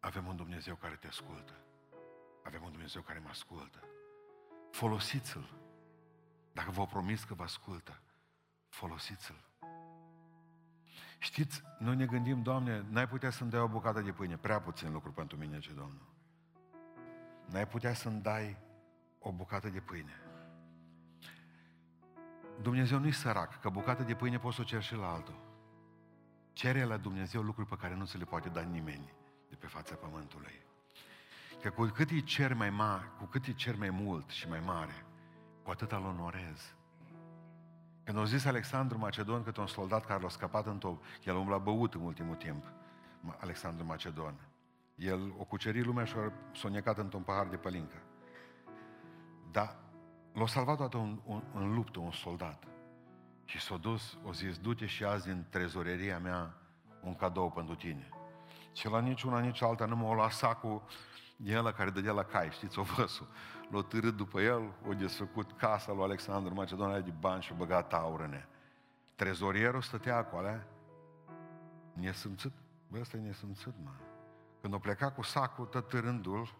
Avem 0.00 0.26
un 0.26 0.36
Dumnezeu 0.36 0.74
care 0.74 0.94
te 0.94 1.06
ascultă. 1.06 1.52
Avem 2.42 2.62
un 2.64 2.70
Dumnezeu 2.70 3.02
care 3.02 3.18
mă 3.18 3.28
ascultă. 3.28 3.78
Folosiți-l. 4.70 5.50
Dacă 6.52 6.70
vă 6.70 6.86
promis 6.86 7.24
că 7.24 7.34
vă 7.34 7.42
ascultă, 7.42 8.00
folosiți-l. 8.68 9.44
Știți, 11.18 11.62
noi 11.78 11.96
ne 11.96 12.06
gândim, 12.06 12.42
Doamne, 12.42 12.84
n-ai 12.88 13.08
putea 13.08 13.30
să-mi 13.30 13.50
dai 13.50 13.60
o 13.60 13.68
bucată 13.68 14.00
de 14.00 14.12
pâine, 14.12 14.36
prea 14.36 14.60
puțin 14.60 14.92
lucru 14.92 15.12
pentru 15.12 15.36
mine, 15.36 15.58
ce 15.58 15.72
Domnul. 15.72 16.12
N-ai 17.46 17.68
putea 17.68 17.94
să-mi 17.94 18.20
dai 18.20 18.56
o 19.18 19.32
bucată 19.32 19.68
de 19.68 19.80
pâine. 19.80 20.12
Dumnezeu 22.62 22.98
nu-i 22.98 23.12
sărac, 23.12 23.60
că 23.60 23.68
bucată 23.68 24.02
de 24.02 24.14
pâine 24.14 24.38
poți 24.38 24.56
să 24.56 24.60
o 24.60 24.64
ceri 24.64 24.84
și 24.84 24.94
la 24.94 25.12
altul. 25.12 25.40
Cere 26.52 26.84
la 26.84 26.96
Dumnezeu 26.96 27.42
lucruri 27.42 27.68
pe 27.68 27.76
care 27.76 27.94
nu 27.94 28.04
se 28.04 28.16
le 28.16 28.24
poate 28.24 28.48
da 28.48 28.60
nimeni 28.60 29.12
de 29.48 29.56
pe 29.56 29.66
fața 29.66 29.94
pământului. 29.94 30.62
Că 31.62 31.70
cu 31.70 31.84
cât 31.84 32.10
îi 32.10 32.22
cer 32.22 32.54
mai 32.54 32.70
mare, 32.70 33.12
cu 33.18 33.24
cât 33.24 33.46
îi 33.46 33.54
cer 33.54 33.76
mai 33.76 33.90
mult 33.90 34.30
și 34.30 34.48
mai 34.48 34.60
mare, 34.60 35.04
cu 35.62 35.70
atât 35.70 35.92
îl 35.92 36.04
onorez. 36.04 36.74
Când 38.04 38.18
au 38.18 38.24
zis 38.24 38.44
Alexandru 38.44 38.98
Macedon 38.98 39.42
că 39.42 39.60
un 39.60 39.66
soldat 39.66 40.04
care 40.04 40.22
l-a 40.22 40.28
scăpat 40.28 40.66
în 40.66 40.78
top, 40.78 41.04
el 41.24 41.36
umbla 41.36 41.58
băut 41.58 41.94
în 41.94 42.00
ultimul 42.00 42.34
timp, 42.34 42.64
Alexandru 43.40 43.84
Macedon. 43.84 44.34
El 44.94 45.34
o 45.38 45.44
cucerit 45.44 45.84
lumea 45.84 46.04
și 46.04 46.14
a 46.16 46.32
sonecat 46.52 46.98
într-un 46.98 47.22
pahar 47.22 47.46
de 47.46 47.56
pălincă. 47.56 48.02
Dar 49.50 49.76
l-a 50.32 50.46
salvat 50.46 50.76
toată 50.76 50.96
un, 50.96 51.20
un, 51.24 51.42
în 51.54 51.74
luptă 51.74 51.98
un 51.98 52.12
soldat. 52.12 52.64
Și 53.44 53.60
s-a 53.60 53.76
dus, 53.76 54.18
o 54.24 54.32
zis, 54.32 54.58
du-te 54.58 54.86
și 54.86 55.04
azi 55.04 55.26
din 55.26 55.46
trezoreria 55.50 56.18
mea 56.18 56.54
un 57.02 57.14
cadou 57.14 57.50
pentru 57.50 57.74
tine. 57.74 58.08
Și 58.72 58.88
la 58.88 59.00
niciuna, 59.00 59.40
nici 59.40 59.62
alta 59.62 59.84
nu 59.84 59.96
m-a 59.96 60.14
luat 60.14 60.30
sacul 60.30 60.82
de 61.42 61.58
ăla 61.58 61.72
care 61.72 61.90
dădea 61.90 62.12
la 62.12 62.24
cai, 62.24 62.50
știți, 62.50 62.78
o 62.78 62.82
văsul. 62.82 63.28
L-a 63.70 63.82
târât 63.82 64.16
după 64.16 64.40
el, 64.40 64.72
o 64.88 64.92
desfăcut 64.92 65.52
casa 65.52 65.92
lui 65.92 66.02
Alexandru 66.02 66.54
Macedon, 66.54 67.04
de 67.04 67.10
bani 67.20 67.42
și 67.42 67.54
băgat 67.54 67.92
aur 67.92 68.20
în 68.20 68.32
ea. 68.32 68.48
Trezorierul 69.14 69.82
stătea 69.82 70.16
acolo, 70.16 70.48
nesâmțit. 71.92 72.52
Bă, 72.88 72.98
ăsta 73.00 73.16
e 73.16 73.20
nesâmțit, 73.20 73.74
mă. 73.84 73.90
Când 74.60 74.74
o 74.74 74.78
pleca 74.78 75.10
cu 75.10 75.22
sacul, 75.22 75.64
tot 75.64 75.88
târându-l, 75.88 76.54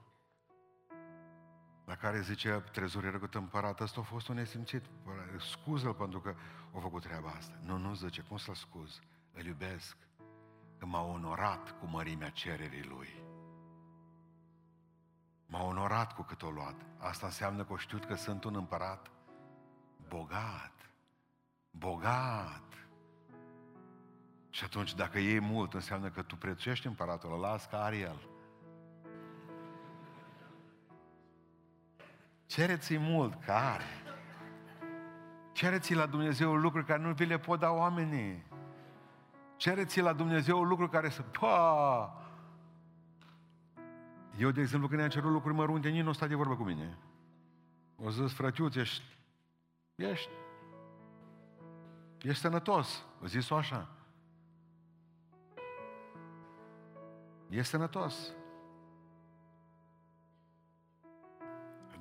la 1.84 1.96
care 1.96 2.20
zice 2.20 2.64
trezorierul 2.72 3.20
cu 3.20 3.28
împărat, 3.32 3.80
ăsta 3.80 4.00
a 4.00 4.04
fost 4.04 4.28
un 4.28 4.34
nesimțit, 4.34 4.84
scuză-l 5.38 5.94
pentru 5.94 6.20
că 6.20 6.34
a 6.74 6.78
făcut 6.78 7.02
treaba 7.02 7.28
asta. 7.28 7.58
Nu, 7.64 7.76
nu 7.76 7.94
zice, 7.94 8.22
cum 8.22 8.36
să-l 8.36 8.54
scuz? 8.54 9.00
Îl 9.32 9.44
iubesc, 9.44 9.96
că 10.78 10.86
m-a 10.86 11.02
onorat 11.04 11.78
cu 11.78 11.86
mărimea 11.86 12.28
cererii 12.28 12.84
lui. 12.84 13.08
M-a 15.52 15.64
onorat 15.64 16.12
cu 16.12 16.22
cât 16.22 16.42
o 16.42 16.50
luat. 16.50 16.74
Asta 16.98 17.26
înseamnă 17.26 17.64
că 17.64 17.72
o 17.72 17.76
știut 17.76 18.04
că 18.04 18.14
sunt 18.14 18.44
un 18.44 18.54
împărat 18.54 19.10
bogat. 20.08 20.72
Bogat. 21.70 22.62
Și 24.50 24.64
atunci, 24.64 24.94
dacă 24.94 25.18
e 25.18 25.38
mult, 25.38 25.74
înseamnă 25.74 26.08
că 26.08 26.22
tu 26.22 26.36
prețuiești 26.36 26.86
împăratul, 26.86 27.32
îl 27.32 27.40
las 27.40 27.66
ca 27.66 27.84
are 27.84 27.96
el. 27.96 28.28
Cereți-i 32.46 32.98
mult, 32.98 33.44
care? 33.44 33.84
Cereți-i 35.52 35.94
la 35.94 36.06
Dumnezeu 36.06 36.54
lucruri 36.54 36.86
care 36.86 37.02
nu 37.02 37.12
vi 37.12 37.24
le 37.24 37.38
pot 37.38 37.58
da 37.58 37.70
oamenii. 37.70 38.46
Cereți-i 39.56 40.02
la 40.02 40.12
Dumnezeu 40.12 40.62
lucruri 40.62 40.90
care 40.90 41.08
să... 41.08 41.22
Pa! 41.22 42.21
Eu, 44.38 44.50
de 44.50 44.60
exemplu, 44.60 44.88
când 44.88 45.00
i-am 45.00 45.10
cerut 45.10 45.32
lucruri 45.32 45.54
mărunte, 45.54 45.88
nici 45.88 46.02
nu 46.02 46.08
a 46.08 46.12
stat 46.12 46.28
de 46.28 46.34
vorbă 46.34 46.56
cu 46.56 46.62
mine. 46.62 46.98
O 47.96 48.10
zis, 48.10 48.32
frătiuț, 48.32 48.74
ești, 48.74 49.02
ești, 49.94 50.30
ești 52.20 52.40
sănătos. 52.40 53.04
O 53.22 53.26
zis-o 53.26 53.56
așa. 53.56 53.88
Ești 57.48 57.70
sănătos. 57.70 58.34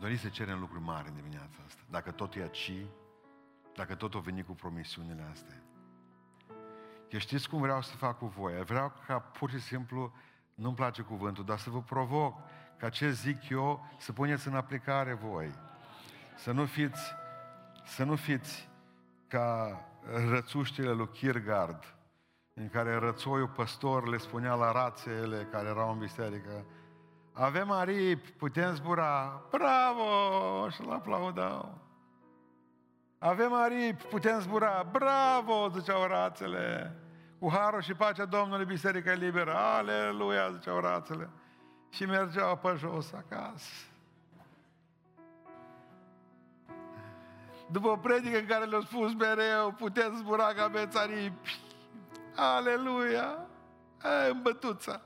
dori 0.01 0.17
să 0.17 0.29
cerem 0.29 0.59
lucruri 0.59 0.83
mari 0.83 1.07
în 1.07 1.15
dimineața 1.15 1.57
asta. 1.65 1.81
Dacă 1.89 2.11
tot 2.11 2.35
e 2.35 2.41
aici, 2.41 2.85
dacă 3.75 3.95
tot 3.95 4.15
o 4.15 4.19
veni 4.19 4.43
cu 4.43 4.53
promisiunile 4.53 5.27
astea. 5.31 5.63
Că 7.09 7.17
știți 7.17 7.49
cum 7.49 7.61
vreau 7.61 7.81
să 7.81 7.95
fac 7.95 8.17
cu 8.17 8.25
voi? 8.25 8.63
Vreau 8.63 8.93
ca 9.05 9.19
pur 9.19 9.49
și 9.49 9.59
simplu, 9.59 10.13
nu-mi 10.61 10.75
place 10.75 11.01
cuvântul, 11.01 11.43
dar 11.45 11.57
să 11.57 11.69
vă 11.69 11.81
provoc 11.81 12.37
ca 12.77 12.89
ce 12.89 13.09
zic 13.09 13.49
eu 13.49 13.85
să 13.97 14.13
puneți 14.13 14.47
în 14.47 14.55
aplicare 14.55 15.13
voi. 15.13 15.51
Să 16.35 16.51
nu 16.51 16.65
fiți, 16.65 17.13
să 17.85 18.03
nu 18.03 18.15
fiți 18.15 18.69
ca 19.27 19.79
rățuștile 20.29 20.91
lui 20.91 21.09
Kiergard, 21.09 21.95
în 22.53 22.69
care 22.69 22.95
rățoiul 22.95 23.47
păstor 23.47 24.07
le 24.07 24.17
spunea 24.17 24.53
la 24.53 24.71
rațele 24.71 25.47
care 25.51 25.67
erau 25.67 25.91
în 25.91 25.97
biserică, 25.97 26.65
Avem 27.33 27.71
aripi, 27.71 28.31
putem 28.31 28.73
zbura. 28.73 29.41
Bravo! 29.49 30.69
Și-l 30.69 30.91
aplaudau. 30.91 31.77
Avem 33.17 33.53
aripi, 33.53 34.03
putem 34.03 34.39
zbura. 34.39 34.87
Bravo! 34.91 35.69
Ziceau 35.69 36.07
rațele. 36.07 36.95
Cu 37.41 37.51
harul 37.51 37.81
și 37.81 37.93
pacea 37.93 38.25
Domnului 38.25 38.65
Biserica 38.65 39.13
Liberă. 39.13 39.55
Aleluia! 39.55 40.51
Ziceau 40.51 40.79
rațele. 40.79 41.29
Și 41.89 42.05
mergeau 42.05 42.57
pe 42.57 42.75
jos 42.77 43.11
acasă. 43.11 43.71
După 47.71 47.87
o 47.87 47.95
predică 47.95 48.37
în 48.37 48.45
care 48.45 48.65
le-au 48.65 48.81
spus 48.81 49.13
mereu, 49.13 49.71
puteți 49.71 50.15
zbura 50.15 50.53
ca 50.53 50.63
aveți 50.63 50.97
aripi. 50.97 51.59
Aleluia! 52.35 53.47
Ai, 54.01 54.31
în 54.31 54.41
bătuța. 54.41 55.01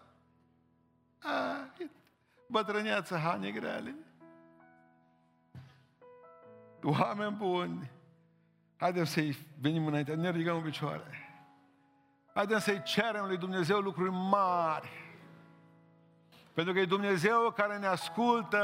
Ai, 1.21 1.91
bătrâneață, 2.47 3.17
hane 3.17 3.51
grele. 3.51 3.95
Oameni 6.83 7.35
buni, 7.35 7.91
haideți 8.77 9.11
să-i 9.11 9.37
venim 9.61 9.85
înainte, 9.85 10.15
ne 10.15 10.31
ridicăm 10.31 10.55
în 10.55 10.63
picioare. 10.63 11.24
Haideți 12.35 12.63
să-i 12.63 12.83
cerem 12.83 13.25
lui 13.25 13.37
Dumnezeu 13.37 13.79
lucruri 13.79 14.11
mari. 14.11 14.89
Pentru 16.53 16.73
că 16.73 16.79
e 16.79 16.85
Dumnezeu 16.85 17.51
care 17.55 17.77
ne 17.77 17.87
ascultă. 17.87 18.61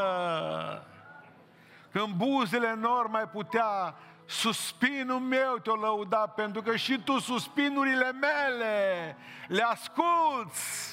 Când 1.91 2.13
buzele 2.13 2.73
nor 2.73 3.07
mai 3.07 3.27
putea, 3.27 3.95
suspinul 4.25 5.19
meu 5.19 5.57
te-o 5.57 5.75
lăuda, 5.75 6.27
pentru 6.27 6.61
că 6.61 6.75
și 6.75 7.01
tu 7.03 7.19
suspinurile 7.19 8.11
mele 8.11 9.17
le 9.47 9.61
asculți. 9.61 10.89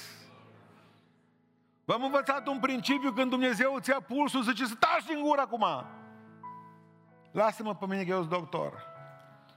V-am 1.85 2.05
învățat 2.05 2.47
un 2.47 2.59
principiu 2.59 3.13
când 3.13 3.31
Dumnezeu 3.31 3.75
îți 3.75 3.91
ia 3.91 4.01
pulsul, 4.01 4.43
zice 4.43 4.65
să 4.65 4.75
taci 4.75 5.05
din 5.07 5.23
gură 5.23 5.41
acum. 5.41 5.85
Lasă-mă 7.31 7.75
pe 7.75 7.87
mine 7.87 8.03
că 8.05 8.11
eu 8.11 8.19
sunt 8.19 8.31
doctor. 8.31 8.73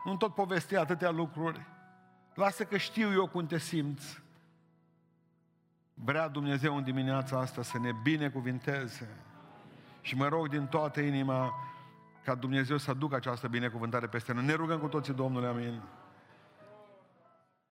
Nu 0.03 0.15
tot 0.15 0.33
povesti 0.33 0.75
atâtea 0.75 1.11
lucruri. 1.11 1.70
Lasă 2.41 2.63
că 2.63 2.77
știu 2.77 3.11
eu 3.11 3.27
cum 3.27 3.45
te 3.45 3.57
simți. 3.57 4.21
Vrea 5.93 6.27
Dumnezeu 6.27 6.75
în 6.75 6.83
dimineața 6.83 7.39
asta 7.39 7.61
să 7.61 7.79
ne 7.79 7.91
binecuvinteze. 8.03 9.09
Și 10.01 10.15
mă 10.15 10.27
rog 10.27 10.49
din 10.49 10.65
toată 10.65 11.01
inima 11.01 11.53
ca 12.23 12.35
Dumnezeu 12.35 12.77
să 12.77 12.89
aducă 12.91 13.15
această 13.15 13.47
binecuvântare 13.47 14.07
peste 14.07 14.33
noi. 14.33 14.45
Ne 14.45 14.53
rugăm 14.53 14.79
cu 14.79 14.87
toții, 14.87 15.13
Domnule, 15.13 15.47
amin. 15.47 15.81